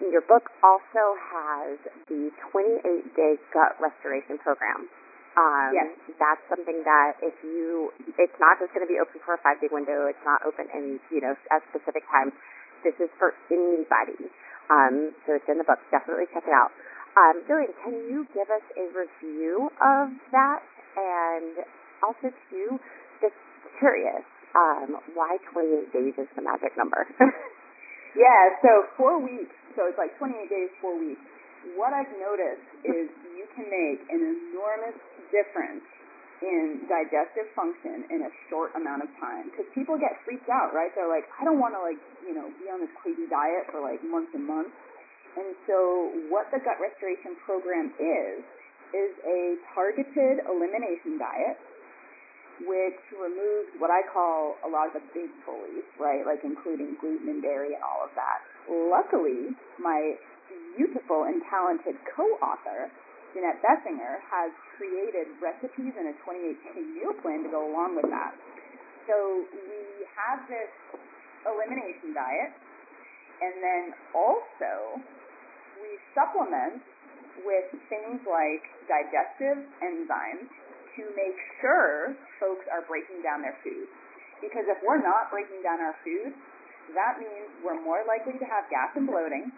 Your 0.00 0.24
book 0.24 0.48
also 0.64 1.04
has 1.20 1.76
the 2.08 2.32
28 2.50 3.12
day 3.12 3.36
gut 3.52 3.76
restoration 3.76 4.40
program. 4.40 4.88
Um, 5.32 5.72
yes. 5.72 5.88
That's 6.20 6.44
something 6.52 6.84
that 6.84 7.16
if 7.24 7.32
you, 7.40 7.88
it's 8.20 8.36
not 8.36 8.60
just 8.60 8.72
going 8.76 8.84
to 8.84 8.90
be 8.90 9.00
open 9.00 9.16
for 9.24 9.34
a 9.34 9.40
five 9.40 9.60
day 9.64 9.72
window. 9.72 10.04
It's 10.08 10.20
not 10.28 10.44
open 10.44 10.68
any, 10.76 11.00
you 11.08 11.20
know, 11.24 11.32
at 11.48 11.64
specific 11.72 12.04
times. 12.12 12.36
This 12.84 12.96
is 13.00 13.08
for 13.16 13.32
anybody. 13.48 14.28
Um, 14.68 15.16
so 15.24 15.36
it's 15.36 15.48
in 15.48 15.56
the 15.56 15.64
book. 15.64 15.80
Definitely 15.88 16.28
check 16.32 16.44
it 16.44 16.52
out. 16.52 16.72
Um, 17.16 17.44
Jillian, 17.44 17.72
can 17.84 17.94
you 18.08 18.24
give 18.32 18.48
us 18.48 18.64
a 18.76 18.84
review 18.92 19.68
of 19.80 20.12
that? 20.32 20.60
And 20.96 21.64
also, 22.04 22.32
too, 22.48 22.80
just 23.20 23.36
curious, 23.78 24.24
um, 24.52 25.00
why 25.16 25.36
28 25.52 25.92
days 25.92 26.14
is 26.20 26.28
the 26.36 26.42
magic 26.44 26.76
number? 26.76 27.08
yeah, 28.16 28.42
so 28.60 28.88
four 28.96 29.20
weeks. 29.20 29.52
So 29.76 29.88
it's 29.88 29.96
like 29.96 30.12
28 30.18 30.48
days, 30.48 30.68
four 30.80 30.96
weeks. 30.98 31.20
What 31.76 31.92
I've 31.94 32.10
noticed 32.20 32.68
is 32.84 33.08
can 33.54 33.66
make 33.68 34.00
an 34.08 34.20
enormous 34.20 34.96
difference 35.30 35.84
in 36.42 36.82
digestive 36.90 37.46
function 37.54 38.02
in 38.10 38.26
a 38.26 38.32
short 38.50 38.74
amount 38.74 39.06
of 39.06 39.10
time. 39.22 39.48
Because 39.50 39.66
people 39.72 39.94
get 39.94 40.18
freaked 40.26 40.50
out, 40.50 40.74
right? 40.74 40.90
They're 40.98 41.10
like, 41.10 41.30
I 41.38 41.46
don't 41.46 41.62
want 41.62 41.78
to 41.78 41.82
like, 41.82 42.00
you 42.26 42.34
know, 42.34 42.50
be 42.58 42.66
on 42.66 42.82
this 42.82 42.90
crazy 42.98 43.30
diet 43.30 43.70
for 43.70 43.78
like 43.78 44.02
months 44.02 44.34
and 44.34 44.42
months. 44.42 44.74
And 45.38 45.54
so 45.64 46.12
what 46.28 46.50
the 46.50 46.58
gut 46.60 46.82
restoration 46.82 47.38
program 47.46 47.94
is, 47.96 48.42
is 48.92 49.12
a 49.24 49.56
targeted 49.72 50.44
elimination 50.44 51.16
diet 51.16 51.56
which 52.68 53.00
removes 53.10 53.72
what 53.80 53.90
I 53.90 54.04
call 54.06 54.54
a 54.62 54.68
lot 54.68 54.86
of 54.86 54.94
the 54.94 55.04
big 55.16 55.30
bullies, 55.42 55.86
right? 55.98 56.22
Like 56.22 56.44
including 56.44 56.94
gluten 57.00 57.26
and 57.28 57.42
dairy 57.42 57.74
and 57.74 57.82
all 57.82 58.04
of 58.04 58.12
that. 58.14 58.44
Luckily, 58.68 59.56
my 59.80 60.14
beautiful 60.76 61.24
and 61.24 61.42
talented 61.48 61.96
co-author 62.14 62.92
Jeannette 63.32 63.64
Bessinger 63.64 64.20
has 64.28 64.52
created 64.76 65.32
recipes 65.40 65.96
and 65.96 66.12
a 66.12 66.16
28-day 66.20 66.84
meal 66.96 67.16
plan 67.24 67.40
to 67.44 67.50
go 67.50 67.64
along 67.64 67.96
with 67.96 68.08
that. 68.12 68.36
So 69.08 69.48
we 69.50 70.04
have 70.12 70.44
this 70.46 70.68
elimination 71.48 72.12
diet, 72.12 72.52
and 73.40 73.54
then 73.58 73.84
also 74.12 75.00
we 75.80 75.96
supplement 76.12 76.84
with 77.42 77.66
things 77.88 78.20
like 78.28 78.62
digestive 78.86 79.64
enzymes 79.80 80.52
to 81.00 81.02
make 81.16 81.38
sure 81.64 82.14
folks 82.36 82.68
are 82.68 82.84
breaking 82.84 83.24
down 83.24 83.40
their 83.40 83.56
food. 83.64 83.88
Because 84.44 84.68
if 84.68 84.78
we're 84.84 85.00
not 85.00 85.32
breaking 85.32 85.64
down 85.64 85.80
our 85.80 85.96
food, 86.04 86.36
that 86.92 87.16
means 87.16 87.48
we're 87.64 87.80
more 87.80 88.04
likely 88.04 88.36
to 88.36 88.46
have 88.46 88.68
gas 88.68 88.92
and 88.94 89.08
bloating, 89.08 89.48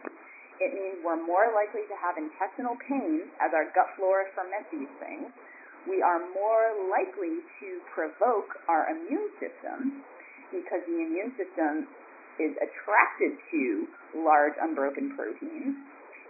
it 0.63 0.71
means 0.71 1.03
we're 1.03 1.19
more 1.19 1.51
likely 1.51 1.83
to 1.91 1.97
have 1.99 2.15
intestinal 2.15 2.79
pain 2.87 3.27
as 3.43 3.51
our 3.51 3.67
gut 3.75 3.91
flora 3.99 4.31
ferment 4.39 4.67
these 4.71 4.91
things. 5.03 5.31
We 5.91 6.01
are 6.01 6.23
more 6.33 6.89
likely 6.89 7.43
to 7.61 7.69
provoke 7.93 8.57
our 8.71 8.89
immune 8.89 9.35
system 9.43 10.07
because 10.55 10.81
the 10.87 10.99
immune 11.03 11.35
system 11.35 11.91
is 12.39 12.55
attracted 12.63 13.37
to 13.51 13.63
large 14.15 14.55
unbroken 14.63 15.13
proteins. 15.19 15.77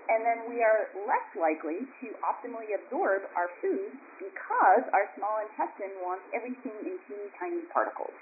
And 0.04 0.20
then 0.20 0.52
we 0.52 0.60
are 0.60 0.92
less 1.08 1.28
likely 1.32 1.80
to 1.80 2.06
optimally 2.20 2.76
absorb 2.76 3.24
our 3.36 3.48
food 3.64 3.88
because 4.20 4.84
our 4.92 5.08
small 5.16 5.40
intestine 5.40 5.96
wants 6.04 6.24
everything 6.36 6.76
in 6.84 7.00
teeny 7.08 7.28
tiny 7.40 7.64
particles. 7.72 8.12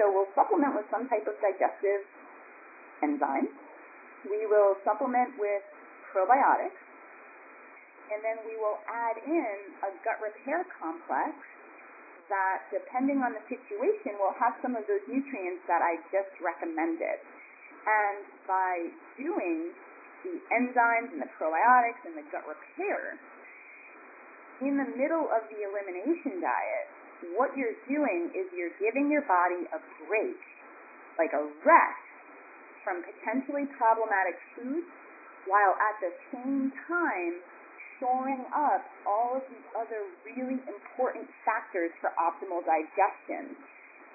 So 0.00 0.08
we'll 0.08 0.30
supplement 0.32 0.72
with 0.72 0.88
some 0.88 1.04
type 1.08 1.28
of 1.28 1.36
digestive 1.44 2.06
enzyme 3.04 3.52
we 4.26 4.46
will 4.50 4.74
supplement 4.82 5.38
with 5.38 5.62
probiotics, 6.10 6.80
and 8.10 8.24
then 8.24 8.40
we 8.48 8.56
will 8.56 8.80
add 8.88 9.20
in 9.22 9.56
a 9.84 9.90
gut 10.02 10.18
repair 10.24 10.64
complex 10.80 11.36
that, 12.32 12.68
depending 12.72 13.20
on 13.24 13.32
the 13.32 13.44
situation, 13.48 14.16
will 14.20 14.36
have 14.36 14.56
some 14.60 14.76
of 14.76 14.84
those 14.88 15.04
nutrients 15.08 15.64
that 15.68 15.80
I 15.80 16.00
just 16.12 16.32
recommended. 16.40 17.20
And 17.88 18.20
by 18.44 18.92
doing 19.16 19.72
the 20.24 20.36
enzymes 20.52 21.12
and 21.14 21.20
the 21.24 21.30
probiotics 21.40 22.04
and 22.04 22.16
the 22.16 22.26
gut 22.28 22.44
repair, 22.44 23.16
in 24.60 24.76
the 24.76 24.88
middle 24.98 25.30
of 25.30 25.46
the 25.48 25.62
elimination 25.62 26.42
diet, 26.42 26.86
what 27.38 27.54
you're 27.56 27.78
doing 27.86 28.30
is 28.34 28.50
you're 28.52 28.74
giving 28.82 29.08
your 29.08 29.22
body 29.24 29.64
a 29.70 29.80
break, 30.04 30.40
like 31.16 31.32
a 31.32 31.44
rest 31.62 32.07
from 32.88 33.04
potentially 33.04 33.68
problematic 33.76 34.40
foods 34.56 34.88
while 35.44 35.76
at 35.76 36.00
the 36.00 36.08
same 36.32 36.72
time 36.88 37.36
shoring 38.00 38.48
up 38.48 38.80
all 39.04 39.36
of 39.36 39.44
the 39.52 39.60
other 39.76 40.08
really 40.24 40.56
important 40.64 41.28
factors 41.44 41.92
for 42.00 42.16
optimal 42.16 42.64
digestion. 42.64 43.52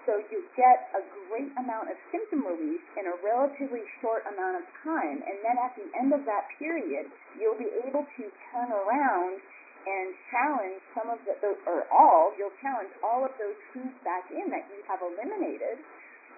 So 0.09 0.17
you 0.33 0.41
get 0.57 0.89
a 0.97 1.05
great 1.29 1.53
amount 1.53 1.93
of 1.93 2.01
symptom 2.09 2.49
relief 2.49 2.81
in 2.97 3.05
a 3.05 3.15
relatively 3.21 3.85
short 4.01 4.25
amount 4.25 4.57
of 4.57 4.65
time. 4.81 5.21
And 5.21 5.37
then 5.45 5.55
at 5.61 5.77
the 5.77 5.87
end 5.93 6.11
of 6.11 6.25
that 6.25 6.49
period, 6.57 7.07
you'll 7.37 7.59
be 7.61 7.69
able 7.85 8.03
to 8.03 8.23
turn 8.51 8.73
around 8.73 9.37
and 9.85 10.07
challenge 10.33 10.81
some 10.97 11.13
of 11.13 11.21
the, 11.29 11.37
or 11.69 11.85
all, 11.93 12.33
you'll 12.41 12.55
challenge 12.59 12.91
all 13.05 13.21
of 13.21 13.31
those 13.37 13.55
foods 13.71 13.95
back 14.01 14.27
in 14.33 14.49
that 14.49 14.65
you 14.73 14.81
have 14.89 14.99
eliminated 15.03 15.77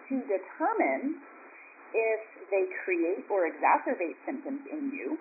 to 0.09 0.21
determine 0.29 1.21
if 1.95 2.21
they 2.51 2.67
create 2.83 3.23
or 3.31 3.47
exacerbate 3.47 4.19
symptoms 4.27 4.61
in 4.67 4.91
you, 4.91 5.15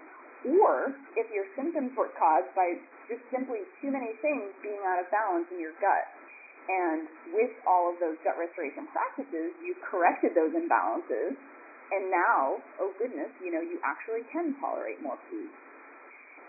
or 0.58 0.92
if 1.16 1.30
your 1.30 1.46
symptoms 1.54 1.94
were 1.94 2.10
caused 2.18 2.50
by 2.52 2.76
just 3.08 3.22
simply 3.30 3.64
too 3.80 3.94
many 3.94 4.12
things 4.20 4.50
being 4.60 4.82
out 4.84 4.98
of 5.00 5.06
balance 5.08 5.46
in 5.54 5.62
your 5.62 5.72
gut. 5.78 6.04
And 6.64 7.06
with 7.36 7.52
all 7.68 7.92
of 7.92 8.00
those 8.00 8.16
gut 8.24 8.36
restoration 8.40 8.88
practices, 8.92 9.52
you've 9.60 9.80
corrected 9.84 10.32
those 10.32 10.52
imbalances, 10.56 11.36
and 11.92 12.08
now, 12.08 12.58
oh 12.80 12.90
goodness, 12.96 13.28
you 13.44 13.52
know, 13.52 13.60
you 13.60 13.76
actually 13.84 14.24
can 14.32 14.56
tolerate 14.56 14.98
more 15.04 15.20
food. 15.28 15.52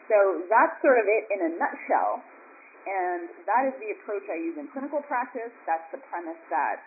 So 0.07 0.47
that's 0.47 0.80
sort 0.80 0.97
of 0.97 1.05
it 1.05 1.28
in 1.34 1.39
a 1.43 1.51
nutshell. 1.59 2.23
And 2.86 3.28
that 3.49 3.65
is 3.65 3.76
the 3.82 3.97
approach 3.97 4.23
I 4.30 4.38
use 4.38 4.55
in 4.61 4.69
clinical 4.69 5.01
practice. 5.09 5.51
That's 5.65 5.89
the 5.89 5.99
premise 6.07 6.39
that 6.53 6.86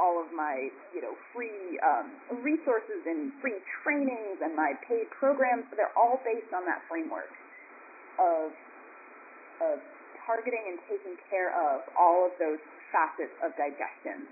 all 0.00 0.20
of 0.20 0.28
my, 0.32 0.68
you 0.94 1.00
know, 1.00 1.14
free 1.32 1.78
um, 1.80 2.12
resources 2.44 3.00
and 3.06 3.32
free 3.40 3.58
trainings 3.82 4.38
and 4.42 4.54
my 4.54 4.72
paid 4.88 5.08
programs, 5.12 5.64
they're 5.74 5.94
all 5.96 6.20
based 6.24 6.52
on 6.52 6.64
that 6.64 6.82
framework 6.88 7.32
of, 8.20 8.52
of 9.60 9.76
targeting 10.24 10.64
and 10.72 10.78
taking 10.88 11.16
care 11.30 11.54
of 11.54 11.86
all 11.94 12.26
of 12.26 12.32
those 12.40 12.60
facets 12.90 13.34
of 13.44 13.52
digestion. 13.56 14.26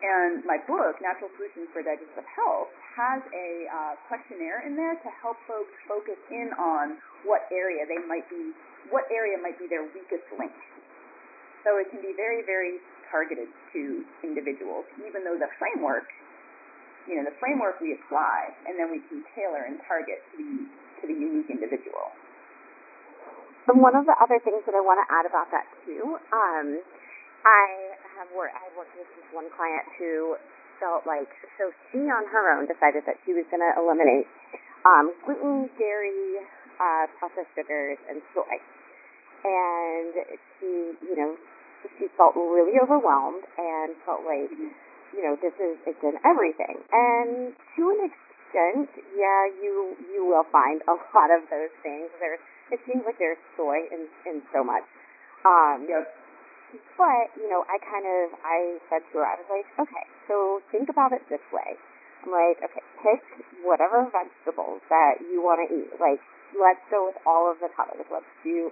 And 0.00 0.40
my 0.48 0.56
book, 0.64 0.96
Natural 1.04 1.28
Solutions 1.36 1.68
for 1.76 1.84
Digestive 1.84 2.24
Health, 2.32 2.72
has 2.96 3.20
a 3.20 3.50
uh, 3.68 3.92
questionnaire 4.08 4.64
in 4.64 4.72
there 4.72 4.96
to 4.96 5.10
help 5.20 5.36
folks 5.44 5.72
focus 5.84 6.16
in 6.32 6.56
on 6.56 6.96
what 7.28 7.44
area 7.52 7.84
they 7.84 8.00
might 8.08 8.24
be, 8.32 8.56
what 8.88 9.04
area 9.12 9.36
might 9.36 9.60
be 9.60 9.68
their 9.68 9.84
weakest 9.92 10.24
link. 10.40 10.56
So 11.68 11.76
it 11.76 11.92
can 11.92 12.00
be 12.00 12.16
very, 12.16 12.40
very 12.48 12.80
targeted 13.10 13.50
to 13.74 14.06
individuals, 14.22 14.86
even 15.04 15.26
though 15.26 15.36
the 15.36 15.50
framework, 15.58 16.08
you 17.04 17.18
know, 17.18 17.26
the 17.26 17.36
framework 17.42 17.82
we 17.82 17.98
apply, 17.98 18.54
and 18.64 18.78
then 18.78 18.90
we 18.90 19.02
can 19.10 19.26
tailor 19.34 19.66
and 19.66 19.82
target 19.84 20.22
to 20.32 20.34
the 20.38 20.50
to 21.02 21.04
the 21.10 21.16
unique 21.16 21.50
individual. 21.50 22.14
And 23.68 23.78
one 23.82 23.94
of 23.94 24.06
the 24.06 24.16
other 24.18 24.40
things 24.42 24.64
that 24.66 24.74
I 24.74 24.82
want 24.82 24.98
to 25.02 25.06
add 25.08 25.26
about 25.28 25.48
that 25.54 25.66
too, 25.86 26.18
um, 26.32 26.68
I 27.44 27.96
have 28.18 28.28
worked. 28.34 28.56
I 28.56 28.66
worked 28.76 28.92
with 28.96 29.08
this 29.16 29.28
one 29.32 29.48
client 29.54 29.86
who 29.96 30.36
felt 30.80 31.04
like 31.04 31.28
so 31.60 31.70
she 31.92 32.08
on 32.08 32.24
her 32.32 32.56
own 32.56 32.64
decided 32.64 33.04
that 33.04 33.20
she 33.28 33.36
was 33.36 33.44
going 33.52 33.60
to 33.60 33.72
eliminate 33.76 34.26
um, 34.88 35.12
gluten, 35.24 35.68
dairy, 35.76 36.40
uh, 36.80 37.04
processed 37.20 37.52
sugars, 37.52 38.00
and 38.08 38.24
soy. 38.32 38.56
And 39.44 40.12
she, 40.58 40.96
you 41.04 41.16
know, 41.16 41.36
she 41.98 42.08
felt 42.16 42.36
really 42.36 42.76
overwhelmed 42.80 43.44
and 43.56 43.96
felt 44.04 44.24
like, 44.24 44.50
you 45.14 45.22
know, 45.24 45.36
this 45.40 45.54
is 45.56 45.76
it's 45.86 46.02
in 46.02 46.16
everything. 46.24 46.80
And 46.92 47.52
to 47.76 47.82
an 47.90 48.00
extent, 48.08 48.90
yeah, 49.16 49.40
you 49.60 49.96
you 50.12 50.24
will 50.24 50.46
find 50.52 50.82
a 50.88 50.94
lot 51.16 51.30
of 51.32 51.48
those 51.48 51.72
things. 51.82 52.08
There's 52.20 52.40
it 52.70 52.80
seems 52.86 53.02
like 53.04 53.18
there's 53.18 53.40
soy 53.56 53.88
in 53.90 54.08
in 54.28 54.42
so 54.52 54.64
much. 54.64 54.84
Um 55.44 55.88
yep. 55.88 56.04
but, 57.00 57.32
you 57.40 57.48
know, 57.48 57.64
I 57.64 57.80
kind 57.80 58.06
of 58.06 58.36
I 58.44 58.78
said 58.92 59.02
to 59.12 59.18
her, 59.20 59.26
I 59.26 59.36
was 59.40 59.48
like, 59.48 59.68
Okay, 59.80 60.06
so 60.28 60.60
think 60.70 60.88
about 60.88 61.12
it 61.12 61.24
this 61.28 61.42
way. 61.52 61.76
I'm 62.20 62.32
like, 62.36 62.60
okay, 62.60 62.84
pick 63.00 63.24
whatever 63.64 64.04
vegetables 64.12 64.84
that 64.92 65.24
you 65.24 65.40
want 65.40 65.64
to 65.64 65.68
eat. 65.72 65.88
Like, 65.96 66.20
let's 66.52 66.84
go 66.92 67.08
with 67.08 67.16
all 67.24 67.48
of 67.48 67.56
the 67.64 67.72
colors. 67.72 68.04
Let's 68.12 68.28
do 68.44 68.68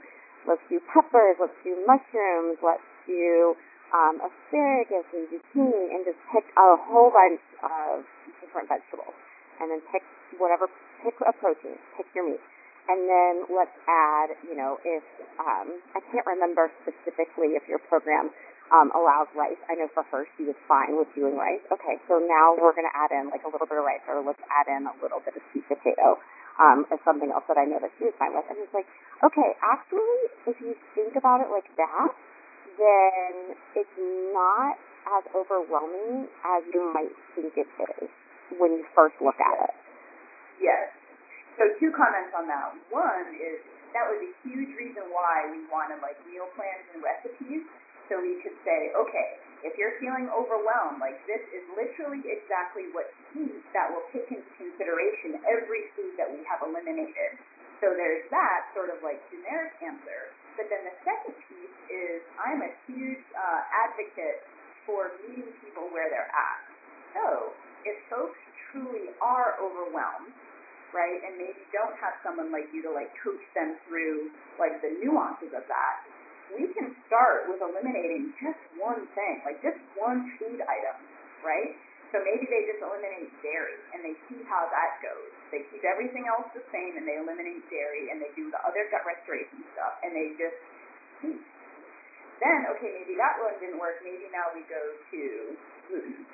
let's 0.47 0.65
do 0.73 0.81
peppers, 0.89 1.37
let's 1.37 1.57
do 1.65 1.77
mushrooms, 1.85 2.57
let's 2.65 2.85
do 3.09 3.57
um, 3.97 4.21
asparagus 4.21 5.09
and 5.17 5.25
zucchini, 5.33 5.97
and 5.97 6.05
just 6.05 6.21
pick 6.29 6.45
a 6.61 6.77
whole 6.77 7.09
bunch 7.09 7.41
of 7.65 8.05
different 8.45 8.69
vegetables, 8.69 9.17
and 9.65 9.73
then 9.73 9.81
pick 9.89 10.05
whatever, 10.37 10.69
pick 11.01 11.17
a 11.25 11.33
protein, 11.41 11.81
pick 11.97 12.05
your 12.13 12.29
meat, 12.29 12.45
and 12.93 13.09
then 13.09 13.49
let's 13.49 13.73
add, 13.89 14.37
you 14.45 14.53
know, 14.53 14.77
if 14.85 15.05
um, 15.41 15.81
I 15.97 16.05
can't 16.13 16.29
remember 16.29 16.69
specifically 16.85 17.57
if 17.57 17.65
your 17.65 17.81
program 17.89 18.29
um, 18.69 18.93
allows 18.93 19.33
rice. 19.33 19.57
I 19.73 19.81
know 19.81 19.89
for 19.97 20.05
her 20.13 20.29
she 20.37 20.45
was 20.45 20.57
fine 20.69 21.01
with 21.01 21.09
doing 21.17 21.37
rice. 21.37 21.65
Okay, 21.73 21.97
so 22.05 22.21
now 22.21 22.53
we're 22.53 22.77
going 22.77 22.89
to 22.89 22.97
add 22.97 23.09
in 23.17 23.33
like 23.33 23.45
a 23.45 23.51
little 23.53 23.65
bit 23.65 23.81
of 23.81 23.85
rice, 23.89 24.05
or 24.05 24.21
let's 24.21 24.41
add 24.53 24.69
in 24.69 24.85
a 24.85 24.93
little 25.01 25.25
bit 25.25 25.33
of 25.37 25.43
sweet 25.53 25.65
potato. 25.65 26.21
Um, 26.59 26.91
or 26.91 26.99
something 27.07 27.31
else 27.31 27.47
that 27.47 27.55
I 27.55 27.71
know 27.71 27.79
that 27.79 27.95
she 28.03 28.11
was 28.11 28.19
fine 28.19 28.35
with. 28.35 28.43
And 28.51 28.59
it's 28.59 28.75
like, 28.75 28.91
okay, 29.23 29.55
actually, 29.63 30.19
if 30.51 30.59
you 30.59 30.75
think 30.91 31.15
about 31.15 31.39
it 31.39 31.55
like 31.55 31.71
that, 31.79 32.11
then 32.79 33.59
it's 33.75 33.97
not 34.33 34.79
as 35.19 35.25
overwhelming 35.35 36.31
as 36.47 36.63
you 36.73 36.81
might 36.95 37.13
think 37.35 37.53
it 37.59 37.69
is 37.99 38.09
when 38.57 38.79
you 38.79 38.85
first 38.95 39.19
look 39.21 39.37
at 39.37 39.69
it. 39.69 39.75
Yes. 40.63 40.95
So 41.59 41.67
two 41.83 41.91
comments 41.91 42.31
on 42.33 42.47
that. 42.47 42.75
One 42.95 43.35
is 43.35 43.59
that 43.93 44.07
was 44.07 44.21
a 44.23 44.33
huge 44.47 44.73
reason 44.79 45.11
why 45.11 45.49
we 45.51 45.65
wanted 45.73 45.99
like 46.05 46.17
meal 46.29 46.47
plans 46.55 46.87
and 46.95 47.03
recipes 47.03 47.67
so 48.09 48.17
we 48.21 48.41
could 48.41 48.57
say, 48.65 48.93
okay, 48.97 49.29
if 49.61 49.77
you're 49.77 49.99
feeling 50.01 50.31
overwhelmed, 50.33 51.03
like 51.03 51.21
this 51.29 51.43
is 51.53 51.65
literally 51.77 52.25
exactly 52.25 52.89
what 52.97 53.11
to 53.11 53.23
eat 53.45 53.61
that 53.77 53.93
will 53.93 54.05
take 54.15 54.29
into 54.33 54.49
consideration 54.57 55.43
every 55.45 55.93
food 55.93 56.17
that 56.17 56.31
we 56.31 56.41
have 56.49 56.65
eliminated. 56.65 57.37
So 57.83 57.93
there's 57.95 58.25
that 58.33 58.71
sort 58.73 58.89
of 58.91 59.03
like 59.05 59.21
generic 59.31 59.77
answer. 59.83 60.33
But 60.59 60.67
then 60.69 60.83
the 60.83 60.97
second 61.07 61.39
piece 61.47 61.79
is 61.87 62.19
I'm 62.35 62.67
a 62.67 62.73
huge 62.91 63.23
uh, 63.33 63.63
advocate 63.87 64.43
for 64.83 65.15
meeting 65.23 65.55
people 65.63 65.87
where 65.95 66.11
they're 66.11 66.33
at. 66.35 66.59
So 67.15 67.55
if 67.87 67.95
folks 68.11 68.37
truly 68.69 69.15
are 69.23 69.55
overwhelmed, 69.63 70.35
right, 70.91 71.23
and 71.23 71.39
maybe 71.39 71.63
don't 71.71 71.95
have 72.03 72.19
someone 72.27 72.51
like 72.51 72.67
you 72.75 72.83
to 72.85 72.93
like 72.93 73.15
coach 73.23 73.41
them 73.55 73.79
through 73.87 74.35
like 74.59 74.83
the 74.83 74.99
nuances 74.99 75.55
of 75.55 75.63
that, 75.71 75.97
we 76.53 76.69
can 76.73 76.97
start 77.07 77.47
with 77.47 77.61
eliminating 77.61 78.33
just 78.41 78.61
one 78.81 79.07
thing, 79.15 79.41
like 79.45 79.61
just 79.63 79.79
one 79.95 80.33
food 80.41 80.61
item, 80.65 80.97
right? 81.45 81.77
So 82.09 82.25
maybe 82.25 82.49
they 82.49 82.65
just 82.65 82.81
eliminate 82.81 83.29
dairy 83.45 83.77
and 83.93 84.01
they 84.01 84.17
see 84.29 84.41
how 84.49 84.65
that 84.73 84.97
goes. 85.05 85.29
They 85.53 85.69
keep 85.69 85.85
everything 85.85 86.25
else 86.25 86.49
the 86.57 86.65
same 86.73 86.97
and 86.97 87.05
they 87.05 87.21
eliminate 87.21 87.61
dairy 87.69 88.09
and 88.09 88.17
they 88.17 88.33
do 88.33 88.49
the 88.49 88.61
other 88.65 88.89
gut 88.89 89.05
restoration 89.05 89.61
stuff 89.77 90.01
and 90.01 90.17
they 90.17 90.33
just 90.41 90.57
see. 91.21 91.37
Then, 92.41 92.71
okay, 92.73 92.97
maybe 93.03 93.19
that 93.19 93.37
one 93.43 93.53
didn't 93.61 93.83
work. 93.83 94.01
Maybe 94.01 94.31
now 94.33 94.49
we 94.55 94.65
go 94.71 94.81
to 94.81 95.23
gluten. 95.91 96.25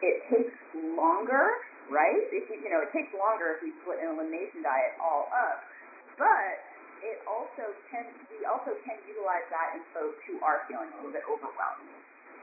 It 0.00 0.16
takes 0.30 0.54
longer, 0.96 1.50
right? 1.90 2.24
If 2.30 2.46
you, 2.48 2.62
you 2.62 2.70
know, 2.70 2.80
it 2.80 2.94
takes 2.94 3.10
longer 3.12 3.58
if 3.58 3.66
we 3.66 3.74
split 3.82 3.98
an 4.00 4.14
elimination 4.14 4.62
diet 4.62 4.94
all 5.02 5.26
up. 5.34 5.66
But 6.14 6.62
it 7.02 7.18
also 7.26 7.74
can 7.90 8.06
we 8.30 8.46
also 8.46 8.74
can 8.86 8.98
utilize 9.06 9.46
that 9.50 9.78
in 9.78 9.82
folks 9.94 10.18
who 10.26 10.38
are 10.42 10.62
feeling 10.70 10.90
a 10.94 10.96
little 11.02 11.14
bit 11.14 11.26
overwhelmed. 11.26 11.90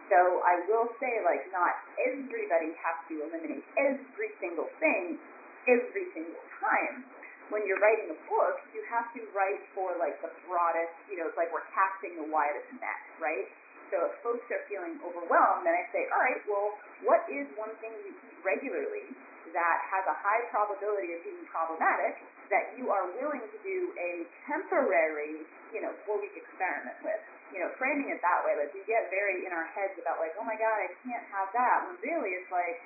So 0.09 0.19
I 0.45 0.61
will 0.69 0.93
say, 1.01 1.23
like, 1.25 1.49
not 1.49 1.73
everybody 1.97 2.77
has 2.77 2.97
to 3.09 3.25
eliminate 3.25 3.65
every 3.73 4.29
single 4.37 4.69
thing 4.77 5.17
every 5.65 6.05
single 6.13 6.45
time. 6.61 7.05
When 7.53 7.61
you're 7.69 7.81
writing 7.81 8.09
a 8.09 8.19
book, 8.25 8.57
you 8.73 8.81
have 8.89 9.09
to 9.13 9.21
write 9.33 9.61
for 9.77 9.93
like 10.01 10.17
the 10.25 10.33
broadest, 10.49 10.93
you 11.05 11.21
know, 11.21 11.29
it's 11.29 11.37
like 11.37 11.53
we're 11.53 11.65
casting 11.73 12.17
the 12.17 12.25
widest 12.25 12.65
net, 12.81 13.01
right? 13.21 13.45
So 13.93 14.09
if 14.09 14.17
folks 14.25 14.45
are 14.49 14.65
feeling 14.65 14.97
overwhelmed, 15.05 15.61
then 15.61 15.77
I 15.77 15.85
say, 15.93 16.09
all 16.09 16.21
right, 16.21 16.41
well, 16.49 16.73
what 17.05 17.21
is 17.29 17.45
one 17.53 17.69
thing 17.77 17.93
you 18.01 18.17
eat 18.17 18.37
regularly 18.41 19.13
that 19.53 19.77
has 19.93 20.03
a 20.09 20.17
high 20.17 20.41
probability 20.49 21.13
of 21.13 21.21
being 21.21 21.45
problematic 21.53 22.17
that 22.49 22.73
you 22.77 22.89
are 22.89 23.05
willing 23.13 23.45
to 23.45 23.57
do 23.61 23.93
a 23.93 24.25
temporary, 24.49 25.45
you 25.69 25.85
know, 25.85 25.93
four 26.05 26.17
week 26.17 26.33
experiment 26.33 26.97
with. 27.05 27.21
You 27.53 27.61
know, 27.63 27.71
framing 27.77 28.09
it 28.09 28.19
that 28.19 28.41
way, 28.43 28.57
like 28.57 28.73
we 28.73 28.81
get 28.89 29.07
very 29.13 29.45
in 29.45 29.51
our 29.53 29.69
heads 29.73 29.95
about 30.01 30.17
like, 30.19 30.33
oh 30.35 30.45
my 30.45 30.57
god, 30.57 30.75
I 30.81 30.89
can't 31.05 31.23
have 31.29 31.49
that. 31.53 31.87
When 31.87 31.95
really 32.03 32.35
it's 32.35 32.51
like 32.51 32.81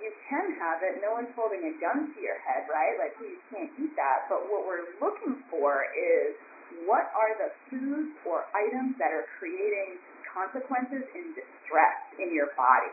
you 0.00 0.12
can 0.28 0.56
have 0.60 0.84
it. 0.84 1.00
No 1.00 1.16
one's 1.16 1.32
holding 1.32 1.64
a 1.64 1.72
gun 1.80 2.12
to 2.12 2.18
your 2.20 2.36
head, 2.44 2.68
right? 2.68 2.96
Like, 3.00 3.16
you 3.20 3.40
can't 3.48 3.72
eat 3.80 3.94
that. 3.96 4.28
But 4.28 4.48
what 4.52 4.68
we're 4.68 4.92
looking 5.00 5.40
for 5.48 5.88
is 5.96 6.36
what 6.84 7.08
are 7.16 7.32
the 7.40 7.50
foods 7.70 8.12
or 8.28 8.44
items 8.52 8.98
that 9.00 9.12
are 9.14 9.24
creating 9.40 9.96
consequences 10.28 11.04
and 11.16 11.32
distress 11.32 11.96
in 12.20 12.34
your 12.34 12.52
body? 12.58 12.92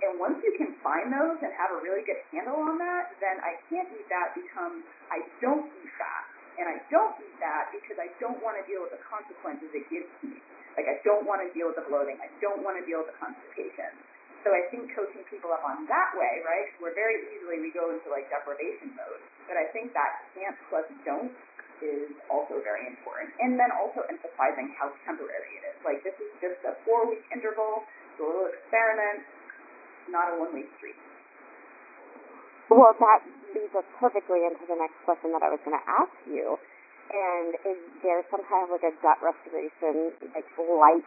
And 0.00 0.16
once 0.16 0.40
you 0.40 0.56
can 0.56 0.72
find 0.80 1.12
those 1.12 1.36
and 1.44 1.52
have 1.60 1.76
a 1.76 1.80
really 1.84 2.00
good 2.08 2.24
handle 2.32 2.56
on 2.56 2.80
that, 2.80 3.12
then 3.20 3.36
I 3.44 3.60
can't 3.68 3.84
eat 3.92 4.08
that 4.08 4.32
becomes 4.32 4.80
I 5.12 5.20
don't 5.44 5.68
eat 5.68 5.92
that. 6.00 6.24
And 6.60 6.68
I 6.68 6.76
don't 6.92 7.16
eat 7.24 7.36
that 7.40 7.72
because 7.72 7.96
I 7.96 8.12
don't 8.20 8.36
want 8.44 8.60
to 8.60 8.64
deal 8.68 8.84
with 8.84 8.92
the 8.92 9.00
consequences 9.08 9.72
it 9.72 9.88
gives 9.88 10.12
me. 10.20 10.36
Like 10.76 10.86
I 10.86 11.00
don't 11.02 11.24
want 11.24 11.40
to 11.40 11.48
deal 11.56 11.72
with 11.72 11.80
the 11.80 11.86
bloating. 11.88 12.20
I 12.20 12.28
don't 12.44 12.60
want 12.60 12.76
to 12.76 12.84
deal 12.84 13.00
with 13.00 13.10
the 13.10 13.18
constipation. 13.18 13.96
So 14.44 14.52
I 14.52 14.68
think 14.72 14.92
coaching 14.96 15.24
people 15.28 15.52
up 15.52 15.64
on 15.64 15.84
that 15.88 16.16
way, 16.16 16.44
right? 16.44 16.68
Where 16.80 16.92
very 16.96 17.20
easily 17.32 17.60
we 17.60 17.72
go 17.72 17.92
into 17.92 18.08
like 18.12 18.28
deprivation 18.28 18.92
mode. 18.96 19.20
But 19.48 19.56
I 19.56 19.68
think 19.72 19.92
that 19.96 20.28
can't 20.36 20.56
plus 20.68 20.86
don't 21.04 21.32
is 21.80 22.12
also 22.28 22.60
very 22.60 22.84
important. 22.84 23.32
And 23.40 23.56
then 23.56 23.72
also 23.72 24.04
emphasizing 24.08 24.76
how 24.76 24.92
temporary 25.08 25.60
it 25.60 25.64
is. 25.72 25.76
Like 25.80 26.04
this 26.04 26.16
is 26.20 26.28
just 26.44 26.60
a 26.68 26.76
four 26.84 27.08
week 27.08 27.24
interval, 27.32 27.88
it's 28.12 28.20
a 28.20 28.24
little 28.24 28.52
experiment 28.52 29.24
not 30.10 30.34
a 30.34 30.40
one-way 30.40 30.66
street. 30.76 30.98
Well, 32.68 32.94
that 32.98 33.22
leads 33.54 33.74
us 33.74 33.86
perfectly 33.98 34.46
into 34.46 34.64
the 34.66 34.78
next 34.78 34.96
question 35.04 35.32
that 35.32 35.42
I 35.42 35.50
was 35.50 35.60
going 35.66 35.76
to 35.76 35.86
ask 35.86 36.14
you. 36.26 36.58
And 37.10 37.58
is 37.66 37.80
there 38.06 38.22
some 38.30 38.46
kind 38.46 38.62
of 38.62 38.70
like 38.70 38.86
a 38.86 38.94
gut 39.02 39.18
restoration, 39.18 40.14
like 40.30 40.46
light 40.58 41.06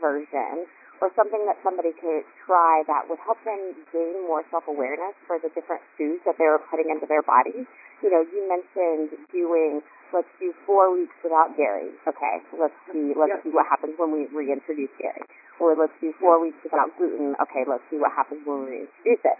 version, 0.00 0.64
or 1.04 1.12
something 1.12 1.44
that 1.44 1.58
somebody 1.60 1.92
could 1.92 2.24
try 2.46 2.86
that 2.88 3.10
would 3.10 3.18
help 3.26 3.36
them 3.44 3.74
gain 3.92 4.22
more 4.24 4.46
self-awareness 4.48 5.12
for 5.26 5.36
the 5.42 5.50
different 5.52 5.82
foods 5.98 6.24
that 6.24 6.38
they're 6.38 6.62
putting 6.72 6.88
into 6.88 7.04
their 7.04 7.20
bodies? 7.20 7.68
You 8.00 8.08
know, 8.08 8.24
you 8.24 8.40
mentioned 8.48 9.12
doing, 9.28 9.84
let's 10.14 10.30
do 10.40 10.54
four 10.64 10.88
weeks 10.94 11.14
without 11.20 11.52
dairy. 11.58 11.92
Okay, 12.08 12.34
let's 12.56 12.74
see, 12.88 13.12
let's 13.12 13.42
see 13.44 13.52
what 13.52 13.68
happens 13.68 13.98
when 14.00 14.14
we 14.14 14.30
reintroduce 14.32 14.90
dairy. 14.96 15.26
Or 15.60 15.76
let's 15.76 15.94
do 16.00 16.14
four 16.16 16.40
weeks 16.40 16.58
without 16.64 16.90
gluten. 16.96 17.36
Okay, 17.38 17.68
let's 17.68 17.84
see 17.92 18.00
what 18.00 18.10
happens 18.16 18.40
when 18.48 18.64
we 18.64 18.88
reintroduce 18.88 19.22
it. 19.26 19.38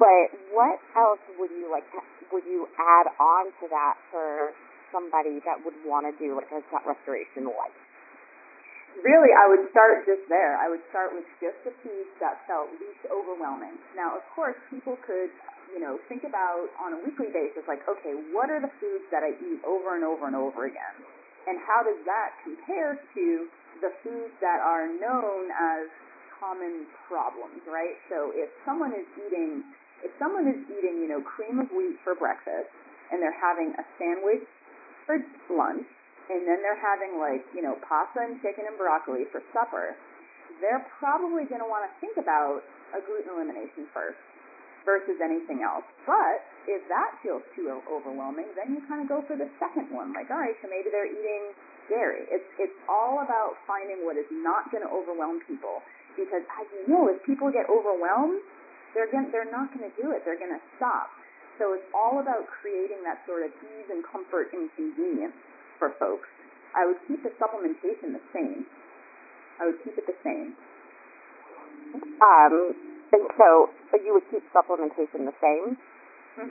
But 0.00 0.32
what 0.56 0.80
else 0.96 1.20
would 1.36 1.52
you 1.52 1.68
like? 1.68 1.84
Would 2.32 2.48
you 2.48 2.64
add 2.80 3.12
on 3.20 3.52
to 3.60 3.68
that 3.68 4.00
for 4.08 4.56
somebody 4.88 5.44
that 5.44 5.60
would 5.60 5.76
want 5.84 6.08
to 6.08 6.16
do 6.16 6.32
like 6.40 6.48
a 6.48 6.64
gut 6.72 6.88
restoration 6.88 7.44
like? 7.44 7.76
Really, 9.04 9.30
I 9.30 9.46
would 9.46 9.70
start 9.70 10.08
just 10.08 10.24
there. 10.32 10.56
I 10.56 10.72
would 10.72 10.82
start 10.90 11.12
with 11.12 11.28
just 11.38 11.60
the 11.62 11.70
foods 11.84 12.10
that 12.18 12.42
felt 12.48 12.72
least 12.80 13.04
overwhelming. 13.12 13.76
Now, 13.94 14.16
of 14.18 14.24
course, 14.34 14.58
people 14.72 14.98
could, 15.06 15.30
you 15.70 15.78
know, 15.78 16.00
think 16.10 16.26
about 16.26 16.66
on 16.80 16.96
a 16.96 17.00
weekly 17.04 17.30
basis, 17.30 17.62
like, 17.70 17.86
okay, 17.86 18.18
what 18.34 18.50
are 18.50 18.58
the 18.58 18.72
foods 18.82 19.06
that 19.14 19.22
I 19.22 19.36
eat 19.36 19.60
over 19.62 19.94
and 19.94 20.02
over 20.02 20.26
and 20.26 20.34
over 20.34 20.66
again? 20.66 20.96
And 21.46 21.56
how 21.62 21.86
does 21.86 22.02
that 22.04 22.34
compare 22.42 22.98
to 22.98 23.26
the 23.80 23.94
foods 24.02 24.34
that 24.42 24.60
are 24.60 24.90
known 24.90 25.48
as 25.54 25.88
common 26.40 26.88
problems, 27.08 27.60
right? 27.68 27.96
So 28.08 28.32
if 28.32 28.48
someone 28.64 28.92
is 28.92 29.06
eating, 29.16 29.64
if 30.04 30.12
someone 30.18 30.48
is 30.48 30.60
eating, 30.68 31.00
you 31.02 31.08
know, 31.08 31.20
cream 31.22 31.60
of 31.60 31.68
wheat 31.72 31.96
for 32.04 32.14
breakfast, 32.14 32.70
and 33.10 33.20
they're 33.20 33.36
having 33.36 33.74
a 33.76 33.84
sandwich 33.98 34.46
for 35.04 35.18
lunch, 35.50 35.86
and 36.30 36.46
then 36.46 36.62
they're 36.62 36.78
having 36.78 37.18
like, 37.18 37.42
you 37.52 37.60
know, 37.60 37.74
pasta 37.82 38.22
and 38.22 38.38
chicken 38.40 38.64
and 38.70 38.78
broccoli 38.78 39.26
for 39.34 39.42
supper, 39.50 39.98
they're 40.62 40.86
probably 41.00 41.48
going 41.50 41.60
to 41.60 41.66
want 41.66 41.88
to 41.88 41.92
think 41.98 42.14
about 42.20 42.62
a 42.94 43.00
gluten 43.02 43.34
elimination 43.34 43.90
first 43.90 44.20
versus 44.86 45.18
anything 45.20 45.60
else. 45.60 45.84
But 46.06 46.44
if 46.70 46.86
that 46.88 47.18
feels 47.20 47.42
too 47.56 47.68
overwhelming, 47.88 48.48
then 48.56 48.72
you 48.76 48.80
kind 48.86 49.02
of 49.02 49.08
go 49.08 49.20
for 49.26 49.36
the 49.36 49.48
second 49.58 49.90
one. 49.90 50.14
Like, 50.14 50.30
all 50.30 50.40
right, 50.40 50.56
so 50.62 50.70
maybe 50.70 50.88
they're 50.92 51.10
eating 51.10 51.52
dairy. 51.90 52.24
It's 52.30 52.46
it's 52.62 52.78
all 52.86 53.20
about 53.20 53.58
finding 53.66 54.06
what 54.06 54.14
is 54.14 54.28
not 54.30 54.70
going 54.70 54.86
to 54.86 54.90
overwhelm 54.90 55.42
people. 55.44 55.82
Because 56.14 56.46
as 56.46 56.66
you 56.70 56.86
know, 56.90 57.10
if 57.10 57.18
people 57.26 57.50
get 57.50 57.66
overwhelmed, 57.66 58.42
they're 58.94 59.10
going 59.10 59.30
they're 59.30 59.50
not 59.50 59.70
going 59.74 59.86
to 59.86 59.94
do 59.98 60.10
it. 60.12 60.22
They're 60.24 60.38
going 60.38 60.54
to 60.54 60.64
stop. 60.76 61.10
So 61.58 61.76
it's 61.76 61.86
all 61.92 62.18
about 62.24 62.48
creating 62.48 63.04
that 63.04 63.20
sort 63.28 63.44
of 63.44 63.52
ease 63.52 63.88
and 63.92 64.00
comfort 64.06 64.48
and 64.56 64.72
convenience 64.74 65.36
for 65.76 65.92
folks. 66.00 66.28
I 66.72 66.86
would 66.88 66.96
keep 67.04 67.20
the 67.20 67.34
supplementation 67.36 68.16
the 68.16 68.24
same. 68.32 68.64
I 69.60 69.68
would 69.68 69.76
keep 69.84 69.98
it 69.98 70.06
the 70.08 70.16
same. 70.24 70.56
Um, 72.22 72.54
and 73.12 73.24
so 73.36 73.68
you 74.00 74.14
would 74.14 74.24
keep 74.30 74.46
supplementation 74.54 75.26
the 75.26 75.36
same. 75.42 75.76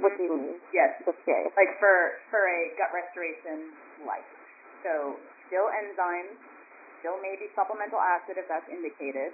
What 0.03 0.13
do 0.19 0.21
you 0.27 0.35
mean? 0.35 0.57
Yes. 0.75 1.01
Just 1.01 1.17
curious. 1.25 1.49
like 1.57 1.73
for 1.79 2.19
for 2.29 2.43
a 2.45 2.59
gut 2.77 2.93
restoration 2.93 3.73
life. 4.05 4.27
So 4.85 5.17
still 5.47 5.71
enzymes, 5.71 6.37
still 7.01 7.17
maybe 7.23 7.49
supplemental 7.57 7.97
acid 7.97 8.37
if 8.37 8.45
that's 8.45 8.67
indicated, 8.69 9.33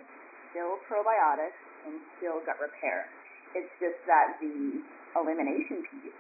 still 0.54 0.80
probiotics, 0.88 1.58
and 1.86 2.02
still 2.18 2.42
gut 2.46 2.58
repair. 2.60 3.08
It's 3.56 3.72
just 3.80 3.98
that 4.10 4.36
the 4.42 4.82
elimination 5.16 5.86
piece, 5.88 6.18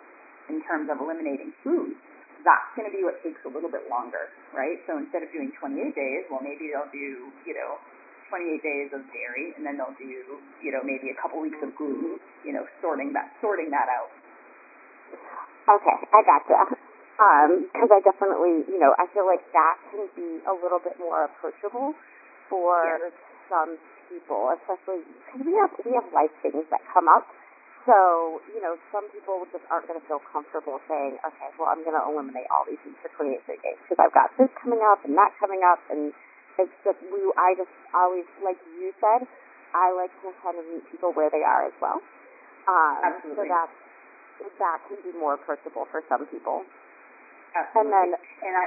in 0.47 0.63
terms 0.63 0.88
of 0.88 1.01
eliminating 1.01 1.51
foods, 1.66 1.97
that's 2.45 2.70
going 2.78 2.86
to 2.86 2.93
be 2.93 3.01
what 3.01 3.18
takes 3.26 3.41
a 3.43 3.51
little 3.51 3.72
bit 3.72 3.89
longer, 3.89 4.30
right? 4.53 4.78
So 4.86 5.01
instead 5.01 5.26
of 5.26 5.34
doing 5.34 5.49
28 5.57 5.97
days, 5.97 6.24
well, 6.30 6.45
maybe 6.45 6.70
they'll 6.70 6.91
do, 6.93 7.34
you 7.43 7.53
know, 7.57 7.82
28 8.30 8.61
days 8.61 8.89
of 8.93 9.01
dairy, 9.09 9.53
and 9.57 9.66
then 9.66 9.78
they'll 9.82 9.97
do, 9.97 10.39
you 10.61 10.70
know, 10.70 10.82
maybe 10.86 11.09
a 11.09 11.18
couple 11.18 11.41
weeks 11.41 11.57
of 11.66 11.74
gluten, 11.74 12.22
you 12.45 12.53
know, 12.53 12.66
sorting 12.82 13.13
that 13.18 13.34
sorting 13.41 13.74
that 13.74 13.89
out. 13.89 14.13
Okay, 15.66 15.97
I 16.13 16.20
gotcha. 16.22 16.78
Um, 17.18 17.66
because 17.72 17.89
I 17.89 17.99
definitely, 18.05 18.68
you 18.70 18.78
know, 18.78 18.93
I 18.99 19.07
feel 19.16 19.26
like 19.26 19.41
that 19.55 19.76
can 19.89 20.05
be 20.13 20.43
a 20.45 20.53
little 20.53 20.84
bit 20.84 20.99
more 20.99 21.26
approachable 21.26 21.95
for 22.51 22.99
Yes. 23.01 23.13
some 23.49 23.78
people, 24.09 24.51
especially 24.55 25.03
because 25.05 25.41
we 25.45 25.53
have 25.57 25.71
we 25.83 25.91
have 25.97 26.07
life 26.13 26.33
things 26.41 26.65
that 26.71 26.81
come 26.91 27.07
up. 27.09 27.25
So, 27.85 28.41
you 28.49 28.65
know, 28.65 28.81
some 28.89 29.05
people 29.13 29.45
just 29.53 29.61
aren't 29.69 29.85
going 29.85 30.01
to 30.01 30.05
feel 30.09 30.17
comfortable 30.33 30.81
saying, 30.89 31.21
okay, 31.21 31.49
well, 31.53 31.69
I'm 31.69 31.85
going 31.85 31.93
to 31.93 32.01
eliminate 32.01 32.49
all 32.49 32.65
these 32.65 32.81
things 32.81 32.97
for 32.97 33.13
28 33.13 33.45
straight 33.45 33.61
days 33.61 33.77
because 33.85 34.01
I've 34.01 34.15
got 34.15 34.33
this 34.41 34.49
coming 34.57 34.81
up 34.81 35.05
and 35.05 35.13
that 35.13 35.37
coming 35.37 35.61
up, 35.61 35.77
and 35.93 36.09
it's 36.57 36.73
just 36.81 36.97
we. 37.13 37.21
I 37.37 37.53
just 37.53 37.69
always, 37.93 38.25
like 38.41 38.57
you 38.81 38.89
said, 38.97 39.29
I 39.77 39.93
like 39.93 40.09
to 40.25 40.33
kind 40.41 40.57
of 40.57 40.65
meet 40.65 40.81
people 40.89 41.13
where 41.13 41.29
they 41.29 41.45
are 41.45 41.69
as 41.69 41.77
well. 41.77 42.01
Um, 42.65 43.21
So 43.21 43.45
that 43.45 43.69
that 44.57 44.77
can 44.89 44.97
be 45.05 45.13
more 45.15 45.37
approachable 45.37 45.85
for 45.93 46.01
some 46.09 46.25
people. 46.27 46.65
Absolutely. 47.55 47.93
And 47.93 47.93
then, 47.93 48.09
And 48.43 48.53
I, 48.57 48.65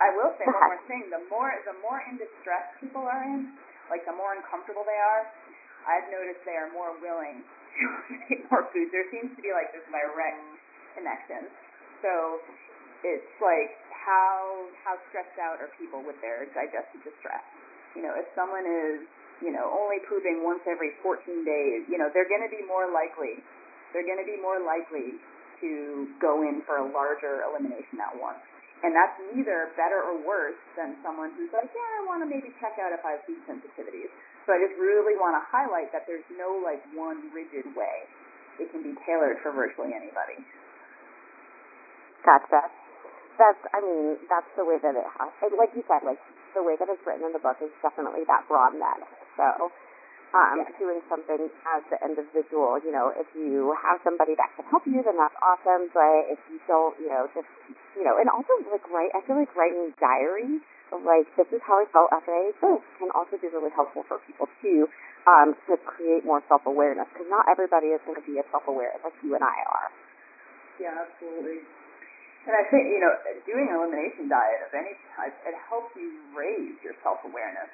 I 0.00 0.08
will 0.16 0.32
say 0.38 0.46
one 0.48 0.78
more 0.78 0.82
thing. 0.88 1.04
The 1.12 1.22
more, 1.28 1.52
the 1.66 1.76
more 1.84 2.00
in 2.08 2.16
distress 2.16 2.70
people 2.80 3.04
are 3.04 3.20
in, 3.24 3.52
like 3.90 4.06
the 4.06 4.14
more 4.14 4.32
uncomfortable 4.32 4.86
they 4.86 4.96
are, 4.96 5.28
I've 5.84 6.08
noticed 6.08 6.40
they 6.46 6.56
are 6.56 6.70
more 6.72 6.94
willing 7.02 7.42
to 7.42 8.14
eat 8.30 8.46
more 8.48 8.70
food. 8.70 8.88
There 8.94 9.06
seems 9.10 9.34
to 9.34 9.40
be 9.42 9.52
like 9.52 9.74
this 9.74 9.84
direct 9.90 10.40
connection. 10.96 11.50
So 12.00 12.40
it's 13.04 13.32
like 13.42 13.76
how 13.92 14.70
how 14.86 14.96
stressed 15.12 15.36
out 15.36 15.60
are 15.60 15.68
people 15.76 16.00
with 16.00 16.16
their 16.24 16.48
digestive 16.56 17.04
distress? 17.04 17.44
You 17.92 18.06
know, 18.06 18.14
if 18.16 18.30
someone 18.32 18.64
is 18.64 19.04
you 19.44 19.52
know 19.52 19.68
only 19.72 20.00
pooping 20.06 20.46
once 20.46 20.64
every 20.64 20.96
14 21.04 21.44
days, 21.44 21.84
you 21.90 21.98
know 21.98 22.08
they're 22.12 22.28
going 22.28 22.44
to 22.44 22.52
be 22.52 22.64
more 22.64 22.88
likely 22.88 23.42
they're 23.92 24.06
going 24.06 24.22
to 24.22 24.28
be 24.28 24.38
more 24.38 24.62
likely 24.62 25.18
to 25.60 26.08
go 26.22 26.42
in 26.46 26.62
for 26.64 26.78
a 26.78 26.86
larger 26.86 27.42
elimination 27.44 28.00
at 28.00 28.14
once. 28.16 28.40
And 28.80 28.96
that's 28.96 29.12
neither 29.36 29.76
better 29.76 30.00
or 30.00 30.16
worse 30.24 30.56
than 30.72 30.96
someone 31.04 31.36
who's 31.36 31.52
like, 31.52 31.68
yeah, 31.68 31.90
I 32.00 32.08
want 32.08 32.24
to 32.24 32.28
maybe 32.28 32.48
check 32.64 32.80
out 32.80 32.96
if 32.96 33.04
I 33.04 33.20
have 33.20 33.22
food 33.28 33.40
sensitivities. 33.44 34.08
So 34.48 34.56
I 34.56 34.58
just 34.60 34.72
really 34.80 35.20
want 35.20 35.36
to 35.36 35.42
highlight 35.44 35.92
that 35.92 36.08
there's 36.08 36.24
no 36.40 36.56
like 36.64 36.80
one 36.96 37.28
rigid 37.36 37.68
way. 37.76 38.08
It 38.56 38.72
can 38.72 38.80
be 38.80 38.96
tailored 39.04 39.40
for 39.44 39.52
virtually 39.52 39.92
anybody. 39.92 40.40
gotcha. 42.24 42.72
That's, 43.36 43.62
I 43.72 43.80
mean, 43.80 44.20
that's 44.28 44.48
the 44.56 44.64
way 44.68 44.76
that 44.80 44.92
it 44.96 45.08
has. 45.16 45.32
Like 45.56 45.72
you 45.72 45.84
said, 45.88 46.04
like 46.04 46.20
the 46.52 46.64
way 46.64 46.76
that 46.76 46.88
it's 46.88 47.00
written 47.04 47.24
in 47.24 47.32
the 47.32 47.40
book 47.40 47.56
is 47.64 47.72
definitely 47.80 48.24
that 48.28 48.44
broad 48.48 48.76
net. 48.76 49.00
So, 49.36 49.72
um, 50.34 50.62
Yeah. 50.62 50.78
doing 50.78 51.00
something 51.10 51.50
as 51.66 51.82
the 51.90 51.98
individual, 52.06 52.78
you 52.78 52.92
know, 52.94 53.10
if 53.14 53.26
you 53.34 53.74
have 53.82 53.98
somebody 54.04 54.34
that 54.36 54.50
can 54.54 54.64
help 54.70 54.86
you, 54.86 55.02
then 55.02 55.16
that's 55.18 55.34
awesome. 55.42 55.90
But 55.92 56.30
if 56.30 56.38
you 56.50 56.60
don't, 56.70 56.94
you 57.00 57.08
know, 57.10 57.26
just, 57.34 57.48
you 57.98 58.04
know, 58.04 58.16
and 58.18 58.30
also 58.30 58.54
like 58.70 58.84
write. 58.90 59.10
I 59.14 59.20
feel 59.26 59.36
like 59.36 59.50
writing 59.58 59.90
diary, 59.98 60.62
of, 60.94 61.02
like 61.02 61.26
this 61.34 61.46
is 61.50 61.62
how 61.66 61.82
I 61.82 61.86
felt 61.90 62.10
after 62.14 62.30
I 62.30 62.50
ate 62.50 62.58
this, 62.62 62.82
can 62.98 63.10
also 63.14 63.38
be 63.38 63.48
really 63.50 63.70
helpful 63.74 64.02
for 64.06 64.18
people 64.26 64.46
too, 64.62 64.86
um, 65.26 65.54
to 65.66 65.74
create 65.82 66.24
more 66.24 66.42
self 66.46 66.62
awareness. 66.66 67.06
Because 67.12 67.26
not 67.30 67.46
everybody 67.50 67.90
is 67.90 68.00
going 68.06 68.18
to 68.18 68.26
be 68.26 68.38
as 68.38 68.46
self 68.54 68.66
aware 68.70 68.94
like 69.02 69.14
you 69.22 69.34
and 69.34 69.42
I 69.42 69.58
are. 69.66 69.88
Yeah, 70.78 70.94
absolutely. 71.06 71.66
And 72.48 72.56
I 72.56 72.64
think, 72.72 72.88
you 72.88 73.04
know, 73.04 73.12
doing 73.44 73.68
an 73.68 73.76
elimination 73.76 74.32
diet 74.32 74.64
of 74.64 74.72
any 74.72 74.96
type, 75.12 75.36
it 75.44 75.52
helps 75.68 75.92
you 75.92 76.08
raise 76.32 76.72
your 76.80 76.96
self-awareness. 77.04 77.68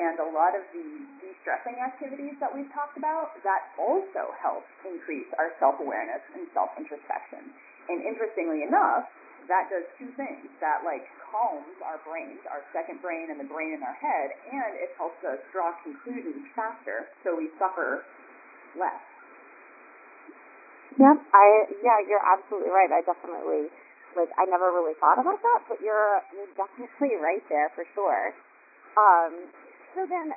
And 0.00 0.16
a 0.16 0.28
lot 0.32 0.56
of 0.56 0.64
the 0.72 0.86
de-stressing 1.20 1.76
activities 1.76 2.32
that 2.40 2.48
we've 2.48 2.70
talked 2.72 2.96
about, 2.96 3.36
that 3.44 3.68
also 3.76 4.32
helps 4.40 4.70
increase 4.88 5.28
our 5.36 5.52
self-awareness 5.60 6.24
and 6.32 6.48
self-introspection. 6.56 7.52
And 7.92 8.00
interestingly 8.08 8.64
enough, 8.64 9.04
that 9.52 9.68
does 9.68 9.84
two 10.00 10.08
things. 10.16 10.48
That 10.64 10.86
like 10.88 11.04
calms 11.28 11.76
our 11.84 12.00
brains, 12.06 12.40
our 12.48 12.64
second 12.72 13.02
brain 13.04 13.28
and 13.28 13.36
the 13.36 13.48
brain 13.50 13.76
in 13.76 13.82
our 13.84 13.98
head, 13.98 14.32
and 14.48 14.72
it 14.78 14.94
helps 14.96 15.20
us 15.26 15.42
draw 15.52 15.76
conclusions 15.84 16.48
faster 16.56 17.10
so 17.26 17.36
we 17.36 17.52
suffer 17.60 18.08
less. 18.78 19.02
Yep. 20.96 21.16
I 21.34 21.46
yeah, 21.82 21.98
you're 22.08 22.24
absolutely 22.24 22.70
right. 22.70 22.90
I 22.90 23.02
definitely 23.02 23.70
like 24.18 24.30
I 24.38 24.46
never 24.46 24.70
really 24.74 24.94
thought 24.98 25.18
about 25.18 25.38
that, 25.42 25.60
but 25.70 25.78
you're 25.82 26.22
you're 26.34 26.50
definitely 26.58 27.18
right 27.18 27.42
there 27.50 27.70
for 27.74 27.84
sure. 27.94 28.34
Um 28.98 29.50
so 29.94 30.06
then 30.06 30.32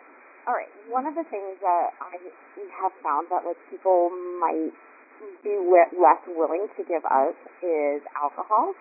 all 0.48 0.54
right, 0.54 0.72
one 0.92 1.08
of 1.08 1.16
the 1.16 1.24
things 1.32 1.56
that 1.64 1.96
I 2.04 2.20
have 2.84 2.92
found 3.00 3.32
that 3.32 3.48
like 3.48 3.60
people 3.72 4.12
might 4.40 4.76
be 5.44 5.56
less 5.96 6.20
willing 6.28 6.68
to 6.76 6.82
give 6.84 7.04
us 7.08 7.36
is 7.64 8.04
alcohol. 8.12 8.76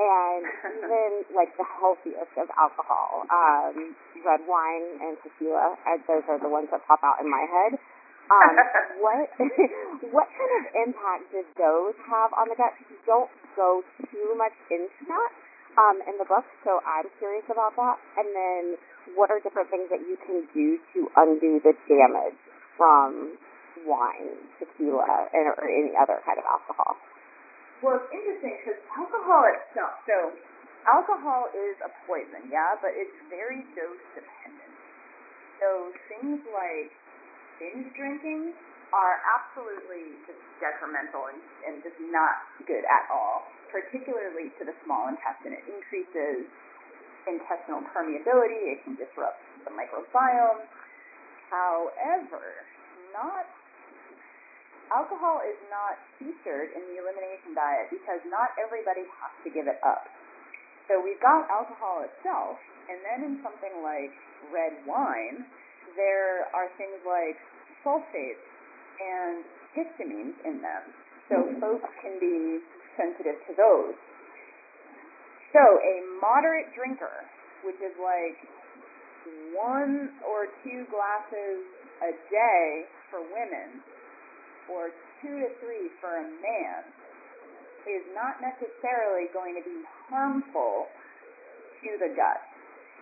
And 0.00 0.44
even 0.80 1.24
like 1.32 1.56
the 1.56 1.64
healthiest 1.64 2.36
of 2.36 2.48
alcohol, 2.52 3.24
um, 3.32 3.96
red 4.24 4.44
wine 4.44 5.00
and 5.00 5.16
tequila, 5.24 5.76
uh, 5.88 5.96
those 6.04 6.24
are 6.28 6.40
the 6.40 6.48
ones 6.48 6.68
that 6.72 6.84
pop 6.84 7.00
out 7.00 7.20
in 7.20 7.28
my 7.28 7.44
head. 7.48 7.80
Um, 8.28 8.54
what 9.04 9.24
what 10.14 10.28
kind 10.36 10.52
of 10.60 10.64
impact 10.84 11.32
did 11.32 11.48
those 11.56 11.96
have 12.12 12.32
on 12.36 12.52
the 12.52 12.56
gut? 12.56 12.76
Don't 13.08 13.32
go 13.56 13.82
too 14.12 14.36
much 14.36 14.56
into 14.68 15.00
that 15.08 15.32
um, 15.78 16.02
in 16.06 16.18
the 16.18 16.26
book, 16.26 16.46
so 16.66 16.82
I'm 16.82 17.06
curious 17.18 17.46
about 17.50 17.76
that. 17.76 17.96
And 18.18 18.28
then, 18.34 18.62
what 19.14 19.30
are 19.30 19.38
different 19.42 19.70
things 19.70 19.90
that 19.90 20.02
you 20.02 20.18
can 20.26 20.46
do 20.50 20.78
to 20.94 20.98
undo 21.14 21.62
the 21.62 21.74
damage 21.86 22.38
from 22.74 23.38
wine, 23.86 24.38
tequila, 24.58 25.30
and, 25.30 25.50
or 25.54 25.66
any 25.66 25.94
other 25.94 26.18
kind 26.26 26.38
of 26.38 26.46
alcohol? 26.46 26.98
Well, 27.80 27.96
it's 28.02 28.10
interesting 28.12 28.60
because 28.60 28.80
alcohol 28.92 29.44
itself. 29.50 29.94
So, 30.04 30.16
alcohol 30.88 31.48
is 31.52 31.76
a 31.84 31.90
poison, 32.04 32.48
yeah, 32.48 32.76
but 32.80 32.92
it's 32.96 33.14
very 33.28 33.64
dose 33.76 34.04
dependent. 34.16 34.74
So 35.60 35.92
things 36.08 36.40
like 36.48 36.88
binge 37.60 37.92
drinking 37.92 38.56
are 38.90 39.22
absolutely 39.22 40.18
just 40.26 40.42
detrimental 40.58 41.30
and, 41.30 41.38
and 41.66 41.74
just 41.86 41.96
not 42.10 42.42
good 42.66 42.82
at 42.82 43.06
all, 43.10 43.46
particularly 43.70 44.50
to 44.58 44.66
the 44.66 44.74
small 44.82 45.06
intestine. 45.06 45.54
It 45.54 45.66
increases 45.70 46.46
intestinal 47.26 47.86
permeability, 47.94 48.74
it 48.74 48.82
can 48.82 48.98
disrupt 48.98 49.38
the 49.62 49.72
microbiome. 49.72 50.66
However, 51.50 52.66
not 53.14 53.46
alcohol 54.90 55.42
is 55.46 55.58
not 55.70 55.94
featured 56.18 56.74
in 56.74 56.82
the 56.90 56.98
elimination 56.98 57.54
diet 57.54 57.90
because 57.94 58.18
not 58.26 58.50
everybody 58.58 59.06
has 59.06 59.32
to 59.46 59.50
give 59.50 59.70
it 59.70 59.78
up. 59.86 60.10
So 60.90 60.98
we've 60.98 61.22
got 61.22 61.46
alcohol 61.46 62.02
itself, 62.02 62.58
and 62.90 62.98
then 63.06 63.22
in 63.22 63.34
something 63.46 63.70
like 63.86 64.10
red 64.50 64.74
wine, 64.82 65.46
there 65.94 66.50
are 66.50 66.66
things 66.74 66.98
like 67.06 67.38
sulfates 67.86 68.42
and 69.00 69.42
histamines 69.72 70.36
in 70.44 70.60
them. 70.60 70.84
So 71.32 71.36
hmm. 71.42 71.60
folks 71.60 71.88
can 72.04 72.20
be 72.20 72.60
sensitive 73.00 73.40
to 73.48 73.52
those. 73.56 73.96
So 75.56 75.62
a 75.62 75.94
moderate 76.22 76.70
drinker, 76.76 77.26
which 77.66 77.80
is 77.82 77.94
like 77.98 78.38
one 79.56 80.14
or 80.22 80.46
two 80.62 80.86
glasses 80.92 81.64
a 82.06 82.12
day 82.30 82.86
for 83.10 83.20
women, 83.20 83.82
or 84.70 84.94
two 85.20 85.42
to 85.42 85.48
three 85.58 85.90
for 86.00 86.22
a 86.22 86.26
man, 86.38 86.80
is 87.88 88.04
not 88.14 88.38
necessarily 88.38 89.26
going 89.34 89.58
to 89.58 89.64
be 89.64 89.82
harmful 90.08 90.86
to 91.82 91.90
the 91.98 92.12
gut. 92.14 92.49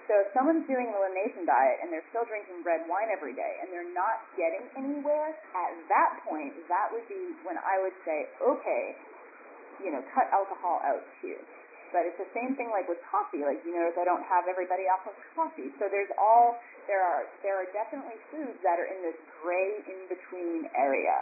So 0.09 0.17
if 0.25 0.33
someone's 0.33 0.65
doing 0.65 0.89
an 0.89 0.97
elimination 0.97 1.45
diet 1.45 1.85
and 1.85 1.93
they're 1.93 2.07
still 2.09 2.25
drinking 2.25 2.65
red 2.65 2.89
wine 2.89 3.13
every 3.13 3.37
day 3.37 3.61
and 3.61 3.69
they're 3.69 3.93
not 3.93 4.25
getting 4.41 4.65
anywhere, 4.73 5.37
at 5.53 5.73
that 5.93 6.25
point, 6.25 6.57
that 6.73 6.89
would 6.89 7.05
be 7.13 7.37
when 7.45 7.61
I 7.61 7.77
would 7.85 7.93
say, 8.09 8.25
okay, 8.41 8.97
you 9.85 9.93
know, 9.93 10.01
cut 10.17 10.33
alcohol 10.33 10.81
out 10.81 11.05
too. 11.21 11.37
But 11.93 12.09
it's 12.09 12.17
the 12.17 12.29
same 12.33 12.57
thing 12.57 12.73
like 12.73 12.89
with 12.89 13.01
coffee. 13.05 13.45
Like 13.45 13.61
you 13.69 13.73
notice 13.77 13.97
I 14.01 14.09
don't 14.09 14.25
have 14.25 14.49
everybody 14.49 14.89
off 14.89 15.05
of 15.09 15.17
coffee. 15.37 15.73
So 15.77 15.93
there's 15.93 16.13
all 16.17 16.57
there 16.89 17.01
are 17.01 17.29
there 17.45 17.57
are 17.61 17.69
definitely 17.73 18.17
foods 18.33 18.61
that 18.65 18.77
are 18.81 18.89
in 18.89 19.01
this 19.05 19.17
gray 19.41 19.85
in 19.89 20.09
between 20.09 20.69
area. 20.77 21.17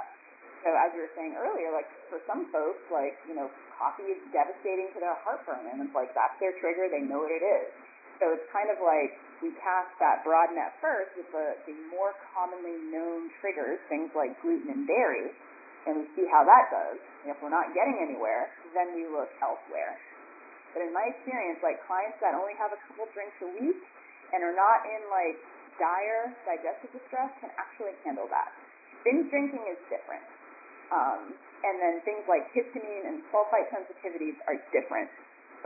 So 0.66 0.74
as 0.74 0.90
you 0.94 1.06
were 1.06 1.14
saying 1.14 1.38
earlier, 1.38 1.70
like 1.70 1.86
for 2.10 2.18
some 2.26 2.50
folks, 2.50 2.82
like 2.90 3.14
you 3.30 3.38
know, 3.38 3.46
coffee 3.78 4.10
is 4.10 4.18
devastating 4.34 4.90
to 4.94 4.98
their 4.98 5.14
heartburn, 5.22 5.70
and 5.70 5.86
it's 5.86 5.94
like 5.94 6.10
that's 6.18 6.34
their 6.42 6.54
trigger. 6.58 6.90
They 6.90 7.06
know 7.06 7.22
what 7.22 7.30
it 7.30 7.46
is. 7.46 7.70
So 8.18 8.32
it's 8.32 8.48
kind 8.48 8.72
of 8.72 8.80
like 8.80 9.12
we 9.44 9.52
cast 9.60 9.92
that 10.00 10.24
broad 10.24 10.52
net 10.56 10.76
first 10.80 11.12
with 11.16 11.28
the, 11.32 11.56
the 11.68 11.76
more 11.92 12.16
commonly 12.32 12.76
known 12.88 13.28
triggers, 13.40 13.76
things 13.92 14.08
like 14.16 14.32
gluten 14.40 14.72
and 14.72 14.88
dairy, 14.88 15.32
and 15.84 16.00
we 16.00 16.04
see 16.16 16.24
how 16.32 16.42
that 16.42 16.72
does. 16.72 16.98
And 17.24 17.34
if 17.34 17.36
we're 17.44 17.52
not 17.52 17.76
getting 17.76 18.00
anywhere, 18.00 18.48
then 18.72 18.96
we 18.96 19.04
look 19.04 19.28
elsewhere. 19.44 20.00
But 20.72 20.84
in 20.84 20.92
my 20.92 21.08
experience, 21.12 21.60
like 21.60 21.80
clients 21.84 22.20
that 22.20 22.36
only 22.36 22.56
have 22.56 22.72
a 22.72 22.80
couple 22.88 23.08
drinks 23.12 23.36
a 23.44 23.48
week 23.60 23.80
and 24.32 24.44
are 24.44 24.56
not 24.56 24.84
in 24.88 25.08
like 25.12 25.36
dire 25.76 26.32
digestive 26.48 26.92
distress 26.92 27.32
can 27.40 27.52
actually 27.60 27.96
handle 28.04 28.28
that. 28.32 28.52
Binge 29.04 29.28
drinking 29.28 29.64
is 29.68 29.80
different. 29.92 30.24
Um, 30.92 31.36
and 31.64 31.76
then 31.80 31.94
things 32.04 32.24
like 32.30 32.46
histamine 32.52 33.08
and 33.08 33.24
sulfite 33.32 33.68
sensitivities 33.72 34.36
are 34.46 34.58
different. 34.70 35.10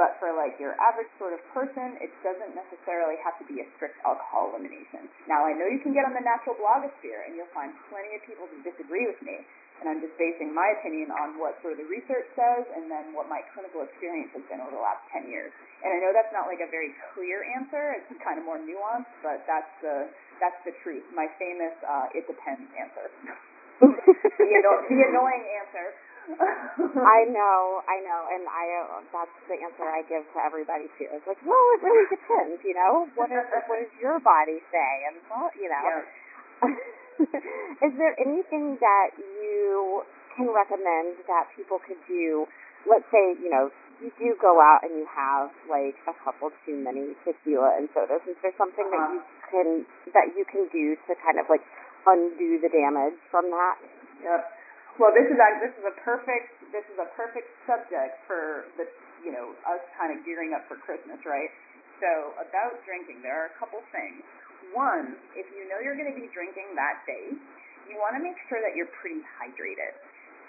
But 0.01 0.17
for 0.17 0.33
like 0.33 0.57
your 0.57 0.81
average 0.81 1.13
sort 1.21 1.37
of 1.37 1.45
person, 1.53 2.01
it 2.01 2.09
doesn't 2.25 2.57
necessarily 2.57 3.21
have 3.21 3.37
to 3.37 3.45
be 3.45 3.61
a 3.61 3.69
strict 3.77 4.01
alcohol 4.01 4.49
elimination. 4.49 5.13
Now 5.29 5.45
I 5.45 5.53
know 5.53 5.69
you 5.69 5.77
can 5.85 5.93
get 5.93 6.09
on 6.09 6.17
the 6.17 6.25
natural 6.25 6.57
blogosphere 6.57 7.29
and 7.29 7.37
you'll 7.37 7.53
find 7.53 7.69
plenty 7.93 8.17
of 8.17 8.25
people 8.25 8.49
who 8.49 8.65
disagree 8.65 9.05
with 9.05 9.21
me. 9.21 9.45
And 9.85 9.93
I'm 9.93 10.01
just 10.01 10.17
basing 10.17 10.57
my 10.57 10.65
opinion 10.81 11.13
on 11.13 11.37
what 11.37 11.61
sort 11.61 11.77
of 11.77 11.85
the 11.85 11.89
research 11.93 12.33
says 12.33 12.65
and 12.73 12.89
then 12.89 13.13
what 13.13 13.29
my 13.29 13.45
clinical 13.53 13.85
experience 13.85 14.33
has 14.33 14.45
been 14.49 14.65
over 14.65 14.73
the 14.73 14.81
last 14.81 15.05
10 15.13 15.29
years. 15.29 15.53
And 15.85 15.93
I 15.93 16.01
know 16.01 16.17
that's 16.17 16.33
not 16.33 16.49
like 16.49 16.65
a 16.65 16.69
very 16.73 16.97
clear 17.13 17.45
answer. 17.53 18.01
It's 18.01 18.09
kind 18.25 18.41
of 18.41 18.49
more 18.49 18.57
nuanced, 18.57 19.13
but 19.21 19.45
that's 19.45 19.69
the, 19.85 20.09
that's 20.41 20.61
the 20.65 20.73
truth. 20.81 21.05
My 21.13 21.29
famous 21.37 21.77
uh, 21.85 22.17
it 22.17 22.25
depends 22.25 22.65
answer. 22.73 23.05
the, 23.85 24.49
anno- 24.49 24.85
the 24.89 25.01
annoying 25.13 25.45
answer. 25.61 25.93
I 27.17 27.21
know, 27.29 27.83
I 27.87 27.99
know, 28.07 28.21
and 28.31 28.43
I 28.47 28.65
uh, 28.87 29.03
that's 29.13 29.37
the 29.51 29.57
answer 29.59 29.85
I 29.85 30.03
give 30.07 30.25
to 30.35 30.39
everybody 30.41 30.87
too. 30.97 31.09
It's 31.11 31.27
like, 31.27 31.41
well, 31.43 31.65
it 31.77 31.81
really 31.83 32.07
depends, 32.11 32.61
you 32.65 32.75
know. 32.75 33.09
What 33.19 33.31
is 33.35 33.45
what 33.67 33.79
does 33.83 33.93
your 34.01 34.19
body 34.21 34.63
say? 34.71 34.93
And 35.11 35.17
well, 35.29 35.51
you 35.59 35.69
know, 35.69 35.85
Yeah. 35.85 36.71
is 37.87 37.93
there 37.97 38.15
anything 38.21 38.77
that 38.81 39.09
you 39.19 40.05
can 40.37 40.49
recommend 40.53 41.21
that 41.29 41.49
people 41.57 41.81
could 41.83 42.01
do? 42.09 42.47
Let's 42.89 43.05
say, 43.13 43.37
you 43.37 43.51
know, 43.53 43.69
you 44.01 44.09
do 44.17 44.33
go 44.41 44.57
out 44.61 44.81
and 44.85 44.97
you 44.97 45.05
have 45.13 45.53
like 45.69 45.97
a 46.09 46.15
couple 46.25 46.49
too 46.65 46.77
many 46.81 47.13
tequila 47.29 47.77
and 47.77 47.89
sodas. 47.93 48.25
Is 48.25 48.37
there 48.41 48.55
something 48.57 48.89
that 48.89 49.05
Uh-huh. 49.05 49.21
you 49.21 49.23
can 49.53 49.69
that 50.17 50.27
you 50.37 50.45
can 50.49 50.65
do 50.73 50.97
to 51.09 51.13
kind 51.21 51.37
of 51.37 51.45
like 51.53 51.61
undo 52.09 52.57
the 52.61 52.71
damage 52.73 53.19
from 53.29 53.51
that? 53.53 53.77
Yep. 54.25 54.60
Well, 55.01 55.17
this 55.17 55.33
is 55.33 55.41
this 55.65 55.73
is 55.81 55.87
a 55.89 55.97
perfect 56.05 56.53
this 56.77 56.85
is 56.93 57.01
a 57.01 57.09
perfect 57.17 57.49
subject 57.65 58.21
for 58.29 58.69
the 58.77 58.85
you 59.25 59.33
know 59.33 59.57
us 59.65 59.81
kind 59.97 60.13
of 60.13 60.21
gearing 60.29 60.53
up 60.53 60.69
for 60.69 60.77
Christmas, 60.77 61.17
right? 61.25 61.49
So 62.05 62.37
about 62.37 62.77
drinking, 62.85 63.25
there 63.25 63.33
are 63.33 63.49
a 63.49 63.57
couple 63.57 63.81
things. 63.97 64.21
One, 64.77 65.17
if 65.33 65.49
you 65.57 65.65
know 65.73 65.81
you're 65.81 65.97
going 65.97 66.13
to 66.13 66.21
be 66.21 66.29
drinking 66.37 66.77
that 66.77 67.01
day, 67.09 67.33
you 67.89 67.97
want 67.97 68.13
to 68.21 68.23
make 68.23 68.37
sure 68.53 68.61
that 68.61 68.77
you're 68.77 68.93
pretty 69.01 69.25
hydrated. 69.41 69.97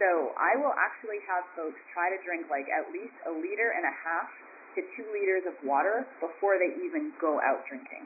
So 0.03 0.35
I 0.35 0.59
will 0.59 0.75
actually 0.75 1.23
have 1.31 1.47
folks 1.55 1.79
try 1.95 2.11
to 2.11 2.19
drink 2.27 2.51
like 2.51 2.67
at 2.67 2.91
least 2.91 3.15
a 3.23 3.31
liter 3.31 3.71
and 3.71 3.87
a 3.87 3.95
half 4.03 4.27
to 4.75 4.83
two 4.99 5.07
liters 5.15 5.47
of 5.47 5.55
water 5.63 6.03
before 6.19 6.59
they 6.59 6.75
even 6.83 7.15
go 7.23 7.39
out 7.39 7.63
drinking. 7.71 8.03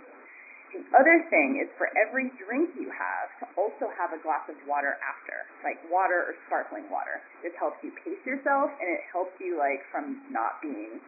The 0.76 0.84
other 0.92 1.24
thing 1.32 1.64
is 1.64 1.72
for 1.80 1.88
every 1.96 2.36
drink 2.36 2.76
you 2.76 2.92
have 2.92 3.32
to 3.40 3.46
also 3.56 3.88
have 3.96 4.12
a 4.12 4.20
glass 4.20 4.44
of 4.52 4.60
water 4.68 5.00
after, 5.00 5.48
like 5.64 5.80
water 5.88 6.28
or 6.28 6.36
sparkling 6.52 6.84
water. 6.92 7.24
This 7.40 7.56
helps 7.56 7.80
you 7.80 7.96
pace 8.04 8.20
yourself 8.28 8.76
and 8.76 8.88
it 8.92 9.08
helps 9.08 9.32
you 9.40 9.56
like 9.56 9.80
from 9.88 10.20
not 10.36 10.60
being 10.60 11.00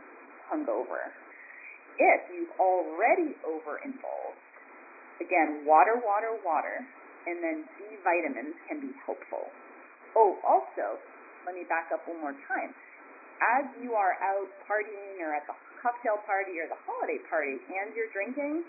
hungover. 0.48 1.12
If 2.00 2.32
you've 2.32 2.56
already 2.56 3.36
overindulged, 3.44 4.40
again, 5.20 5.68
water, 5.68 6.00
water, 6.00 6.40
water, 6.48 6.88
and 7.28 7.44
then 7.44 7.68
B 7.76 8.00
vitamins 8.08 8.56
can 8.72 8.80
be 8.80 8.96
helpful. 9.04 9.52
Oh, 10.16 10.40
also, 10.48 10.96
let 11.44 11.60
me 11.60 11.68
back 11.68 11.92
up 11.92 12.08
one 12.08 12.24
more 12.24 12.38
time. 12.48 12.72
As 13.44 13.68
you 13.84 14.00
are 14.00 14.16
out 14.24 14.48
partying 14.64 15.20
or 15.20 15.36
at 15.36 15.44
the 15.44 15.60
cocktail 15.84 16.24
party 16.24 16.56
or 16.56 16.72
the 16.72 16.80
holiday 16.88 17.20
party 17.28 17.60
and 17.68 17.92
you're 17.92 18.10
drinking, 18.16 18.64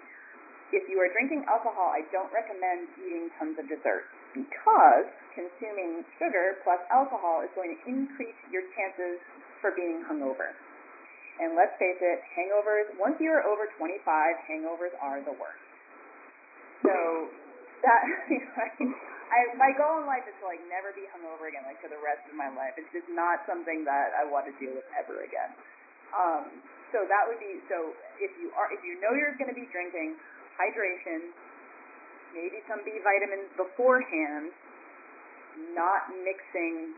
if 0.72 0.84
you 0.88 1.00
are 1.00 1.08
drinking 1.12 1.48
alcohol, 1.48 1.92
I 1.92 2.04
don't 2.12 2.28
recommend 2.28 2.92
eating 3.00 3.32
tons 3.40 3.56
of 3.56 3.64
dessert 3.68 4.04
because 4.36 5.08
consuming 5.32 6.04
sugar 6.20 6.60
plus 6.60 6.80
alcohol 6.92 7.40
is 7.40 7.48
going 7.56 7.72
to 7.72 7.78
increase 7.88 8.36
your 8.52 8.64
chances 8.76 9.16
for 9.64 9.72
being 9.72 10.04
hungover. 10.04 10.52
And 11.38 11.54
let's 11.54 11.72
face 11.78 11.98
it, 12.02 12.18
hangovers, 12.34 12.90
once 12.98 13.16
you 13.22 13.30
are 13.30 13.46
over 13.46 13.70
25, 13.78 14.02
hangovers 14.50 14.92
are 14.98 15.22
the 15.22 15.32
worst. 15.38 15.62
So 16.82 16.94
that, 17.86 18.00
I, 19.32 19.38
my 19.54 19.70
goal 19.78 20.02
in 20.02 20.06
life 20.10 20.26
is 20.26 20.34
to 20.42 20.44
like 20.50 20.60
never 20.66 20.90
be 20.92 21.06
hungover 21.14 21.46
again, 21.46 21.62
like 21.64 21.78
for 21.78 21.88
the 21.88 22.00
rest 22.02 22.26
of 22.26 22.34
my 22.34 22.50
life. 22.52 22.74
It's 22.76 22.90
just 22.90 23.08
not 23.14 23.46
something 23.46 23.86
that 23.86 24.12
I 24.18 24.26
want 24.26 24.50
to 24.50 24.54
deal 24.58 24.74
with 24.74 24.86
ever 24.98 25.22
again. 25.22 25.54
Um, 26.10 26.44
so 26.90 27.04
that 27.04 27.28
would 27.28 27.36
be 27.36 27.60
so 27.68 27.92
if 28.16 28.32
you 28.40 28.48
are 28.56 28.72
if 28.72 28.80
you 28.80 28.96
know 28.96 29.12
you're 29.12 29.36
going 29.36 29.52
to 29.52 29.58
be 29.58 29.68
drinking, 29.68 30.16
hydration, 30.58 31.32
maybe 32.34 32.60
some 32.66 32.82
B 32.84 32.98
vitamins 33.00 33.48
beforehand, 33.54 34.50
not 35.72 36.10
mixing 36.26 36.92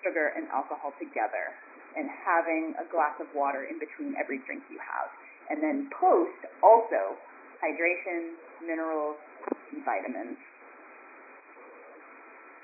sugar 0.00 0.32
and 0.38 0.48
alcohol 0.54 0.94
together, 0.96 1.52
and 1.98 2.06
having 2.08 2.74
a 2.78 2.86
glass 2.88 3.18
of 3.18 3.26
water 3.34 3.66
in 3.66 3.76
between 3.82 4.14
every 4.16 4.38
drink 4.46 4.62
you 4.70 4.78
have. 4.78 5.10
And 5.50 5.58
then 5.58 5.90
post 5.90 6.38
also 6.62 7.18
hydration, 7.58 8.38
minerals, 8.62 9.18
B 9.74 9.82
vitamins. 9.82 10.38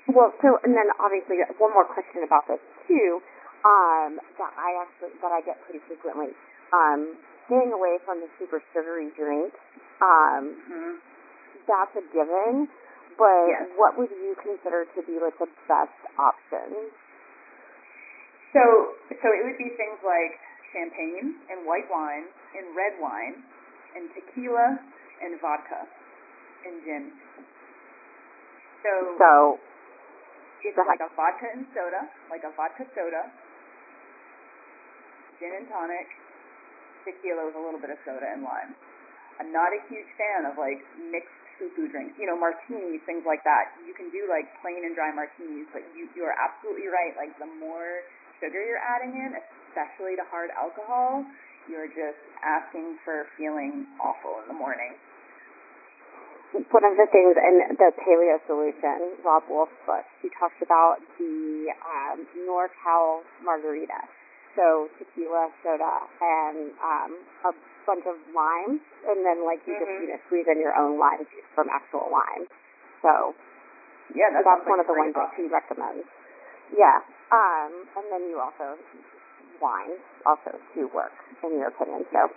Well, 0.07 0.31
so 0.39 0.55
and 0.63 0.71
then 0.71 0.87
obviously 1.03 1.43
one 1.59 1.75
more 1.75 1.83
question 1.83 2.23
about 2.23 2.47
this 2.47 2.63
too, 2.87 3.19
um, 3.67 4.23
that 4.39 4.55
I 4.55 4.87
actually 4.87 5.11
that 5.19 5.35
I 5.35 5.43
get 5.43 5.59
pretty 5.67 5.83
frequently. 5.83 6.31
Um, 6.71 7.19
staying 7.47 7.75
away 7.75 7.99
from 8.07 8.23
the 8.23 8.31
super 8.39 8.63
sugary 8.71 9.11
drinks. 9.19 9.59
Um, 10.01 10.43
Mm-hmm. 10.67 10.93
that's 11.67 11.95
a 11.97 12.03
given. 12.13 12.69
But 13.17 13.49
Yes. 13.49 13.65
what 13.75 13.97
would 13.97 14.11
you 14.13 14.37
consider 14.37 14.85
to 14.93 15.01
be 15.01 15.17
like 15.17 15.33
the 15.41 15.49
best 15.65 15.97
option? 16.21 16.93
So, 18.53 18.93
so 19.09 19.27
it 19.33 19.41
would 19.43 19.57
be 19.57 19.73
things 19.73 19.97
like 20.05 20.37
champagne 20.71 21.41
and 21.49 21.65
white 21.65 21.89
wine 21.89 22.29
and 22.53 22.77
red 22.77 22.93
wine 23.01 23.41
and 23.97 24.05
tequila 24.13 24.77
and 25.25 25.33
vodka 25.41 25.81
and 26.65 26.75
gin. 26.85 27.11
So, 28.85 29.17
So 29.17 29.59
it's 30.61 30.77
like 30.77 31.01
a 31.01 31.09
vodka 31.17 31.49
and 31.57 31.65
soda, 31.73 32.05
like 32.29 32.45
a 32.45 32.53
vodka 32.53 32.85
soda, 32.93 33.33
gin 35.41 35.57
and 35.57 35.67
tonic, 35.69 36.07
tequila 37.01 37.49
with 37.49 37.57
a 37.57 37.63
little 37.65 37.81
bit 37.81 37.89
of 37.89 37.97
soda 38.05 38.29
and 38.29 38.45
lime. 38.45 38.77
I'm 39.39 39.53
not 39.53 39.69
a 39.73 39.81
huge 39.89 40.09
fan 40.17 40.49
of 40.49 40.57
like 40.57 40.81
mixed 40.97 41.33
fufu 41.57 41.89
drinks, 41.89 42.13
you 42.17 42.25
know, 42.29 42.37
martinis, 42.37 43.01
things 43.05 43.25
like 43.25 43.41
that. 43.45 43.73
You 43.85 43.93
can 43.93 44.09
do 44.13 44.25
like 44.29 44.45
plain 44.61 44.85
and 44.85 44.93
dry 44.93 45.09
martinis, 45.13 45.69
but 45.73 45.85
you 45.93 46.09
you 46.13 46.25
are 46.25 46.33
absolutely 46.37 46.89
right. 46.89 47.13
Like 47.17 47.33
the 47.41 47.49
more 47.61 48.05
sugar 48.41 48.61
you're 48.61 48.81
adding 48.81 49.17
in, 49.17 49.37
especially 49.69 50.17
to 50.17 50.25
hard 50.29 50.49
alcohol, 50.53 51.25
you're 51.69 51.89
just 51.89 52.21
asking 52.41 52.97
for 53.03 53.25
feeling 53.37 53.85
awful 54.01 54.41
in 54.45 54.47
the 54.47 54.57
morning. 54.57 54.93
one 56.53 56.85
of 56.85 56.95
the 56.95 57.07
things 57.11 57.35
in 57.35 57.75
the 57.75 57.89
paleo 57.99 58.39
solution, 58.47 59.19
Robb 59.25 59.43
Wolf's 59.49 59.73
book, 59.85 60.05
he 60.21 60.29
talks 60.39 60.57
about 60.61 60.97
the 61.19 61.73
um, 61.83 62.25
NorCal 62.47 63.21
margarita. 63.43 63.99
So 64.57 64.89
tequila, 64.97 65.53
soda, 65.61 66.01
and 66.17 66.73
um, 66.81 67.11
a 67.45 67.53
bunch 67.85 68.03
of 68.09 68.17
limes, 68.33 68.81
and 69.05 69.21
then 69.21 69.45
like 69.45 69.61
you 69.69 69.77
just 69.77 69.85
Mhm. 69.85 70.01
you 70.01 70.07
know 70.09 70.19
squeeze 70.25 70.47
in 70.49 70.57
your 70.59 70.73
own 70.73 70.97
lime 70.97 71.21
juice 71.29 71.45
from 71.53 71.69
actual 71.69 72.09
lime. 72.09 72.49
So 73.05 73.37
Yeah, 74.17 74.33
that 74.33 74.43
that's 74.43 74.65
one 74.65 74.79
like 74.79 74.87
of 74.87 74.87
the 74.89 74.97
ones 74.97 75.13
that 75.13 75.29
he 75.37 75.45
recommends. 75.45 76.07
Yeah. 76.73 76.99
Um, 77.29 77.85
and 77.95 78.05
then 78.09 78.23
you 78.31 78.39
also 78.39 78.79
wine 79.61 79.93
also 80.25 80.57
do 80.73 80.87
work 80.89 81.13
in 81.43 81.59
your 81.59 81.67
opinion. 81.69 82.05
So 82.11 82.31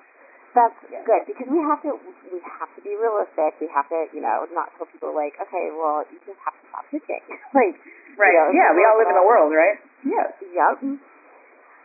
that's 0.53 0.75
Yeah. 0.91 1.03
good 1.07 1.25
because 1.27 1.47
we 1.49 1.59
have 1.63 1.81
to 1.89 1.95
we 2.31 2.41
have 2.43 2.69
to 2.75 2.81
be 2.83 2.97
realistic. 2.97 3.55
We 3.61 3.69
have 3.69 3.89
to 3.89 4.09
you 4.13 4.21
know 4.21 4.47
not 4.53 4.75
tell 4.77 4.87
people 4.87 5.15
like 5.15 5.41
okay 5.41 5.71
well 5.73 6.05
you 6.11 6.19
just 6.27 6.41
have 6.45 6.55
to 6.59 6.65
stop 6.69 6.85
pitching 6.91 7.23
like 7.55 7.81
Right. 8.19 8.35
you 8.35 8.39
know, 8.43 8.51
yeah, 8.53 8.75
we 8.75 8.85
all 8.85 8.99
live 8.99 9.09
in 9.09 9.17
a 9.17 9.25
world, 9.25 9.55
right? 9.55 9.79
Yes. 10.05 10.35
Yep. 10.43 11.01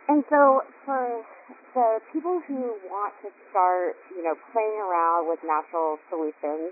And 0.08 0.22
so 0.30 0.62
for 0.86 1.26
the 1.74 1.98
people 2.14 2.38
who 2.46 2.78
want 2.86 3.12
to 3.26 3.28
start, 3.50 3.98
you 4.14 4.22
know, 4.22 4.38
playing 4.54 4.78
around 4.78 5.26
with 5.26 5.42
natural 5.42 5.98
solutions 6.08 6.70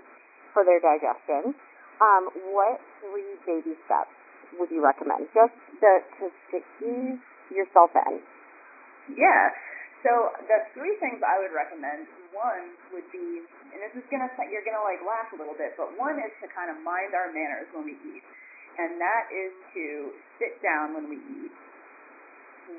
for 0.55 0.63
their 0.63 0.79
digestion, 0.79 1.51
um, 1.99 2.31
what 2.55 2.79
three 3.03 3.35
baby 3.43 3.75
steps 3.85 4.15
would 4.55 4.71
you 4.71 4.79
recommend? 4.79 5.27
Just 5.35 5.55
the, 5.83 5.99
to, 6.19 6.25
to 6.31 6.57
ease 6.79 7.19
yourself 7.51 7.91
in. 8.07 8.23
Yeah. 9.19 9.51
So 10.05 10.31
the 10.45 10.69
three 10.77 10.95
things 11.01 11.19
I 11.25 11.41
would 11.41 11.49
recommend, 11.49 12.05
one 12.29 12.77
would 12.93 13.09
be, 13.09 13.41
and 13.73 13.79
this 13.81 13.93
is 13.97 14.05
gonna 14.13 14.29
you're 14.53 14.61
gonna 14.61 14.85
like 14.85 15.01
laugh 15.01 15.33
a 15.33 15.37
little 15.37 15.57
bit, 15.57 15.73
but 15.81 15.97
one 15.97 16.21
is 16.21 16.29
to 16.45 16.47
kind 16.53 16.69
of 16.69 16.77
mind 16.85 17.17
our 17.17 17.33
manners 17.33 17.65
when 17.73 17.89
we 17.89 17.97
eat, 18.13 18.21
and 18.77 19.01
that 19.01 19.25
is 19.33 19.49
to 19.73 20.13
sit 20.37 20.61
down 20.61 20.93
when 20.93 21.09
we 21.09 21.17
eat, 21.17 21.53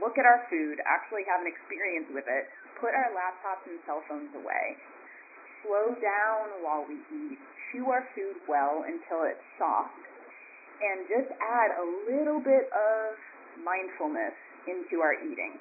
look 0.03 0.18
at 0.18 0.26
our 0.26 0.47
food, 0.51 0.82
actually 0.84 1.22
have 1.26 1.41
an 1.43 1.49
experience 1.49 2.11
with 2.11 2.26
it, 2.26 2.45
put 2.80 2.93
our 2.93 3.11
laptops 3.14 3.64
and 3.66 3.78
cell 3.87 4.03
phones 4.11 4.32
away, 4.34 4.76
slow 5.64 5.95
down 5.99 6.45
while 6.62 6.84
we 6.87 6.99
eat, 7.11 7.39
chew 7.70 7.89
our 7.91 8.05
food 8.14 8.37
well 8.47 8.84
until 8.87 9.26
it's 9.26 9.43
soft, 9.59 9.97
and 10.82 11.09
just 11.09 11.30
add 11.41 11.70
a 11.80 11.87
little 12.12 12.39
bit 12.43 12.68
of 12.70 13.16
mindfulness 13.64 14.37
into 14.68 15.01
our 15.01 15.16
eating. 15.24 15.57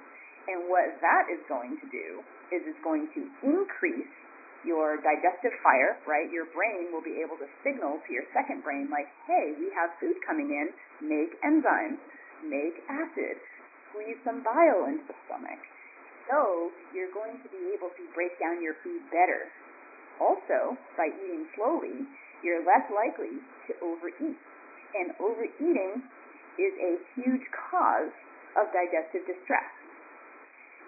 And 0.46 0.70
what 0.70 0.94
that 1.02 1.26
is 1.32 1.42
going 1.50 1.80
to 1.82 1.88
do 1.90 2.22
is 2.54 2.62
it's 2.70 2.84
going 2.86 3.10
to 3.18 3.22
increase 3.42 4.14
your 4.66 4.98
digestive 5.02 5.54
fire, 5.62 5.98
right? 6.10 6.30
Your 6.34 6.50
brain 6.54 6.90
will 6.90 7.06
be 7.06 7.22
able 7.22 7.38
to 7.38 7.48
signal 7.62 8.02
to 8.02 8.10
your 8.10 8.26
second 8.34 8.66
brain, 8.66 8.90
like, 8.90 9.10
hey, 9.30 9.54
we 9.58 9.70
have 9.78 9.94
food 10.02 10.18
coming 10.26 10.50
in, 10.50 10.74
make 11.06 11.34
enzymes, 11.46 12.02
make 12.46 12.78
acid, 12.90 13.38
squeeze 13.96 14.20
some 14.28 14.44
bile 14.44 14.92
into 14.92 15.08
the 15.08 15.16
stomach. 15.24 15.64
So 16.28 16.68
you're 16.92 17.16
going 17.16 17.40
to 17.40 17.48
be 17.48 17.72
able 17.72 17.96
to 17.96 18.04
break 18.12 18.36
down 18.44 18.60
your 18.60 18.76
food 18.84 19.00
better. 19.08 19.48
Also, 20.20 20.76
by 21.00 21.08
eating 21.08 21.48
slowly, 21.56 22.04
you're 22.44 22.60
less 22.68 22.84
likely 22.92 23.40
to 23.40 23.72
overeat. 23.80 24.36
And 24.96 25.16
overeating 25.24 26.04
is 26.60 26.74
a 26.76 26.94
huge 27.16 27.46
cause 27.56 28.12
of 28.60 28.68
digestive 28.76 29.24
distress. 29.24 29.72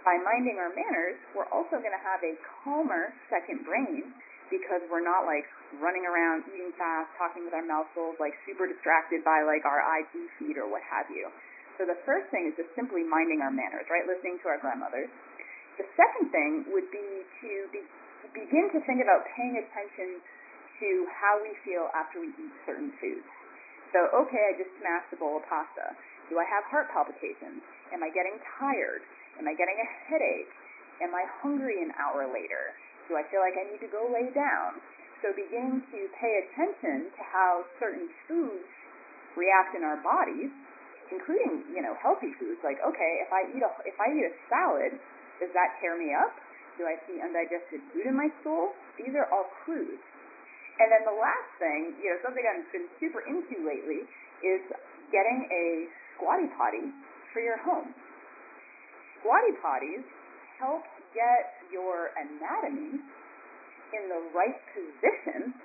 By 0.03 0.19
minding 0.19 0.59
our 0.59 0.71
manners, 0.71 1.19
we're 1.31 1.51
also 1.51 1.79
going 1.79 1.95
to 1.95 2.03
have 2.03 2.23
a 2.23 2.35
calmer 2.63 3.11
second 3.27 3.63
brain 3.67 4.11
because 4.47 4.79
we're 4.87 5.03
not 5.03 5.27
like 5.27 5.43
running 5.83 6.07
around 6.07 6.47
eating 6.47 6.71
fast, 6.79 7.11
talking 7.19 7.43
with 7.43 7.51
our 7.51 7.67
mouth 7.67 7.87
full, 7.91 8.15
like 8.15 8.31
super 8.47 8.63
distracted 8.63 9.23
by 9.27 9.43
like 9.43 9.67
our 9.67 9.83
IG 9.99 10.31
feed 10.39 10.55
or 10.55 10.71
what 10.71 10.79
have 10.87 11.11
you. 11.11 11.27
So 11.77 11.85
the 11.85 11.97
first 12.09 12.33
thing 12.33 12.49
is 12.49 12.57
just 12.57 12.73
simply 12.73 13.05
minding 13.05 13.45
our 13.45 13.53
manners, 13.53 13.85
right? 13.93 14.03
Listening 14.09 14.41
to 14.41 14.49
our 14.49 14.57
grandmothers. 14.57 15.09
The 15.77 15.85
second 15.93 16.33
thing 16.33 16.65
would 16.73 16.89
be 16.89 17.21
to 17.21 17.49
be, 17.69 17.85
begin 18.33 18.73
to 18.73 18.81
think 18.89 18.97
about 19.05 19.29
paying 19.37 19.61
attention 19.61 20.17
to 20.81 20.89
how 21.13 21.37
we 21.37 21.53
feel 21.61 21.93
after 21.93 22.17
we 22.17 22.33
eat 22.33 22.53
certain 22.65 22.89
foods. 22.97 23.29
So, 23.93 24.09
okay, 24.25 24.41
I 24.49 24.57
just 24.57 24.73
smashed 24.81 25.13
a 25.13 25.17
bowl 25.21 25.37
of 25.37 25.45
pasta. 25.45 25.93
Do 26.33 26.41
I 26.41 26.45
have 26.49 26.65
heart 26.67 26.89
palpitations? 26.89 27.61
Am 27.93 28.01
I 28.01 28.09
getting 28.09 28.35
tired? 28.57 29.05
Am 29.37 29.45
I 29.45 29.53
getting 29.53 29.77
a 29.77 29.89
headache? 30.09 30.51
Am 30.99 31.13
I 31.13 31.23
hungry 31.45 31.79
an 31.85 31.93
hour 32.01 32.25
later? 32.25 32.73
Do 33.05 33.15
I 33.15 33.23
feel 33.29 33.39
like 33.39 33.55
I 33.55 33.69
need 33.69 33.79
to 33.85 33.91
go 33.93 34.09
lay 34.09 34.33
down? 34.33 34.81
So 35.21 35.29
beginning 35.33 35.85
to 35.93 35.99
pay 36.19 36.33
attention 36.45 37.09
to 37.13 37.21
how 37.21 37.63
certain 37.79 38.09
foods 38.27 38.69
react 39.37 39.77
in 39.77 39.85
our 39.85 39.97
bodies, 40.01 40.51
including, 41.11 41.67
you 41.71 41.81
know, 41.81 41.95
healthy 41.99 42.33
foods. 42.39 42.59
Like, 42.63 42.79
okay, 42.83 43.11
if 43.23 43.29
I 43.31 43.47
eat 43.51 43.63
a 43.63 43.71
if 43.87 43.97
I 43.97 44.07
eat 44.11 44.25
a 44.27 44.33
salad, 44.51 44.93
does 45.39 45.51
that 45.53 45.77
tear 45.79 45.95
me 45.95 46.13
up? 46.13 46.33
Do 46.77 46.85
I 46.85 46.95
see 47.09 47.17
undigested 47.17 47.81
food 47.93 48.05
in 48.05 48.13
my 48.13 48.29
stool? 48.41 48.73
These 49.01 49.17
are 49.17 49.25
all 49.33 49.49
clues. 49.65 49.97
And 50.77 50.93
then 50.93 51.01
the 51.09 51.17
last 51.17 51.49
thing, 51.57 51.97
you 51.97 52.13
know, 52.13 52.21
something 52.21 52.45
I've 52.45 52.69
been 52.69 52.85
super 53.01 53.25
into 53.25 53.65
lately 53.65 54.05
is 54.45 54.61
getting 55.09 55.49
a 55.49 55.89
squatty 56.13 56.45
potty 56.53 56.93
for 57.33 57.41
your 57.41 57.57
home. 57.65 57.89
Squatty 59.21 59.57
potties 59.57 60.05
help 60.61 60.85
get 61.17 61.65
your 61.73 62.13
anatomy 62.13 63.01
in 63.97 64.03
the 64.05 64.21
right 64.37 64.57
position 64.73 65.57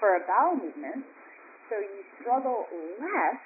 for 0.00 0.16
a 0.16 0.22
bowel 0.24 0.56
movement 0.56 1.04
so 1.68 1.76
you 1.76 2.00
struggle 2.20 2.64
less 2.96 3.40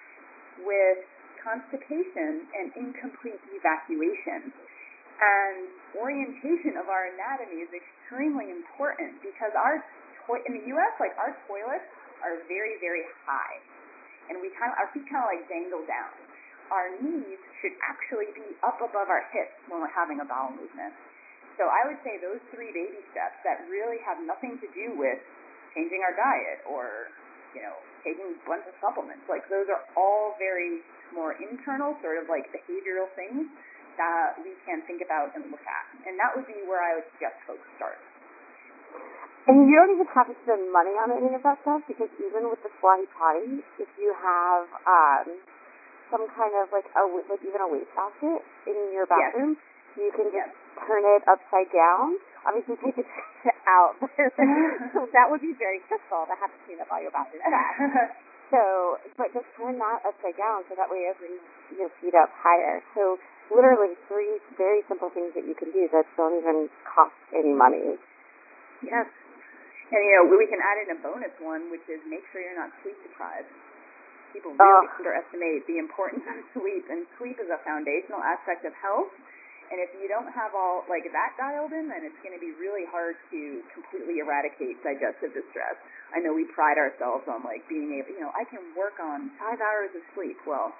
with 0.62 1.02
constipation 1.42 2.46
and 2.54 2.66
incomplete 2.76 3.40
evacuation. 3.52 4.52
And 5.20 5.68
orientation 6.00 6.80
of 6.80 6.88
our 6.88 7.12
anatomy 7.12 7.60
is 7.64 7.72
extremely 7.72 8.48
important 8.48 9.20
because 9.20 9.52
our 9.52 9.84
to- 10.28 10.42
in 10.48 10.52
the 10.56 10.64
U.S., 10.76 10.92
like 10.96 11.12
our 11.20 11.36
toilets 11.44 11.84
are 12.24 12.40
very, 12.48 12.76
very 12.80 13.04
high, 13.24 13.60
and 14.32 14.40
we 14.40 14.48
kind 14.56 14.72
of 14.72 14.76
our 14.80 14.88
feet 14.92 15.04
kind 15.08 15.24
of 15.24 15.28
like 15.28 15.44
dangle 15.48 15.84
down. 15.84 16.12
Our 16.70 16.88
knees 17.02 17.40
should 17.60 17.74
actually 17.82 18.30
be 18.32 18.46
up 18.62 18.78
above 18.78 19.10
our 19.10 19.26
hips 19.34 19.58
when 19.66 19.82
we're 19.82 19.90
having 19.92 20.22
a 20.22 20.26
bowel 20.28 20.54
movement. 20.54 20.94
So 21.58 21.66
I 21.66 21.84
would 21.90 21.98
say 22.06 22.16
those 22.22 22.38
three 22.54 22.70
baby 22.70 23.02
steps 23.10 23.42
that 23.42 23.66
really 23.68 23.98
have 24.06 24.22
nothing 24.22 24.56
to 24.62 24.68
do 24.70 24.94
with 24.96 25.18
changing 25.74 26.00
our 26.06 26.14
diet 26.14 26.62
or 26.64 27.10
you 27.52 27.60
know 27.60 27.74
taking 28.04 28.34
a 28.34 28.38
bunch 28.48 28.64
of 28.66 28.74
supplements. 28.80 29.24
Like 29.28 29.44
those 29.48 29.68
are 29.68 29.82
all 29.96 30.34
very 30.40 30.80
more 31.12 31.34
internal, 31.38 31.96
sort 32.00 32.22
of 32.22 32.30
like 32.30 32.48
behavioral 32.54 33.10
things 33.18 33.46
that 33.98 34.38
we 34.40 34.54
can 34.64 34.80
think 34.86 35.02
about 35.04 35.34
and 35.36 35.50
look 35.50 35.64
at. 35.64 35.84
And 36.08 36.16
that 36.16 36.32
would 36.32 36.46
be 36.46 36.56
where 36.64 36.80
I 36.80 37.00
would 37.00 37.08
suggest 37.16 37.36
folks 37.44 37.66
start. 37.76 37.98
And 39.48 39.66
you 39.66 39.74
don't 39.74 39.92
even 39.96 40.06
have 40.14 40.28
to 40.28 40.36
spend 40.46 40.68
money 40.70 40.94
on 41.00 41.10
any 41.10 41.32
of 41.34 41.42
that 41.42 41.58
stuff 41.64 41.82
because 41.88 42.12
even 42.20 42.46
with 42.48 42.60
the 42.62 42.70
squatty 42.78 43.08
potty, 43.16 43.64
if 43.80 43.90
you 43.98 44.12
have 44.14 44.68
um, 44.86 45.26
some 46.12 46.28
kind 46.36 46.54
of 46.60 46.70
like 46.70 46.86
a 46.94 47.02
like 47.08 47.42
even 47.42 47.58
a 47.58 47.68
wastebasket 47.68 48.40
in 48.68 48.76
your 48.94 49.08
Yes. 49.08 49.32
bathroom, 49.32 49.56
you 49.96 50.12
can 50.14 50.28
just 50.30 50.54
Yes. 50.54 50.86
turn 50.86 51.02
it 51.02 51.22
upside 51.26 51.72
down. 51.72 52.20
Obviously, 52.46 52.76
take 52.84 53.00
it 53.00 53.08
out. 53.66 53.96
So 54.00 54.06
mm-hmm. 54.40 55.10
that 55.12 55.26
would 55.28 55.40
be 55.40 55.52
very 55.56 55.80
stressful 55.88 56.28
to 56.28 56.34
have 56.36 56.50
to 56.52 56.58
clean 56.64 56.80
up 56.80 56.88
all 56.88 57.00
your 57.02 57.12
bathroom 57.12 57.42
trash. 57.44 58.12
So, 58.50 58.98
but 59.14 59.30
just 59.30 59.46
turn 59.54 59.78
that 59.78 60.02
upside 60.02 60.34
down 60.34 60.66
so 60.66 60.74
that 60.74 60.90
way 60.90 61.06
bring 61.22 61.38
your 61.78 61.86
feet 62.02 62.18
up 62.18 62.34
higher. 62.34 62.82
So 62.98 63.14
literally 63.46 63.94
three 64.10 64.42
very 64.58 64.82
simple 64.90 65.06
things 65.14 65.30
that 65.38 65.46
you 65.46 65.54
can 65.54 65.70
do 65.70 65.86
that 65.94 66.02
don't 66.18 66.34
even 66.34 66.66
cost 66.82 67.14
any 67.30 67.54
money. 67.54 67.94
Yes. 68.82 69.06
And 69.90 70.02
you 70.02 70.12
know, 70.18 70.24
we 70.34 70.50
can 70.50 70.58
add 70.58 70.82
in 70.82 70.94
a 70.94 70.98
bonus 70.98 71.34
one, 71.38 71.70
which 71.70 71.86
is 71.86 72.02
make 72.10 72.26
sure 72.34 72.42
you're 72.42 72.58
not 72.58 72.74
sleep 72.82 72.98
deprived. 73.06 73.50
People 74.34 74.54
really 74.54 74.62
Oh. 74.62 74.98
underestimate 74.98 75.66
the 75.66 75.78
importance 75.78 76.22
of 76.26 76.38
sleep, 76.54 76.86
and 76.90 77.06
sleep 77.18 77.38
is 77.38 77.50
a 77.50 77.58
foundational 77.66 78.22
aspect 78.22 78.66
of 78.66 78.74
health. 78.78 79.10
And 79.70 79.78
if 79.78 79.94
you 80.02 80.10
don't 80.10 80.26
have 80.34 80.50
all 80.54 80.82
like 80.90 81.06
that 81.14 81.38
dialed 81.38 81.70
in, 81.70 81.86
then 81.86 82.02
it's 82.02 82.18
going 82.26 82.34
to 82.34 82.42
be 82.42 82.50
really 82.58 82.82
hard 82.90 83.14
to 83.30 83.62
completely 83.70 84.18
eradicate 84.18 84.82
digestive 84.82 85.30
distress. 85.30 85.78
I 86.10 86.18
know 86.18 86.34
we 86.34 86.42
pride 86.50 86.74
ourselves 86.74 87.22
on 87.30 87.46
like 87.46 87.62
being 87.70 87.94
able, 87.94 88.10
you 88.10 88.18
know, 88.18 88.34
I 88.34 88.42
can 88.50 88.74
work 88.74 88.98
on 88.98 89.30
five 89.38 89.62
hours 89.62 89.94
of 89.94 90.02
sleep. 90.18 90.34
Well, 90.42 90.74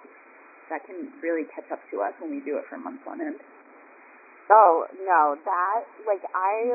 that 0.75 0.83
can 0.87 1.15
really 1.23 1.47
catch 1.55 1.71
up 1.71 1.79
to 1.95 2.03
us 2.03 2.15
when 2.19 2.35
we 2.35 2.43
do 2.43 2.59
it 2.59 2.67
for 2.67 2.79
months 2.79 3.07
on 3.07 3.23
end. 3.23 3.39
Oh 4.51 4.87
no, 5.07 5.39
that 5.39 5.81
like 6.07 6.27
I, 6.35 6.75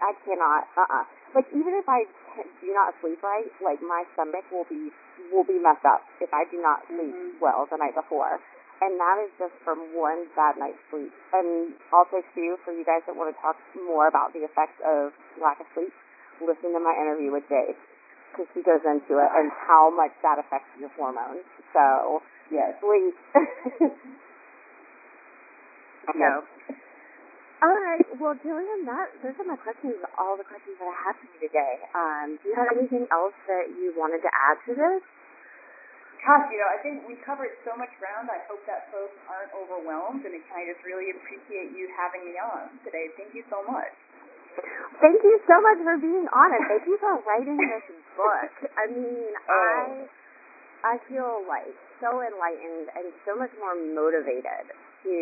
I 0.00 0.12
cannot. 0.24 0.64
Uh 0.76 0.88
uh 0.88 1.04
Like 1.36 1.48
even 1.52 1.76
if 1.76 1.84
I 1.84 2.08
do 2.64 2.72
not 2.72 2.96
sleep 3.04 3.20
right, 3.20 3.48
like 3.60 3.84
my 3.84 4.04
stomach 4.16 4.48
will 4.48 4.64
be 4.64 4.88
will 5.28 5.44
be 5.44 5.60
messed 5.60 5.84
up 5.84 6.00
if 6.24 6.32
I 6.32 6.48
do 6.48 6.56
not 6.62 6.88
sleep 6.88 7.12
Mhm. 7.12 7.40
well 7.40 7.68
the 7.68 7.76
night 7.76 7.94
before. 7.94 8.40
And 8.78 8.94
that 8.98 9.16
is 9.26 9.30
just 9.38 9.54
from 9.66 9.90
one 9.90 10.30
bad 10.38 10.54
night's 10.58 10.78
sleep. 10.90 11.10
And 11.34 11.74
also 11.90 12.22
too, 12.34 12.56
for 12.62 12.70
you 12.70 12.86
guys 12.86 13.02
that 13.10 13.16
want 13.18 13.34
to 13.34 13.38
talk 13.42 13.58
more 13.74 14.06
about 14.06 14.30
the 14.32 14.46
effects 14.46 14.78
of 14.86 15.10
lack 15.42 15.58
of 15.58 15.66
sleep, 15.74 15.90
listen 16.38 16.70
to 16.72 16.80
my 16.80 16.94
interview 16.94 17.34
with 17.34 17.42
Jay 17.50 17.74
because 18.30 18.46
he 18.54 18.62
goes 18.62 18.84
into 18.86 19.18
it 19.18 19.30
and 19.34 19.50
how 19.66 19.90
much 19.90 20.14
that 20.22 20.38
affects 20.38 20.70
your 20.78 20.90
hormones. 20.94 21.42
So 21.74 22.22
Yes. 22.50 22.80
sleep. 22.80 23.14
So, 26.08 26.28
All 27.60 27.74
right. 27.74 28.06
Well, 28.16 28.38
Jillian, 28.40 28.86
that 28.86 29.10
those 29.20 29.34
are 29.36 29.44
my 29.44 29.58
questions. 29.58 29.98
All 30.16 30.38
the 30.38 30.46
questions 30.46 30.78
that 30.78 30.86
I 30.86 30.96
have 31.10 31.16
for 31.18 31.26
you 31.34 31.50
today. 31.50 31.74
Um, 31.92 32.38
do 32.40 32.48
you 32.48 32.54
have 32.54 32.70
anything 32.72 33.04
else 33.10 33.34
that 33.50 33.68
you 33.74 33.92
wanted 33.98 34.22
to 34.22 34.30
add 34.30 34.56
to 34.70 34.72
this? 34.78 35.02
Gosh, 36.24 36.46
you 36.50 36.58
know, 36.58 36.70
I 36.70 36.78
think 36.82 37.06
we 37.06 37.14
covered 37.22 37.52
so 37.64 37.74
much 37.78 37.90
ground. 38.02 38.28
I 38.28 38.42
hope 38.50 38.62
that 38.66 38.90
folks 38.90 39.14
aren't 39.30 39.52
overwhelmed, 39.54 40.26
and 40.26 40.34
I 40.34 40.60
just 40.68 40.82
really 40.84 41.14
appreciate 41.14 41.72
you 41.72 41.88
having 41.94 42.26
me 42.26 42.36
on 42.38 42.72
today. 42.82 43.08
Thank 43.16 43.34
you 43.34 43.44
so 43.48 43.62
much. 43.66 43.92
Thank 44.98 45.22
you 45.22 45.38
so 45.46 45.56
much 45.62 45.78
for 45.86 45.94
being 46.02 46.26
on 46.34 46.48
and 46.50 46.62
thank 46.66 46.82
you 46.82 46.98
for 46.98 47.22
writing 47.22 47.54
this 47.54 47.86
book. 48.18 48.52
I 48.74 48.90
mean, 48.90 49.30
Oh. 49.46 50.06
I 50.82 50.94
I 50.94 50.94
feel 51.10 51.42
like 51.46 51.74
so 52.02 52.22
enlightened 52.22 52.90
and 52.94 53.10
so 53.26 53.34
much 53.38 53.50
more 53.58 53.74
motivated 53.74 54.70
to 55.06 55.14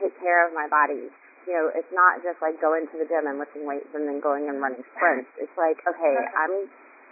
take 0.00 0.16
care 0.20 0.44
of 0.48 0.52
my 0.56 0.68
body. 0.68 1.08
You 1.48 1.52
know, 1.52 1.66
it's 1.72 1.92
not 1.92 2.20
just 2.24 2.40
like 2.40 2.60
going 2.60 2.88
to 2.92 2.96
the 2.96 3.08
gym 3.08 3.24
and 3.28 3.36
lifting 3.40 3.64
weights 3.64 3.88
and 3.96 4.04
then 4.08 4.20
going 4.20 4.48
and 4.48 4.60
running 4.60 4.84
sprints. 4.96 5.28
It's 5.40 5.52
like, 5.56 5.80
okay, 5.84 6.16
I'm 6.40 6.68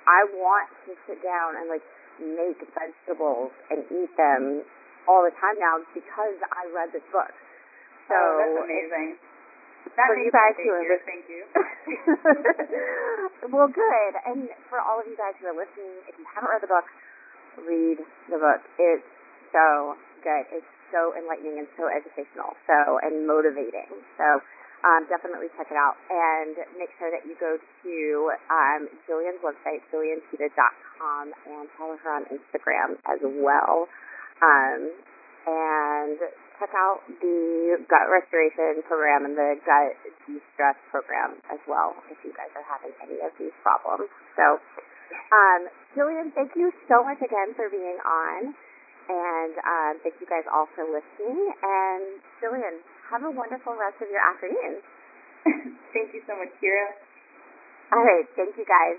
I 0.09 0.25
want 0.33 0.69
to 0.89 0.97
sit 1.05 1.21
down 1.21 1.61
and 1.61 1.69
like 1.69 1.85
make 2.21 2.61
vegetables 2.73 3.53
and 3.71 3.85
eat 3.91 4.17
them 4.17 4.63
all 5.07 5.23
the 5.23 5.31
time 5.39 5.55
now 5.61 5.79
because 5.95 6.35
I 6.51 6.67
read 6.75 6.91
this 6.93 7.05
book. 7.13 7.31
So 8.11 8.17
oh, 8.17 8.39
that's 8.39 8.59
amazing. 8.65 9.17
That 9.95 10.11
for 10.11 10.19
you 10.19 10.31
guys 10.35 10.55
who 10.59 10.71
are 10.75 10.83
listening- 10.83 11.07
Thank 11.07 11.31
you. 11.31 11.47
well, 13.55 13.69
good. 13.71 14.13
And 14.27 14.51
for 14.69 14.81
all 14.83 14.99
of 14.99 15.07
you 15.07 15.15
guys 15.17 15.39
who 15.39 15.47
are 15.47 15.55
listening, 15.57 16.03
if 16.11 16.19
you 16.19 16.27
haven't 16.27 16.51
read 16.51 16.63
the 16.63 16.67
book, 16.71 16.87
read 17.63 17.99
the 18.27 18.39
book. 18.43 18.61
It's 18.83 19.07
so 19.55 19.95
good. 20.27 20.43
It's 20.51 20.67
so 20.91 21.15
enlightening 21.15 21.63
and 21.63 21.69
so 21.79 21.87
educational. 21.87 22.59
So 22.67 22.99
and 23.03 23.27
motivating. 23.31 23.95
So 24.19 24.43
um, 24.87 25.03
definitely 25.11 25.51
check 25.59 25.67
it 25.67 25.75
out 25.75 25.99
and 26.07 26.55
make 26.79 26.95
sure 26.95 27.11
that 27.11 27.27
you 27.27 27.35
go 27.43 27.59
to 27.59 27.97
um, 28.47 28.87
Jillian's 29.11 29.43
website, 29.43 29.83
jillianteta.com, 29.91 31.35
and 31.51 31.67
follow 31.75 31.99
her 31.99 32.13
on 32.15 32.25
Instagram 32.31 32.95
as 33.11 33.19
well. 33.43 33.91
Um, 34.39 34.95
and 35.47 36.19
check 36.59 36.71
out 36.75 37.03
the 37.19 37.83
gut 37.91 38.07
restoration 38.07 38.83
program 38.87 39.27
and 39.27 39.35
the 39.35 39.59
gut 39.67 39.99
de-stress 40.27 40.79
program 40.95 41.39
as 41.51 41.59
well 41.67 41.99
if 42.11 42.19
you 42.23 42.31
guys 42.35 42.51
are 42.55 42.67
having 42.67 42.95
any 43.03 43.19
of 43.27 43.35
these 43.43 43.55
problems. 43.67 44.07
So, 44.39 44.63
um, 45.35 45.67
Jillian, 45.99 46.31
thank 46.35 46.55
you 46.55 46.71
so 46.87 47.03
much 47.03 47.19
again 47.19 47.59
for 47.59 47.67
being 47.71 47.99
on. 48.07 48.55
And 49.07 49.55
um, 49.63 49.95
thank 50.03 50.19
you 50.19 50.27
guys 50.27 50.43
all 50.51 50.67
for 50.75 50.83
listening. 50.83 51.39
And 51.63 52.19
Jillian, 52.43 52.83
have 53.11 53.23
a 53.23 53.31
wonderful 53.31 53.75
rest 53.79 54.03
of 54.03 54.09
your 54.11 54.23
afternoon. 54.23 54.83
Thank 55.95 56.15
you 56.15 56.23
so 56.27 56.35
much, 56.37 56.51
Kira. 56.59 56.91
All 57.93 58.03
right. 58.03 58.27
Thank 58.35 58.59
you 58.59 58.67
guys. 58.67 58.99